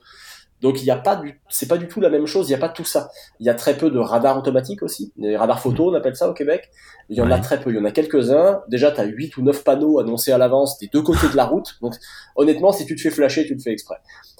[0.61, 2.49] Donc il n'y a pas du, c'est pas du tout la même chose.
[2.49, 3.09] Il n'y a pas tout ça.
[3.39, 5.13] Il y a très peu de radars automatiques aussi.
[5.17, 6.69] Les radars photo, on appelle ça au Québec.
[7.07, 7.71] Il y en a très peu.
[7.71, 8.61] Il y en a quelques-uns.
[8.67, 11.45] Déjà, tu as 8 ou 9 panneaux annoncés à l'avance des deux côtés de la
[11.45, 11.77] route.
[11.81, 11.95] Donc
[12.35, 13.97] honnêtement, si tu te fais flasher, tu le fais exprès.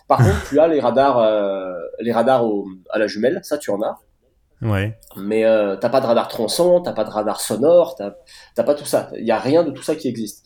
[0.07, 2.45] Par contre, tu as les radars, euh, les radars
[2.89, 3.39] à la jumelle.
[3.43, 3.97] Ça, tu en as.
[4.61, 4.97] Ouais.
[5.15, 8.85] Mais euh, t'as pas de radar tronçon, t'as pas de radar sonore, t'as pas tout
[8.85, 9.09] ça.
[9.17, 10.45] Il y a rien de tout ça qui existe.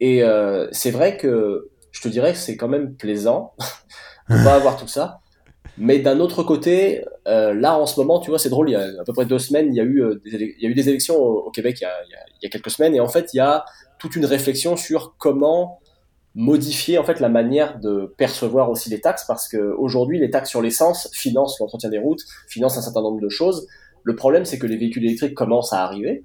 [0.00, 3.54] Et euh, c'est vrai que je te dirais que c'est quand même plaisant
[4.28, 5.20] de pas avoir tout ça.
[5.76, 8.70] Mais d'un autre côté, euh, là en ce moment, tu vois, c'est drôle.
[8.70, 10.62] Il y a à peu près deux semaines, il y a eu, euh, des, il
[10.62, 11.92] y a eu des élections au, Québec il y, a,
[12.40, 13.64] il y, a, quelques semaines, et en fait, il y a
[13.98, 15.80] toute une réflexion sur comment
[16.34, 20.50] modifier en fait la manière de percevoir aussi les taxes, parce que aujourd'hui, les taxes
[20.50, 23.66] sur l'essence financent l'entretien des routes, financent un certain nombre de choses.
[24.02, 26.22] Le problème, c'est que les véhicules électriques commencent à arriver.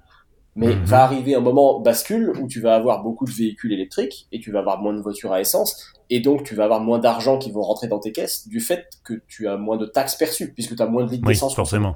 [0.56, 0.84] Mais mhm.
[0.84, 4.50] va arriver un moment bascule où tu vas avoir beaucoup de véhicules électriques et tu
[4.50, 7.52] vas avoir moins de voitures à essence et donc tu vas avoir moins d'argent qui
[7.52, 10.74] vont rentrer dans tes caisses du fait que tu as moins de taxes perçues puisque
[10.74, 11.54] tu as moins de litres d'essence.
[11.54, 11.94] forcément.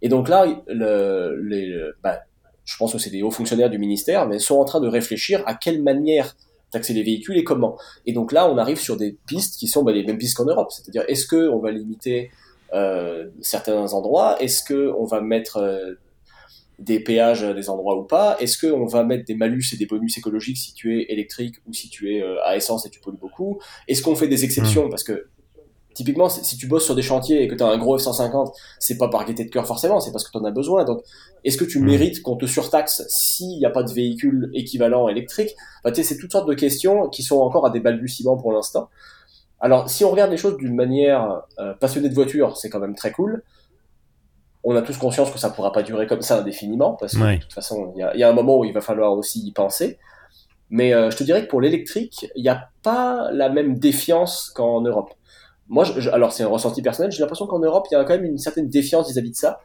[0.00, 2.20] Et donc là, le, les, bah,
[2.64, 5.42] je pense que c'est des hauts fonctionnaires du ministère, mais sont en train de réfléchir
[5.44, 6.34] à quelle manière
[6.74, 7.78] taxer les véhicules et comment.
[8.06, 10.44] Et donc là, on arrive sur des pistes qui sont bah, les mêmes pistes qu'en
[10.44, 12.30] Europe, c'est-à-dire est-ce que on va limiter
[12.72, 15.94] euh, certains endroits, est-ce que on va mettre euh,
[16.78, 18.36] des péages à des endroits ou pas?
[18.40, 21.72] Est-ce qu'on va mettre des malus et des bonus écologiques si tu es électrique ou
[21.72, 23.60] si tu es euh, à essence et tu pollues beaucoup?
[23.88, 24.86] Est-ce qu'on fait des exceptions?
[24.86, 24.90] Mmh.
[24.90, 25.28] Parce que
[25.94, 28.98] typiquement, si tu bosses sur des chantiers et que tu as un gros F-150, c'est
[28.98, 30.84] pas par gaieté de cœur forcément, c'est parce que tu en as besoin.
[30.84, 31.02] Donc,
[31.44, 31.84] est-ce que tu mmh.
[31.84, 35.54] mérites qu'on te surtaxe s'il n'y a pas de véhicule équivalent électrique?
[35.84, 38.88] Bah, C'est toutes sortes de questions qui sont encore à des balbutiements pour l'instant.
[39.60, 42.94] Alors, si on regarde les choses d'une manière euh, passionnée de voiture, c'est quand même
[42.94, 43.42] très cool
[44.64, 47.40] on a tous conscience que ça pourra pas durer comme ça indéfiniment, parce que de
[47.40, 49.98] toute façon, il y, a, un moment où il va falloir aussi y penser.
[50.70, 54.50] Mais euh, je te dirais que pour l'électrique, il n'y a pas la même défiance
[54.54, 55.12] qu'en Europe.
[55.74, 58.14] Moi, je, alors c'est un ressenti personnel, j'ai l'impression qu'en Europe, il y a quand
[58.14, 59.58] même une certaine défiance vis-à-vis de ça.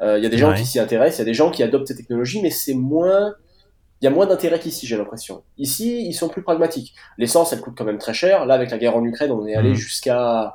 [0.00, 1.64] Euh, il y a des gens qui s'y intéressent, il y a des gens qui
[1.64, 3.34] adoptent ces technologies, mais c'est moins...
[4.00, 5.42] Il y a moins d'intérêt qu'ici, j'ai l'impression.
[5.58, 6.94] Ici, ils sont plus pragmatiques.
[7.18, 8.46] L'essence, elle coûte quand même très cher.
[8.46, 9.74] Là, avec la guerre en Ukraine, on est allé mmh.
[9.74, 10.54] jusqu'à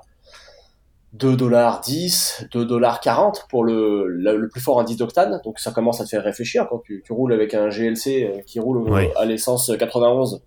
[1.16, 5.42] 2 dollars 10, 2 dollars 40 pour le, le, plus fort indice d'octane.
[5.44, 8.42] Donc ça commence à te faire réfléchir quand tu, tu roules avec un GLC euh,
[8.48, 10.42] qui roule à l'essence 91.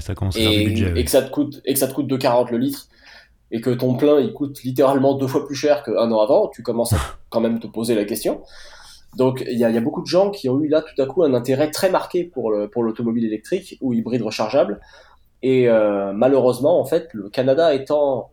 [0.00, 2.50] ça commence et, budget, et que ça te coûte et que ça te coûte 2,40
[2.50, 2.88] le litre
[3.52, 6.62] et que ton plein il coûte littéralement deux fois plus cher qu'un an avant, tu
[6.62, 6.98] commences à
[7.28, 8.42] quand même te poser la question.
[9.16, 11.34] Donc il y a, beaucoup de gens qui ont eu là tout à coup un
[11.34, 14.80] intérêt très marqué pour pour l'automobile électrique ou hybride rechargeable.
[15.42, 18.30] Et euh, malheureusement en fait le Canada étant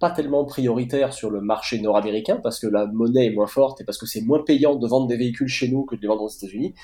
[0.00, 3.84] pas tellement prioritaire sur le marché nord-américain parce que la monnaie est moins forte et
[3.84, 6.22] parce que c'est moins payant de vendre des véhicules chez nous que de les vendre
[6.22, 6.74] aux États-Unis,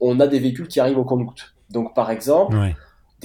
[0.00, 1.54] on a des véhicules qui arrivent au compte-gouttes.
[1.70, 2.56] Donc par exemple,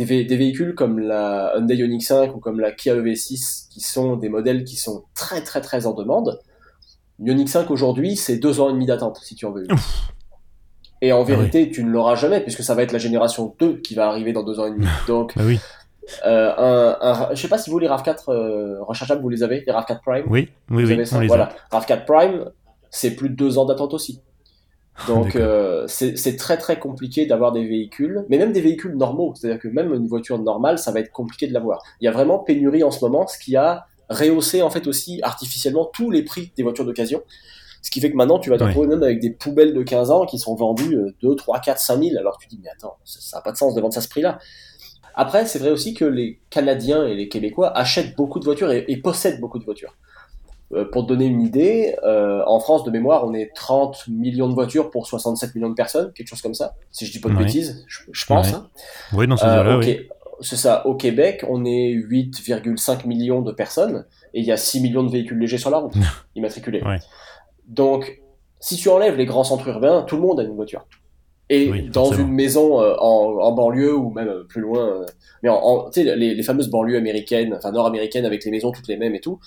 [0.05, 4.29] des, véhicules comme la Hyundai Ioniq 5 ou comme la Kia EV6 qui sont des
[4.29, 6.39] modèles qui sont très très très en demande.
[7.19, 9.67] Ioniq 5 aujourd'hui, c'est deux ans et demi d'attente si tu en veux.
[11.01, 13.77] Et en ah vérité, tu ne l'auras jamais puisque ça va être la génération 2
[13.81, 14.87] qui va arriver dans deux ans et demi.
[15.07, 15.59] Donc, bah oui.
[16.25, 19.63] Euh, un, un, je sais pas si vous les RAV4 euh, rechargeables, vous les avez,
[19.67, 20.25] les RAV4 Prime?
[20.29, 21.27] Oui, oui, oui.
[21.27, 21.49] voilà.
[21.71, 22.45] RAV4 Prime,
[22.89, 24.21] c'est plus de deux ans d'attente aussi.
[25.05, 29.59] Donc euh, c'est très très compliqué d'avoir des véhicules, mais même des véhicules normaux, c'est-à-dire
[29.59, 31.83] que même une voiture normale, ça va être compliqué de l'avoir.
[32.01, 35.19] Il y a vraiment pénurie en ce moment, ce qui a rehaussé en fait aussi
[35.21, 37.21] artificiellement tous les prix des voitures d'occasion.
[37.83, 40.11] Ce qui fait que maintenant, tu vas te retrouver même avec des poubelles de 15
[40.11, 42.17] ans qui sont vendues 2, 3, 4, 5 000.
[42.17, 44.09] Alors tu dis, mais attends, ça n'a pas de sens de vendre ça à ce
[44.09, 44.39] prix-là.
[45.19, 48.97] Après, c'est vrai aussi que les Canadiens et les Québécois achètent beaucoup de voitures et,
[48.97, 49.95] possèdent beaucoup de voitures.
[50.73, 54.49] Euh, pour te donner une idée, euh, en France, de mémoire, on est 30 millions
[54.49, 57.29] de voitures pour 67 millions de personnes, quelque chose comme ça, si je dis pas
[57.29, 58.53] de bêtises, je, pense.
[58.53, 58.67] Hein.
[59.13, 60.07] Oui, dans ce là oui.
[60.39, 60.85] C'est ça.
[60.85, 65.09] Au Québec, on est 8,5 millions de personnes et il y a 6 millions de
[65.09, 65.95] véhicules légers sur la route,
[66.35, 66.83] immatriculés.
[67.67, 68.21] Donc,
[68.59, 70.85] si tu enlèves les grands centres urbains, tout le monde a une voiture.
[71.49, 75.05] Et dans une maison euh, en, en, banlieue ou même euh, plus loin, euh,
[75.43, 78.89] mais en, tu sais, les, les, fameuses banlieues américaines, enfin nord-américaines avec les maisons toutes
[78.89, 79.39] les mêmes et tout.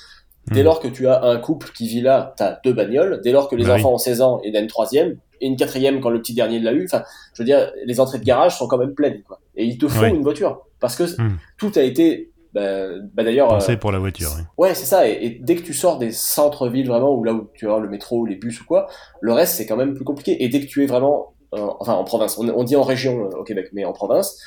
[0.48, 0.64] Dès hmm.
[0.64, 3.20] lors que tu as un couple qui vit là, tu as deux bagnoles.
[3.22, 5.46] Dès lors que les bah enfants ont 16 ans, il y a une troisième et
[5.46, 6.84] une quatrième quand le petit dernier l'a eu.
[6.84, 7.02] Enfin,
[7.34, 9.40] je veux dire, les entrées de garage sont quand même pleines, quoi.
[9.56, 11.36] Et il te faut une voiture parce que hmm.
[11.58, 14.30] tout a été bah, bah d'ailleurs pensé pour la voiture.
[14.36, 14.42] Oui.
[14.58, 15.08] Ouais, c'est ça.
[15.08, 17.88] Et, et, dès que tu sors des centres-villes vraiment, ou là où tu as le
[17.88, 18.88] métro, les bus ou quoi,
[19.20, 20.42] le reste c'est quand même plus compliqué.
[20.42, 23.38] Et dès que tu es vraiment euh, enfin en province, on, dit en région euh,
[23.38, 24.40] au Québec, mais en province,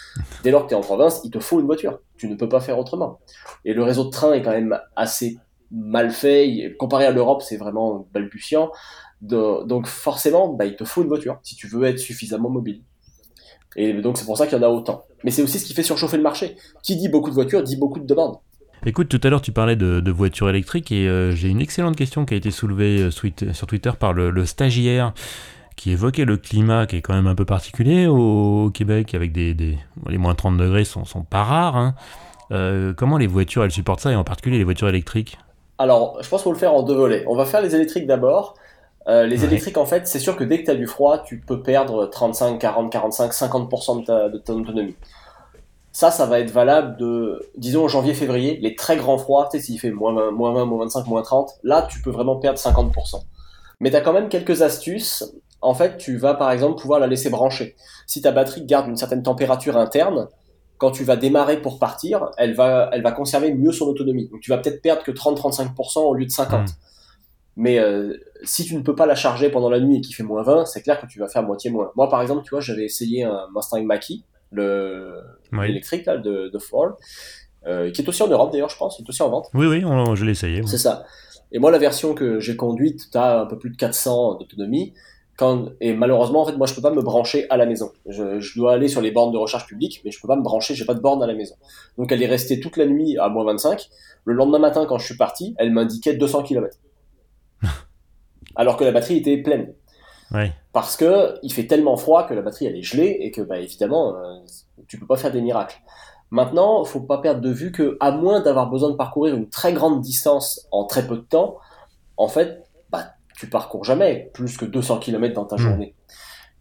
[0.43, 1.99] dès lors que tu es en province, il te faut une voiture.
[2.15, 3.19] Tu ne peux pas faire autrement.
[3.65, 5.37] Et le réseau de train est quand même assez
[5.73, 6.75] mal fait.
[6.77, 8.71] Comparé à l'Europe, c'est vraiment balbutiant.
[9.21, 12.81] donc forcément, bah, il te faut une voiture si tu veux être suffisamment mobile.
[13.75, 15.05] Et donc c'est pour ça qu'il y en a autant.
[15.23, 16.55] Mais c'est aussi ce qui fait surchauffer le marché.
[16.83, 18.37] Qui dit beaucoup de voitures dit beaucoup de demandes.
[18.85, 22.25] Écoute, tout à l'heure tu parlais de, voitures électriques et euh, j'ai une excellente question
[22.25, 25.13] qui a été soulevée sur Twitter par le stagiaire
[25.75, 29.77] qui évoquait le climat qui est quand même un peu particulier au, Québec, avec des,
[30.07, 31.75] les moins 30 degrés sont, sont pas rares.
[31.75, 31.95] Hein.
[32.51, 35.37] Euh, comment les voitures elles supportent ça et en particulier les voitures électriques?
[35.77, 37.23] Alors, je pense qu'il faut le faire en deux volets.
[37.27, 38.55] On va faire les électriques d'abord.
[39.07, 41.39] Euh, les électriques, en fait, c'est sûr que dès que tu as du froid, tu
[41.39, 44.95] peux perdre 35, 40, 45, 50% de, ta, de ton autonomie.
[45.91, 49.79] Ça, ça va être valable de, disons, janvier-février, les très grands froids, tu sais, s'il
[49.79, 53.23] fait moins 20, moins 20, moins 25, moins 30, là, tu peux vraiment perdre 50%.
[53.79, 57.07] Mais tu as quand même quelques astuces en fait, tu vas par exemple pouvoir la
[57.07, 57.75] laisser brancher.
[58.05, 60.27] Si ta batterie garde une certaine température interne,
[60.83, 64.27] quand tu vas démarrer pour partir, elle va, elle va conserver mieux son autonomie.
[64.27, 66.49] Donc tu vas peut-être perdre que 30-35% au lieu de 50%.
[66.57, 66.65] Hmm.
[67.55, 70.23] Mais euh, si tu ne peux pas la charger pendant la nuit et qu'il fait
[70.23, 71.93] moins 20, c'est clair que tu vas faire moitié moins.
[71.95, 75.21] Moi, par exemple, tu vois, j'avais essayé un Mustang Mach-E, le
[75.63, 76.97] électrique de, Ford,
[77.65, 79.47] euh, qui est aussi en Europe d'ailleurs, je pense, il est aussi en vente.
[79.53, 80.63] Oui, oui, je l'ai essayé.
[80.65, 81.05] C'est ça.
[81.53, 84.93] Et moi, la version que j'ai conduite, tu as un peu plus de 400 d'autonomie
[85.81, 87.91] et malheureusement, en fait, moi, je peux pas me brancher à la maison.
[88.05, 90.75] Je, dois aller sur les bornes de recharge publique, mais je peux pas me brancher,
[90.75, 91.55] j'ai pas de borne à la maison.
[91.97, 93.89] Donc, elle est restée toute la nuit à moins 25.
[94.25, 96.77] Le lendemain matin, quand je suis parti, elle m'indiquait 200 km.
[98.55, 99.73] Alors que la batterie était pleine.
[100.71, 103.59] Parce que il fait tellement froid que la batterie elle est gelée et que, bah,
[103.59, 104.39] évidemment, euh,
[104.87, 105.79] tu peux pas faire des miracles.
[106.31, 109.73] Maintenant, faut pas perdre de vue que, à moins d'avoir besoin de parcourir une très
[109.73, 111.57] grande distance en très peu de temps,
[112.17, 112.63] en fait,
[113.37, 115.59] tu parcours jamais plus que 200 km dans ta hmm.
[115.59, 115.95] journée.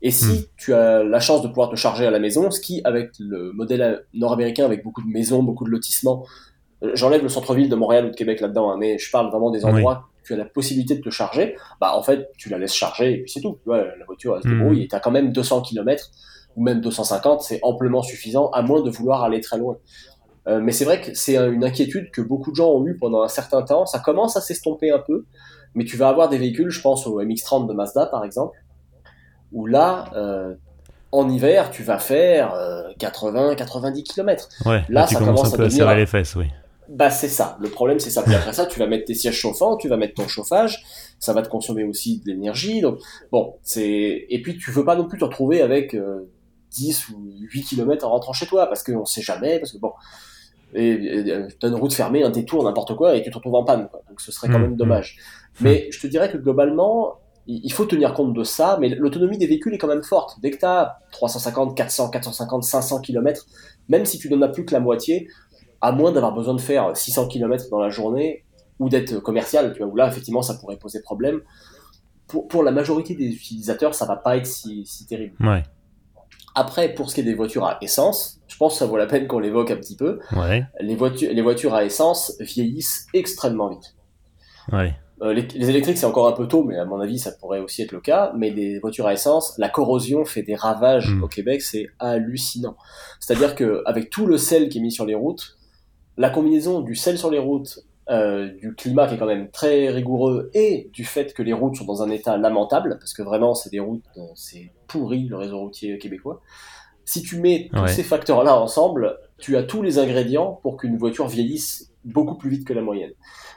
[0.03, 0.45] Et si hmm.
[0.57, 3.53] tu as la chance de pouvoir te charger à la maison, ce qui, avec le
[3.53, 6.27] modèle nord-américain, avec beaucoup de maisons, beaucoup de lotissements,
[6.83, 9.51] euh, j'enlève le centre-ville de Montréal ou de Québec là-dedans, hein, mais je parle vraiment
[9.51, 12.59] des endroits où tu as la possibilité de te charger, bah en fait, tu la
[12.59, 13.59] laisses charger et puis c'est tout.
[13.67, 14.83] la voiture, elle se débrouille hmm.
[14.83, 16.11] et tu as quand même 200 km
[16.57, 19.77] ou même 250, c'est amplement suffisant, à moins de vouloir aller très loin.
[20.49, 23.23] Euh, mais c'est vrai que c'est une inquiétude que beaucoup de gens ont eu pendant
[23.23, 23.87] un certain temps.
[23.87, 25.25] Ça commence à s'estomper un peu
[25.75, 28.59] mais tu vas avoir des véhicules, je pense au MX-30 de Mazda par exemple,
[29.53, 30.55] où là, euh,
[31.13, 32.55] en hiver, tu vas faire
[32.99, 34.49] 80-90 euh, km.
[34.65, 36.47] Ouais, là, ça commence un peu à serrer les fesses, oui.
[36.89, 37.57] Bah c'est ça.
[37.61, 38.23] Le problème c'est ça.
[38.23, 40.85] Puis après ça, tu vas mettre tes sièges chauffants, tu vas mettre ton chauffage,
[41.19, 42.81] ça va te consommer aussi de l'énergie.
[42.81, 42.99] Donc
[43.31, 45.97] bon, c'est et puis tu veux pas non plus te retrouver avec
[46.71, 49.79] 10 euh, ou 8 km en rentrant chez toi parce qu'on sait jamais parce que
[49.79, 49.93] bon
[50.75, 51.25] et,
[51.61, 53.89] t'as une route fermée, un détour, n'importe quoi et tu te retrouves en panne.
[54.09, 54.77] Donc ce serait quand mmh, même mmh.
[55.61, 59.47] Mais je te dirais que globalement, il faut tenir compte de ça, mais l'autonomie des
[59.47, 60.39] véhicules est quand même forte.
[60.41, 63.47] Dès que tu as 350, 400, 450, 500 km,
[63.89, 65.29] même si tu n'en as plus que la moitié,
[65.81, 68.45] à moins d'avoir besoin de faire 600 km dans la journée
[68.79, 71.41] ou d'être commercial, tu vois, où là, effectivement, ça pourrait poser problème.
[72.29, 75.35] Pour, pour la majorité des utilisateurs, ça va pas être si, si terrible.
[75.41, 75.65] Ouais.
[76.55, 79.07] Après, pour ce qui est des voitures à essence, je pense que ça vaut la
[79.07, 80.21] peine qu'on l'évoque un petit peu.
[80.37, 80.65] Ouais.
[80.81, 83.97] Les, voitures, les voitures à essence vieillissent extrêmement vite.
[84.71, 84.95] Ouais.
[85.23, 87.83] Euh, les, électriques, c'est encore un peu tôt, mais à mon avis, ça pourrait aussi
[87.83, 88.33] être le cas.
[88.37, 91.23] Mais les voitures à essence, la corrosion fait des ravages mm.
[91.23, 92.77] au Québec, c'est hallucinant.
[93.21, 95.57] C'est-à-dire que avec tout le sel qui est mis sur les routes,
[96.17, 97.79] la combinaison du sel sur les routes,
[98.11, 101.77] euh, du climat qui est quand même très rigoureux et du fait que les routes
[101.77, 105.37] sont dans un état lamentable, parce que vraiment, c'est des routes, euh, c'est pourri le
[105.37, 106.41] réseau routier québécois.
[107.05, 111.29] Si tu mets tous ces facteurs-là ensemble, tu as tous les ingrédients pour qu'une voiture
[111.29, 113.13] vieillisse beaucoup plus vite que la moyenne.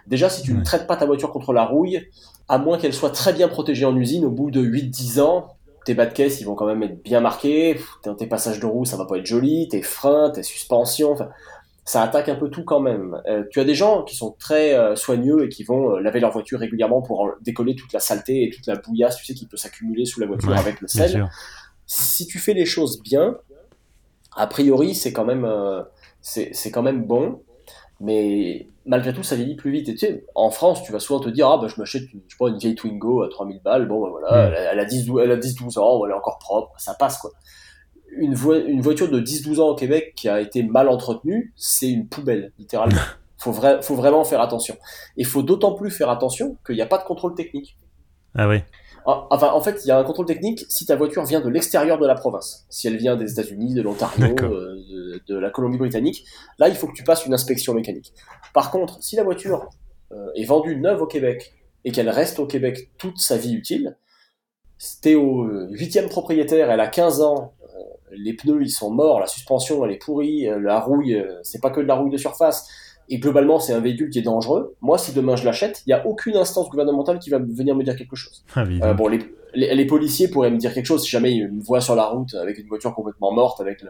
[0.07, 2.07] Déjà, si tu ne traites pas ta voiture contre la rouille,
[2.47, 5.47] à moins qu'elle soit très bien protégée en usine, au bout de 8-10 ans,
[5.85, 7.79] tes bas de caisse, ils vont quand même être bien marqués,
[8.17, 11.15] tes passages de roue, ça va pas être joli, tes freins, tes suspensions,
[11.85, 13.21] ça attaque un peu tout quand même.
[13.27, 16.19] Euh, tu as des gens qui sont très euh, soigneux et qui vont euh, laver
[16.19, 19.45] leur voiture régulièrement pour décoller toute la saleté et toute la bouillasse, tu sais, qui
[19.45, 21.29] peut s'accumuler sous la voiture avec le sel.
[21.85, 23.37] Si tu fais les choses bien,
[24.35, 25.47] a priori, c'est quand même,
[26.21, 27.43] c'est quand même bon,
[27.99, 29.89] mais malgré tout, ça vieillit plus vite.
[29.89, 32.21] Et tu sais, en France, tu vas souvent te dire, ah bah je m'achète une,
[32.27, 35.31] je sais une vieille Twingo à 3000 balles, bon bah, voilà, elle, a 10, elle
[35.31, 37.31] a 10-12 ans, elle est encore propre, ça passe quoi
[38.17, 38.35] une,
[38.67, 42.51] une voiture de 10-12 ans au Québec qui a été mal entretenue, c'est une poubelle,
[42.57, 43.01] littéralement.
[43.37, 44.75] faut, faut vraiment faire attention.
[45.17, 47.77] Et il faut d'autant plus faire attention qu'il n'y a pas de contrôle technique.
[48.35, 48.59] Ah oui.
[49.05, 51.49] Ah, enfin, en fait, il y a un contrôle technique si ta voiture vient de
[51.49, 52.65] l'extérieur de la province.
[52.69, 56.25] Si elle vient des États-Unis, de l'Ontario, euh, de, la Colombie-Britannique,
[56.57, 58.13] là, il faut que tu passes une inspection mécanique.
[58.53, 59.69] Par contre, si la voiture
[60.11, 61.53] euh, est vendue neuve au Québec
[61.83, 63.97] et qu'elle reste au Québec toute sa vie utile,
[64.77, 67.53] c'était au huitième propriétaire, elle a 15 ans,
[68.17, 71.61] les pneus ils sont morts, la suspension elle est pourrie, euh, la rouille euh, c'est
[71.61, 72.67] pas que de la rouille de surface,
[73.09, 74.75] et globalement c'est un véhicule qui est dangereux.
[74.81, 77.83] Moi si demain je l'achète, il n'y a aucune instance gouvernementale qui va venir me
[77.83, 78.43] dire quelque chose.
[78.55, 81.61] Ah, euh, bon les, les, policiers pourraient me dire quelque chose si jamais ils me
[81.61, 83.83] voient sur la route avec une voiture complètement morte, avec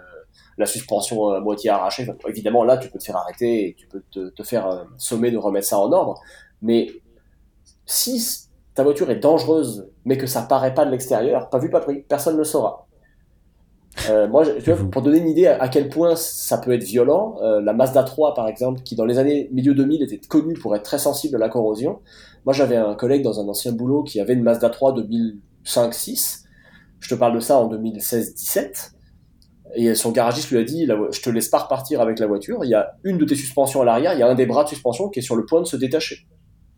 [0.58, 2.08] la suspension à moitié arrachée.
[2.28, 5.38] évidemment là tu peux te faire arrêter et tu peux te, te faire sommer de
[5.38, 6.22] remettre ça en ordre,
[6.62, 6.88] mais
[7.86, 11.80] si ta voiture est dangereuse mais que ça paraît pas de l'extérieur, pas vu pas
[11.80, 12.85] pris, personne ne le saura.
[14.10, 17.38] Euh, moi, tu vois, pour donner une idée à, quel point ça peut être violent,
[17.42, 20.76] euh, la Mazda 3 par exemple, qui dans les années milieu 2000 était connue pour
[20.76, 22.00] être très sensible à la corrosion.
[22.46, 24.96] Moi, j'avais un collègue dans un ancien boulot qui avait une Mazda 3
[25.66, 26.44] 2005-6.
[27.00, 28.92] Je te parle de ça en 2016-17.
[29.78, 32.64] Et son garagiste lui a dit, je te laisse pas repartir avec la voiture.
[32.64, 34.64] Il y a une de tes suspensions à l'arrière, il y a un des bras
[34.64, 36.28] de suspension qui est sur le point de se détacher.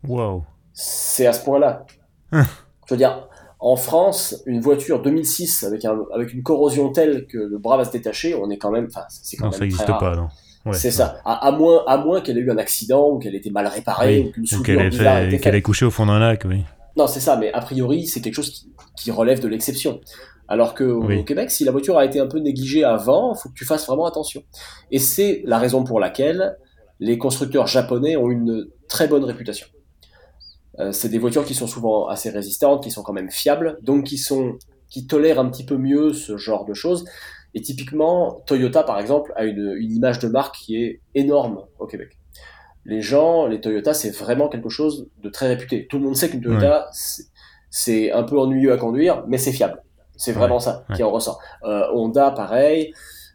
[0.06, 0.42] Wow.
[0.72, 1.86] C'est à ce point-là.
[2.32, 2.38] je
[2.90, 3.28] veux dire,
[3.60, 7.84] en France, une voiture 2006 avec, un, avec une corrosion telle que le bras va
[7.84, 8.86] se détacher, on est quand même.
[8.88, 10.72] Enfin, c'est quand non, ça n'existe pas, non.
[10.72, 11.20] c'est ça.
[11.24, 14.20] À, moins, à moins qu'elle ait eu un accident ou qu'elle ait été mal réparée
[14.20, 16.62] ou qu'une soudure ait, qu'elle ait couché au fond d'un lac, oui.
[16.96, 18.66] Non, c'est ça, mais a priori, c'est quelque chose
[18.96, 20.00] qui, relève de l'exception.
[20.48, 23.54] Alors que au Québec, si la voiture a été un peu négligée avant, faut que
[23.54, 24.42] tu fasses vraiment attention.
[24.90, 26.56] Et c'est la raison pour laquelle
[27.00, 29.68] les constructeurs japonais ont une très bonne réputation.
[30.80, 34.04] Euh, c'est des voitures qui sont souvent assez résistantes, qui sont quand même fiables, donc
[34.04, 37.04] qui sont qui tolèrent un petit peu mieux ce genre de choses.
[37.54, 41.86] Et typiquement, Toyota, par exemple, a une, une image de marque qui est énorme au
[41.86, 42.18] Québec.
[42.84, 45.86] Les gens, les Toyota, c'est vraiment quelque chose de très réputé.
[45.88, 46.88] Tout le monde sait qu'une Toyota,
[47.70, 49.82] c'est un peu ennuyeux à conduire, mais c'est fiable.
[50.16, 51.40] C'est vraiment ça qui en ressort.
[51.64, 52.92] Euh, Honda, pareil.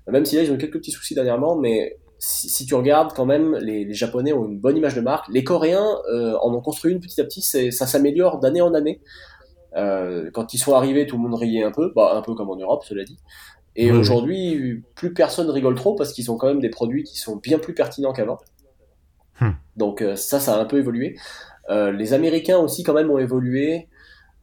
[0.08, 3.26] Même si là, ils ont eu quelques petits soucis dernièrement, mais si, tu regardes quand
[3.26, 5.28] même, les, Japonais ont une bonne image de marque.
[5.28, 7.42] Les Coréens euh, en ont construit une petit à petit.
[7.42, 9.02] Ça s'améliore d'année en année.
[9.76, 12.50] Euh, quand ils sont arrivés, tout le monde riait un peu, bah, un peu comme
[12.50, 13.18] en Europe, cela dit.
[13.76, 17.38] Et aujourd'hui, plus personne rigole trop parce qu'ils ont quand même des produits qui sont
[17.38, 18.38] bien plus pertinents qu'avant.
[19.42, 19.52] Hmm.
[19.76, 21.18] Donc euh, ça, ça a un peu évolué.
[21.70, 23.90] les Américains aussi quand même ont évolué.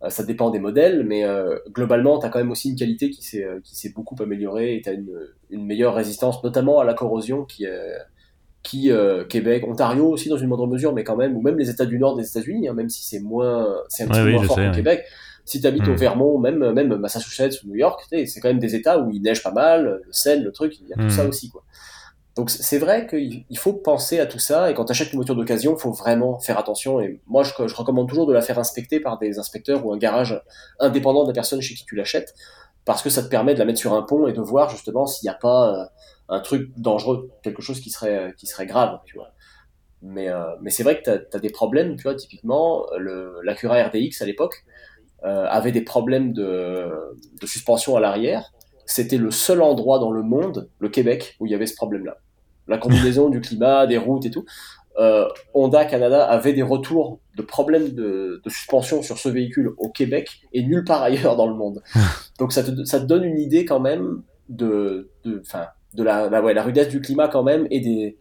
[0.03, 3.11] Euh, ça dépend des modèles, mais euh, globalement, tu as quand même aussi une qualité
[3.11, 5.11] qui s'est euh, qui s'est beaucoup améliorée et tu as une,
[5.51, 7.67] une, meilleure résistance, notamment à la corrosion qui
[8.63, 8.91] qui
[9.29, 11.99] Québec, Ontario aussi dans une moindre mesure, mais quand même, ou même les États du
[11.99, 14.71] Nord des États-Unis, hein, même si c'est moins, c'est un petit peu moins fort qu'au
[14.71, 15.05] Québec.
[15.47, 15.97] Si tu habites au hmm.
[15.97, 19.43] Vermont, même même Massachusetts ou New York, c'est quand même des États où il neige
[19.43, 21.29] pas mal, le sel, le truc, il y a tout ça hmm.
[21.29, 21.65] aussi quoi.
[22.37, 25.35] Donc c'est vrai qu'il faut penser à tout ça, et quand tu achètes une voiture
[25.35, 27.01] d'occasion, il faut vraiment faire attention.
[27.01, 30.41] Et moi, je, recommande toujours de la faire inspecter par des inspecteurs ou un garage
[30.79, 32.35] indépendant de la personne chez qui tu l'achètes,
[32.85, 35.07] parce que ça te permet de la mettre sur un pont et de voir justement
[35.07, 35.85] s'il n'y a pas euh,
[36.29, 39.33] un truc dangereux, quelque chose qui serait, qui serait grave, tu vois.
[40.03, 43.83] Mais, euh, mais c'est vrai que tu as, des problèmes, tu vois, typiquement, le, l'Acura
[43.83, 44.65] RDX à l'époque
[45.25, 47.13] euh, avait des problèmes de
[47.45, 48.53] suspension à l'arrière.
[48.91, 52.19] C'était le seul endroit dans le monde, le Québec, où il y avait ce problème-là
[52.71, 54.47] la combinaison du climat, des routes et tout.
[54.99, 60.41] Euh, Honda Canada avait des retours de problèmes de, suspension sur ce véhicule au Québec
[60.53, 61.83] et nulle part ailleurs dans le monde.
[62.39, 65.43] Donc ça te, ça te donne une idée quand même de, de,
[65.95, 68.17] de la, la, ouais, la rudesse du climat quand même et des,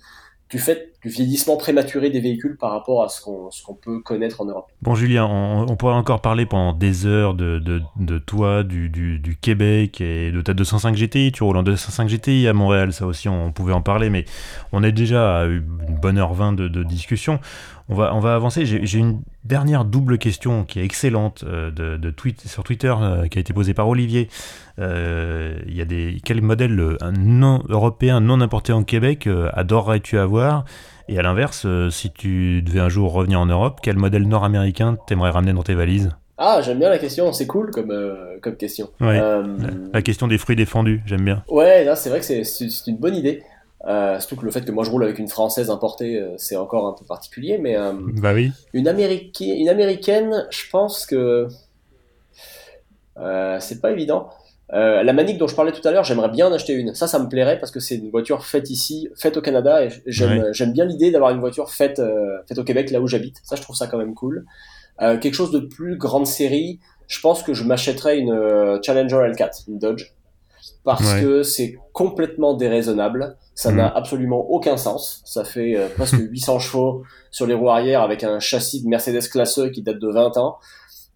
[0.50, 4.46] du fait du vieillissement prématuré des véhicules par rapport à ce qu'on peut connaître en
[4.46, 4.70] Europe.
[4.82, 10.42] Bon Julien, on, pourrait encore parler pendant des heures de, toi, du, Québec et de
[10.42, 11.32] ta 205 GTI.
[11.32, 14.26] Tu roules en 205 GTI à Montréal, ça aussi on pouvait en parler, mais
[14.74, 15.62] on est déjà à une
[16.02, 17.40] bonne heure 20 de, discussion.
[17.92, 18.66] On va, avancer.
[18.66, 22.14] J'ai une dernière double question qui est excellente euh, de, de
[22.46, 24.30] sur Twitter euh, qui a été posée par Olivier.
[24.78, 30.66] Euh, y a des quel modèle non européen non importé en Québec adorerais-tu avoir?
[31.12, 35.32] Et à l'inverse, si tu devais un jour revenir en Europe, quel modèle nord-américain t'aimerais
[35.32, 36.12] ramener dans tes valises
[36.42, 37.94] ah, j'aime bien la question, c'est cool comme,
[38.42, 38.92] comme question.
[39.02, 41.44] la, question des fruits défendus, j'aime bien.
[41.50, 43.44] Ouais, c'est vrai que c'est une bonne idée.
[43.88, 46.58] Euh, surtout que le fait que moi je roule avec une française importée, euh, c'est
[46.58, 47.58] encore un peu particulier.
[47.58, 48.52] Mais euh, Bah oui.
[48.74, 51.48] une, Américaine, une américaine, je pense que
[53.18, 54.30] euh, c'est pas évident.
[54.74, 56.94] Euh, la Manic dont je parlais tout à l'heure, j'aimerais bien en acheter une.
[56.94, 59.90] Ça, ça me plairait parce que c'est une voiture faite ici, faite au Canada, et
[60.06, 60.68] j'aime Ouais.
[60.68, 63.38] bien l'idée d'avoir une voiture faite euh, faite au Québec, là où j'habite.
[63.44, 64.46] Ça, je trouve ça quand même cool.
[65.02, 69.16] Euh, quelque chose de plus grande série, je pense que je m'achèterais une euh, Challenger
[69.34, 70.12] L4, une Dodge,
[70.84, 71.22] parce Ouais.
[71.24, 73.38] que c'est complètement déraisonnable.
[73.56, 75.22] Ça n'a absolument aucun sens.
[75.26, 79.28] Ça fait euh, presque 800 chevaux sur les roues arrière avec un châssis de Mercedes
[79.30, 80.58] classeux qui date de 20 ans.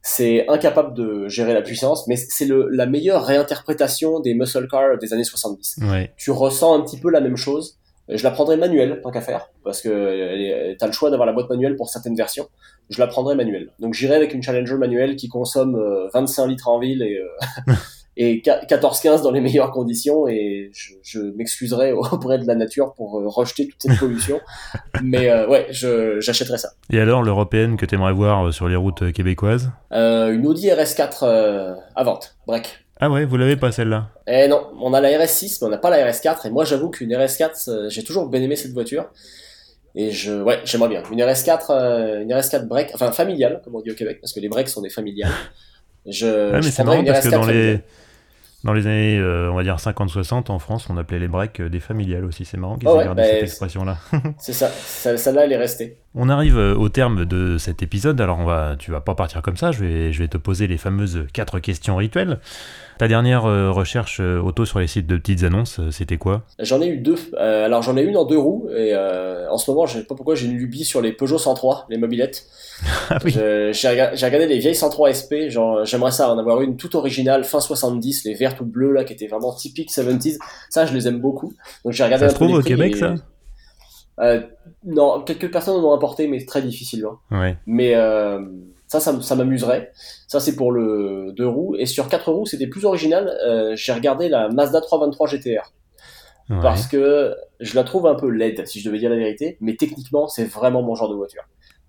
[0.06, 5.14] C'est incapable de gérer la puissance, mais c'est la meilleure réinterprétation des muscle cars des
[5.14, 6.12] années 70 Ouais.
[6.18, 7.80] tu ressens un petit peu la même chose.
[8.10, 11.32] Je la prendrai manuelle, tant qu'à faire, parce que tu as le choix d'avoir la
[11.32, 12.50] boîte manuelle pour certaines versions.
[12.90, 13.70] Je la prendrai manuelle.
[13.80, 17.74] Donc j'irai avec une Challenger manuelle qui consomme euh, 25 litres en ville et, euh,
[18.16, 20.28] et 14-15 dans les meilleures conditions.
[20.28, 24.40] Et je, je m'excuserai auprès de la nature pour euh, rejeter toute cette pollution.
[25.04, 26.70] Mais euh, ouais, j'achèterai ça.
[26.92, 29.72] Et alors, l'européenne que t'aimerais voir euh, sur les routes euh, québécoises?
[29.92, 32.80] Euh, une Audi RS4 euh, à vente, break.
[33.00, 34.10] Ah ouais, vous l'avez pas celle-là?
[34.28, 36.48] Eh non, on a la RS6, mais on n'a pas la RS4.
[36.48, 39.08] Et moi, j'avoue qu'une RS4, euh, j'ai toujours bien aimé cette voiture.
[39.96, 41.04] Et je, ouais, j'aimerais bien.
[41.12, 44.40] Une RS4, euh, une RS4 break, enfin familiale, comme on dit au Québec, parce que
[44.40, 45.32] les breaks sont des familiales.
[46.06, 47.82] Je, Ah, mais c'est marrant parce que RS4 dans les, familiale.
[48.64, 51.70] Dans les années, euh, on va dire 50-60, en France, on appelait les breaks euh,
[51.70, 52.46] des familiales aussi.
[52.46, 53.98] C'est marrant qu'ils Ah aient ouais, gardé bah, cette c'est- expression-là.
[54.38, 55.98] C'est ça, ça- celle-là, elle est restée.
[56.16, 59.42] On arrive euh, au terme de cet épisode, alors on va, tu vas pas partir
[59.42, 62.40] comme ça, je vais, je vais te poser les fameuses quatre questions rituelles.
[63.00, 66.44] Ta dernière euh, recherche euh, auto sur les sites de petites annonces, c'était quoi?
[66.60, 67.16] J'en ai eu deux.
[67.40, 70.04] Euh, alors, j'en ai une en deux roues, et euh, en ce moment, je sais
[70.04, 72.46] pas pourquoi, j'ai une lubie sur les Peugeot 103, les mobilettes.
[73.10, 73.32] Ah oui.
[73.32, 76.96] J'ai rega- j'ai regardé les vieilles 103 SP, genre j'aimerais ça en avoir une toute
[76.96, 80.38] originale, fin 70, les vertes ou bleues là, qui étaient vraiment typiques 70s.
[80.70, 81.54] Ça, je les aime beaucoup.
[81.86, 83.16] Donc j'ai regardé Ça se trouve au Québec, et- ça?
[84.86, 87.20] Non, quelques personnes en ont importé, mais très difficilement.
[87.32, 87.58] Ouais.
[87.66, 88.40] Mais euh,
[88.88, 89.92] ça, ça, ça m'amuserait.
[90.28, 91.76] Ça, c'est pour le deux roues.
[91.78, 93.32] Et sur quatre roues, c'était plus original.
[93.46, 95.74] Euh, j'ai regardé la Mazda 323 GTR
[96.50, 96.58] ouais.
[96.62, 99.58] parce que je la trouve un peu laide, si je devais dire la vérité.
[99.62, 101.44] Mais techniquement, c'est vraiment mon genre de voiture.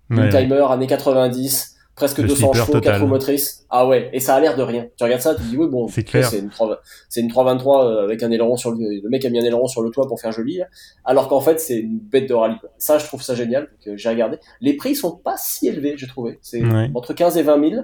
[0.09, 3.01] Ouais, Une timer, années 90, presque Le 200 sleeper chevaux, 4 total.
[3.01, 3.65] roues motrices.
[3.69, 4.85] Ah ouais, et ça a l'air de rien.
[4.97, 6.25] Tu regardes ça, tu te dis, oui, bon, C'est ok, clair.
[6.29, 9.29] c'est une, 3 c'est une 323 euh, avec un aileron sur le, le mec a
[9.29, 10.65] mis un aileron sur le toit pour faire joli, là.
[11.05, 12.59] alors qu'en fait, c'est une bête de rallye.
[12.59, 12.69] quoi.
[12.77, 14.37] Ça, je trouve ça génial, donc euh, j'ai regardé.
[14.61, 16.37] Les prix sont pas si élevés, j'ai trouvé.
[16.41, 16.89] C'est Ouais.
[16.93, 17.81] entre 15 et 20 000.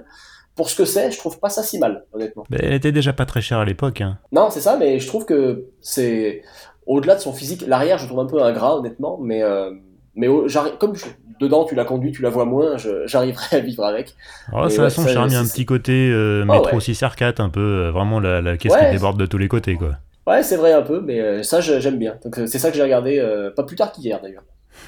[0.54, 2.44] Pour ce que c'est, je trouve pas ça si mal, honnêtement.
[2.50, 4.02] Mais elle était déjà pas très chère à l'époque.
[4.02, 4.18] Hein.
[4.32, 6.42] Non, c'est ça, mais je trouve que c'est
[6.86, 7.64] au-delà de son physique.
[7.66, 9.70] L'arrière, je trouve un peu ingrat, honnêtement, mais euh,
[10.14, 10.46] mais au-
[10.78, 11.06] comme je-
[11.42, 14.14] dedans, tu la conduis, tu la vois moins, j'arriverai à vivre avec.
[14.52, 16.42] Oh, ça ouais, a son ça, charme, il y a un c'est- petit côté euh,
[16.48, 16.80] Ah métro ouais.
[16.80, 18.86] 6 R4, un peu, euh, vraiment la, la caisse Ouais.
[18.86, 19.96] qui déborde de tous les côtés, quoi.
[20.26, 22.14] Ouais, c'est vrai un peu, mais euh, ça, j'aime bien.
[22.24, 24.44] Donc euh, c'est ça que j'ai regardé, euh, pas plus tard qu'hier d'ailleurs.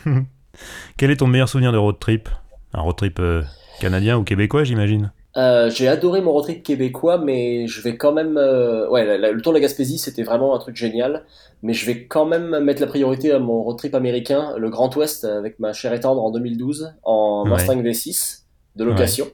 [0.96, 2.28] Quel est ton meilleur souvenir de road trip?
[2.72, 3.20] Un road trip
[3.80, 5.12] canadien ou québécois, j'imagine?
[5.36, 8.36] Euh, j'ai adoré mon road trip québécois, mais je vais quand même.
[8.36, 11.24] euh, ouais, la- la- le tour de la Gaspésie, c'était vraiment un truc génial.
[11.62, 14.94] Mais je vais quand même mettre la priorité à mon road trip américain, le Grand
[14.96, 17.50] Ouest, avec ma chère et tendre en 2012, en Ouais.
[17.52, 18.44] Mustang V6
[18.76, 19.26] de location.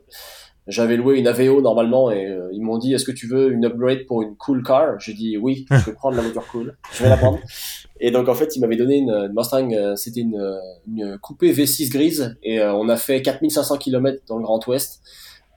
[0.67, 3.65] J'avais loué une Aveo normalement et euh, ils m'ont dit est-ce que tu veux une
[3.65, 5.01] upgrade pour une cool car?
[5.01, 7.39] J'ai dit oui, je vais prendre la voiture cool, je vais la prendre.
[8.03, 10.41] Et donc en fait ils m'avaient donné une, une Mustang, euh, c'était une,
[10.87, 15.01] une coupée V6 grise et euh, on a fait 4500 km dans le Grand Ouest.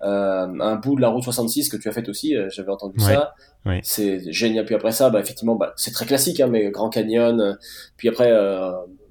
[0.04, 2.98] Euh, un bout de la route 66 que tu as fait aussi, euh, j'avais entendu
[3.00, 3.34] Ouais, ça.
[3.66, 3.80] ouais.
[3.84, 4.66] C'est génial.
[4.66, 7.40] Puis après ça, bah, effectivement, bah, c'est très classique, hein, mais Grand Canyon.
[7.40, 7.54] euh,
[7.96, 8.30] puis après,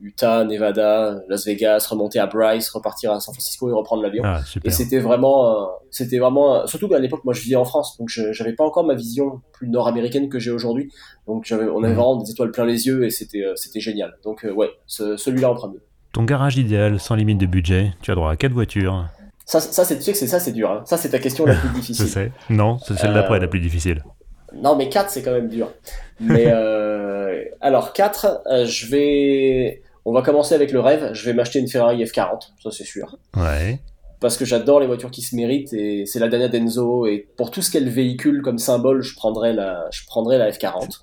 [0.00, 4.22] Utah, Nevada, Las Vegas, remonter à Bryce, repartir à San Francisco et reprendre l'avion.
[4.26, 8.08] Ah, Et c'était vraiment, c'était vraiment, surtout qu'à l'époque, moi, je vivais en France, donc
[8.08, 10.90] je j'avais pas encore ma vision plus nord-américaine que j'ai aujourd'hui.
[11.26, 14.14] Donc on avait vraiment des étoiles plein les yeux et c'était, c'était génial.
[14.24, 15.78] Donc ouais, ce- celui-là en premier.
[16.12, 19.06] Ton garage idéal, sans limite de budget, tu as droit à quatre voitures.
[19.46, 20.70] Ça, ça c'est, tu sais que c'est ça, c'est dur.
[20.70, 20.82] Hein.
[20.86, 22.08] Ça, c'est ta question la plus Je difficile.
[22.08, 22.32] sais.
[22.50, 24.02] Non, c'est celle d'après Euh, la plus difficile.
[24.54, 25.70] Non, mais 4, c'est quand même dur.
[26.20, 29.82] Mais euh, alors, 4, je vais.
[30.04, 31.10] On va commencer avec le rêve.
[31.12, 33.16] Je vais m'acheter une Ferrari F40, ça c'est sûr.
[33.36, 33.78] Ouais.
[34.20, 37.06] Parce que j'adore les voitures qui se méritent et c'est la dernière d'Enzo.
[37.06, 41.00] Et pour tout ce qu'elle véhicule comme symbole, je prendrais la, je prendrais la F40.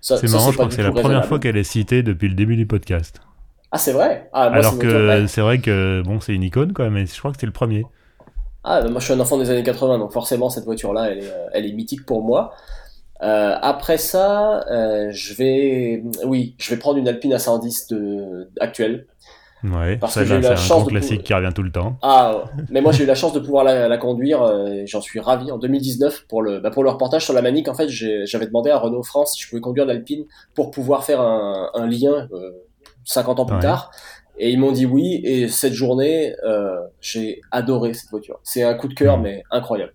[0.00, 2.34] Ça- C'est marrant, je crois que c'est la première fois qu'elle est citée depuis le
[2.34, 3.20] début du podcast.
[3.70, 6.88] Ah, c'est vrai ah, moi, Alors que c'est vrai que bon, c'est une icône quoi,
[6.90, 7.84] mais je crois que c'est le premier.
[8.64, 11.18] Ah, bah, moi je suis un enfant des années 80, donc forcément cette voiture-là, elle
[11.18, 12.52] est, euh, elle est mythique pour moi.
[13.22, 19.06] Euh, après ça, euh, je vais, oui, je vais prendre une Alpine A110 de, actuelle.
[19.64, 21.52] Ouais, Parce ça que j'ai eu la un chance grand de classique pou- qui revient
[21.54, 21.98] tout le temps.
[22.02, 25.20] Ah, mais moi j'ai eu la chance de pouvoir la, la conduire, euh, j'en suis
[25.20, 25.50] ravi.
[25.52, 28.70] En 2019, pour le, bah, pour le reportage sur la Manique, en fait, j'avais demandé
[28.70, 30.24] à Renault France si je pouvais conduire l'Alpine
[30.54, 32.28] pour pouvoir faire un, un lien
[33.08, 33.62] 50 ans plus Ouais.
[33.62, 33.90] tard.
[34.38, 38.38] Et ils m'ont dit oui, et cette journée, euh, j'ai adoré cette voiture.
[38.44, 39.22] C'est un coup de cœur, Mhm.
[39.24, 39.92] mais incroyable.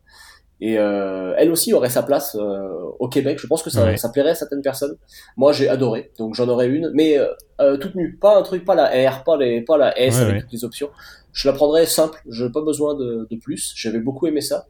[0.59, 2.67] Et euh, elle aussi aurait sa place euh,
[2.99, 3.37] au Québec.
[3.39, 3.97] Je pense que ça, Ouais.
[3.97, 4.95] ça plairait à certaines personnes.
[5.37, 7.27] Moi, j'ai adoré, donc j'en aurais une, mais euh,
[7.61, 10.21] euh, toute nue, pas un truc, pas la R, pas les, pas la S Ouais,
[10.23, 10.89] avec toutes les options.
[11.33, 12.19] Je la prendrais simple.
[12.29, 13.73] Je n'ai pas besoin de, de plus.
[13.75, 14.67] J'avais beaucoup aimé ça.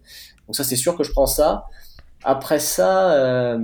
[0.47, 1.65] Donc ça, c'est sûr que je prends ça.
[2.23, 3.59] Après ça, euh,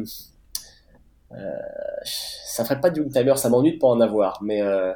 [2.03, 3.35] ça ferait pas de Youngtimer.
[3.35, 4.91] Ça m'ennuie de pas en avoir, mais euh,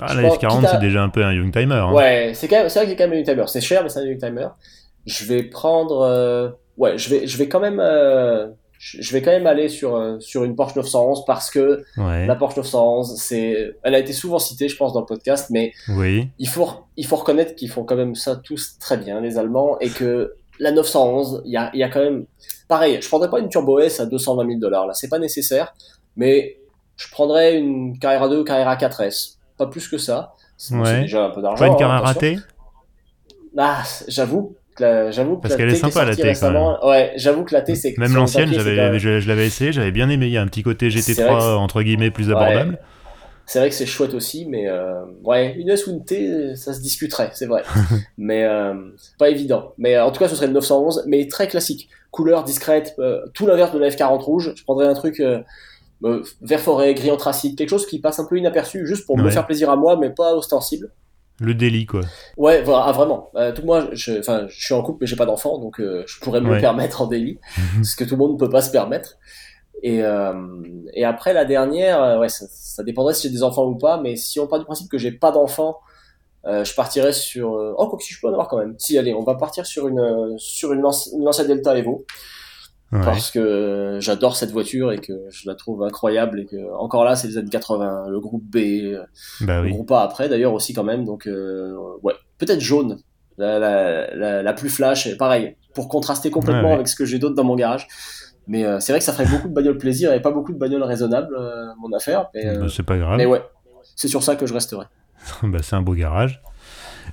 [0.00, 1.74] Ah, la pense- F40, quitte à- c'est déjà un peu un young timer.
[1.74, 1.92] hein.
[1.92, 3.44] Ouais, c'est c'est vrai qu'il y a quand même un Youngtimer.
[3.46, 4.48] C'est cher, mais c'est un Youngtimer.
[5.06, 9.30] Je vais prendre, euh, ouais, je vais, je vais quand même, euh, je vais quand
[9.30, 12.26] même aller sur euh, sur une Porsche 911 parce que Ouais.
[12.26, 15.72] la Porsche 911, c'est, elle a été souvent citée, je pense, dans le podcast, mais
[15.88, 16.28] Oui.
[16.38, 19.78] il faut, il faut reconnaître qu'ils font quand même ça tous très bien, les Allemands,
[19.80, 22.26] et que la 911, il y a, il y a quand même,
[22.68, 25.74] pareil, je prendrais pas une Turbo S à 220 000 dollars, là, c'est pas nécessaire,
[26.16, 26.58] mais
[26.96, 30.32] je prendrais une Carrera 2 ou Carrera 4S, pas plus que ça.
[30.56, 31.02] C'est Ouais.
[31.02, 31.58] déjà un peu d'argent.
[31.58, 32.04] Pas une hein, attention.
[32.04, 32.36] ratée
[33.56, 34.56] Ah, j'avoue.
[34.80, 37.98] J'avoue Parce qu'elle est T sympa, la T, récemment- Ouais, j'avoue que la T c'est
[37.98, 40.26] Même l'ancienne, j'avais, je, je l'avais essayé, j'avais bien aimé.
[40.26, 42.34] Il y a un petit côté C'est GT3 vrai que c'est- entre guillemets plus Ouais.
[43.48, 46.74] C'est vrai que c'est chouette aussi, mais euh, ouais, une S ou une T, ça
[46.74, 47.62] se discuterait, c'est vrai.
[48.18, 48.74] mais euh,
[49.18, 49.72] pas évident.
[49.78, 51.88] Mais euh, en tout cas, ce serait une 911, mais très classique.
[52.10, 54.52] Couleur discrète, euh, tout l'inverse de la F40 rouge.
[54.54, 55.22] Je prendrais un truc
[56.42, 59.46] vert forêt, gris anthracite, quelque chose qui passe un peu inaperçu, juste pour me faire
[59.46, 60.92] plaisir à moi, mais pas ostensible.
[61.40, 62.00] Le délit, quoi.
[62.36, 63.30] Ouais, voilà, ah, vraiment.
[63.36, 66.02] Euh, tout moi, je, enfin, je suis en couple, mais j'ai pas d'enfant, donc euh,
[66.06, 66.56] je pourrais me Ouais.
[66.56, 67.38] le permettre en délit,
[67.84, 69.16] ce que tout le monde ne peut pas se permettre.
[69.82, 70.32] Et, euh,
[70.94, 74.00] et après la dernière, euh, ouais, ça, ça dépendrait si j'ai des enfants ou pas,
[74.00, 75.78] mais si on part du principe que j'ai pas d'enfants,
[76.46, 77.52] euh, je partirais sur.
[77.52, 78.74] oh, quoi que si je peux en avoir quand même.
[78.78, 82.04] Si, allez, on va partir sur une sur une, Lancia Delta Evo
[82.90, 83.00] Ouais.
[83.04, 87.16] parce que j'adore cette voiture et que je la trouve incroyable et que encore là,
[87.16, 88.96] c'est les années 80, le groupe B,
[89.42, 89.72] Bah le oui.
[89.74, 92.96] groupe A après d'ailleurs aussi quand même donc euh, ouais peut-être jaune
[93.36, 96.74] la, la, la, la plus flash pareil pour contraster complètement Ouais, ouais.
[96.76, 97.88] avec ce que j'ai d'autre dans mon garage
[98.48, 100.58] mais euh, c'est vrai que ça ferait beaucoup de bagnoles plaisir et pas beaucoup de
[100.58, 103.16] bagnoles raisonnables euh, mon affaire mais, euh, Bah, c'est pas grave.
[103.18, 103.42] mais ouais
[103.94, 104.86] c'est sur ça que je resterai
[105.42, 106.40] Bah, c'est un beau garage.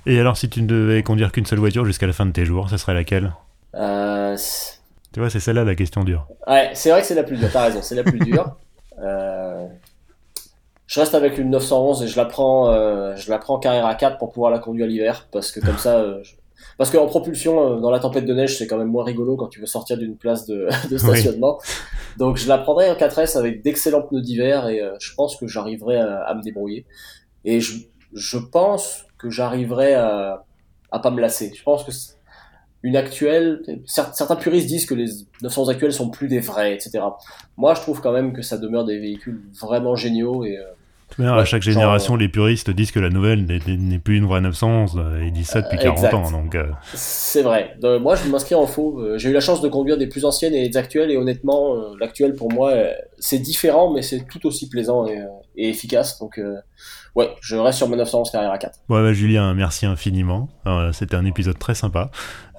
[0.04, 2.44] Et alors, si tu ne devais conduire qu'une seule voiture jusqu'à la fin de tes
[2.44, 3.32] jours, ce serait laquelle?
[5.12, 6.26] Tu vois, c'est celle-là la question dure.
[6.46, 8.56] ouais c'est vrai que c'est la plus dure t'as raison c'est la plus dure
[10.86, 12.70] je reste avec une 911 et je la prends
[13.16, 16.32] je la prends Carrera 4 pour pouvoir la conduire l'hiver parce que comme ça je-
[16.78, 19.48] Parce qu'en propulsion, euh, dans la tempête de neige, c'est quand même moins rigolo quand
[19.48, 21.58] tu veux sortir d'une place de, de stationnement.
[22.18, 25.46] Donc je la prendrai en 4S avec d'excellents pneus d'hiver et euh, je pense que
[25.46, 26.84] j'arriverai à, à me débrouiller.
[27.44, 27.78] Et je,
[28.12, 30.44] je pense que j'arriverai à,
[30.90, 31.52] à pas me lasser.
[31.56, 32.14] Je pense que c'est-
[32.82, 35.06] une actuelle, cer- certains puristes disent que les
[35.42, 37.00] 900 actuelles sont plus des vrais, etc.
[37.56, 40.56] Moi, je trouve quand même que ça demeure des véhicules vraiment géniaux et
[41.18, 44.16] euh, manière, à Ouais, chaque genre, génération, les puristes disent que la nouvelle n'est- plus
[44.18, 44.96] une vraie 911.
[44.98, 46.14] euh, Ils disent ça depuis Euh, 40 exact.
[46.14, 46.30] ans.
[46.30, 47.76] Donc, euh, C'est vrai.
[47.80, 49.00] Donc, moi, je m'inscris en faux.
[49.00, 51.74] Euh, J'ai eu la chance de conduire des plus anciennes et des actuelles, et honnêtement,
[51.74, 55.24] euh, l'actuel pour moi, euh, c'est différent, mais c'est tout aussi plaisant et, euh,
[55.56, 56.18] et efficace.
[56.18, 56.56] Donc, euh,
[57.14, 58.78] ouais, je reste sur ma 911 Carrera 4.
[58.88, 60.48] Bon, bah, Julien, merci infiniment.
[60.66, 62.10] Euh, C'était un épisode très sympa.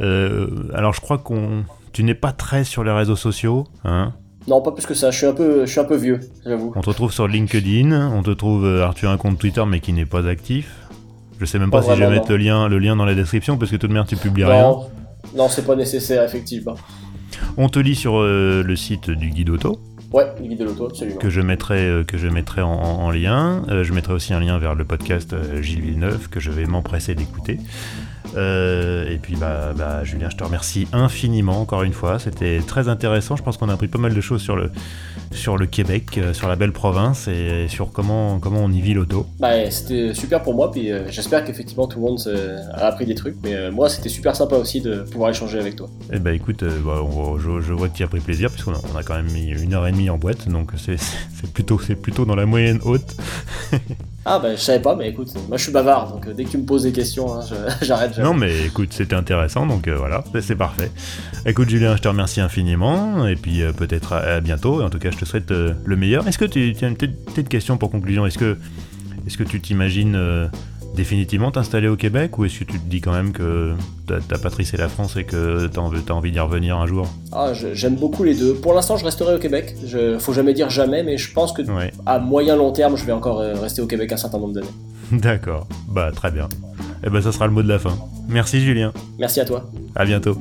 [0.02, 1.64] Euh, alors, je crois qu'on.
[1.94, 4.14] Tu n'es pas très sur les réseaux sociaux, hein?
[4.48, 5.12] Non, pas plus que ça.
[5.12, 6.72] Je suis un peu, je suis un peu vieux, j'avoue.
[6.76, 8.66] On te retrouve sur LinkedIn, on te trouve.
[8.66, 10.74] euh, Alors, tu as un compte Twitter, mais qui n'est pas actif.
[11.40, 13.14] Je sais même pas, Pas si je vais mettre le lien, le lien dans la
[13.14, 14.62] description, parce que tout de même, tu publies rien.
[14.62, 14.88] Non,
[15.36, 16.76] non, c'est pas nécessaire, effectivement.
[17.58, 19.80] On te lit sur euh, le site du guide auto,
[20.14, 21.18] Ouais, le guide de l'auto, absolument.
[21.18, 23.64] que je mettrai, euh, que je mettrai en, en- en lien.
[23.70, 27.14] Euh, je mettrai aussi un lien vers le podcast Gilles Villeneuve, que je vais m'empresser
[27.14, 27.60] d'écouter.
[28.36, 32.20] Euh, et puis, bah, bah, Julien, je te remercie infiniment, encore une fois.
[32.20, 33.36] C'était très intéressant.
[33.36, 34.72] Je pense qu'on a appris pas mal de choses sur le,
[35.32, 38.94] sur le Québec, euh, sur la belle province, et sur comment, comment on y vit
[38.94, 39.26] l'auto.
[39.40, 42.20] Bah, c'était super pour moi, puis euh, j'espère qu'effectivement tout le monde
[42.74, 45.90] a appris des trucs, mais moi c'était super sympa aussi de pouvoir échanger avec toi.
[46.12, 48.74] Eh bah écoute, euh, bah, on- je, je vois que tu as pris plaisir puisqu'on
[48.74, 50.98] a, on a quand même mis une heure et demie en boîte, donc c'est
[51.54, 53.16] plutôt, c'est plutôt dans la moyenne haute.
[54.30, 56.50] Ah bah je savais pas, mais écoute, moi je suis bavard, donc euh, dès que
[56.50, 57.46] tu me poses des questions, hein,
[57.82, 58.18] j'arrête.
[58.18, 60.92] Non mais écoute, c'était intéressant, donc euh, voilà, c'est- parfait.
[61.46, 65.00] Écoute Julien, je te remercie infiniment, et puis euh, peut-être à, bientôt, et en tout
[65.00, 66.28] cas je te souhaite le meilleur.
[66.28, 68.26] Est-ce que tu tu as une petite, question pour conclusion?
[68.26, 68.58] Est-ce que,
[69.26, 70.50] est que tu t'imagines
[70.98, 73.74] définitivement t'installer au Québec, ou est-ce que tu te dis quand même que
[74.08, 77.08] ta, ta patrie c'est la France et que t'as envie, d'y revenir un jour?
[77.32, 78.56] Ah, j'aime beaucoup les deux.
[78.56, 79.76] Pour l'instant, je resterai au Québec.
[79.86, 81.92] Je, faut jamais dire jamais, mais je pense que Ouais.
[82.06, 84.68] à moyen long terme, je vais encore euh, rester au Québec un certain nombre d'années.
[85.12, 86.46] D'accord, bah très bien.
[87.04, 87.96] Et eh ben ça sera le mot de la fin.
[88.28, 88.92] Merci Julien.
[89.20, 89.70] Merci à toi.
[89.96, 90.36] À bientôt.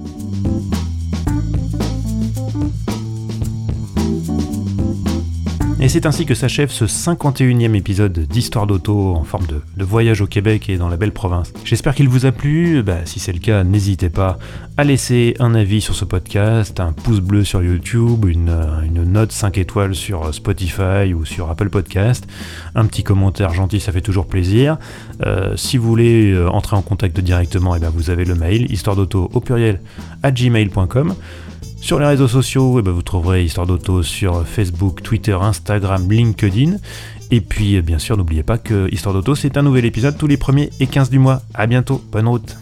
[5.78, 10.26] Et c'est ainsi que s'achève ce 51e épisode d'Histoire d'auto en forme de, voyage au
[10.26, 11.52] Québec et dans la belle province.
[11.64, 12.82] J'espère qu'il vous a plu.
[12.82, 14.38] Bah, si c'est le cas, n'hésitez pas
[14.78, 18.56] à laisser un avis sur ce podcast, un pouce bleu sur YouTube, une,
[18.90, 22.26] note 5 étoiles sur Spotify ou sur Apple Podcast,
[22.74, 24.78] un petit commentaire gentil, ça fait toujours plaisir.
[25.26, 28.34] Euh, si vous voulez euh, entrer en contact directement, et eh ben vous avez le
[28.34, 29.82] mail histoire d'auto au pluriel
[30.22, 31.14] à gmail.com.
[31.86, 36.78] Sur les réseaux sociaux, eh ben, vous trouverez Histoire d'Auto sur Facebook, Twitter, Instagram, LinkedIn.
[37.30, 40.36] Et puis, bien sûr, n'oubliez pas que Histoire d'Auto, c'est un nouvel épisode tous les
[40.36, 41.42] premiers et 15 du mois.
[41.54, 42.56] A bientôt, bonne route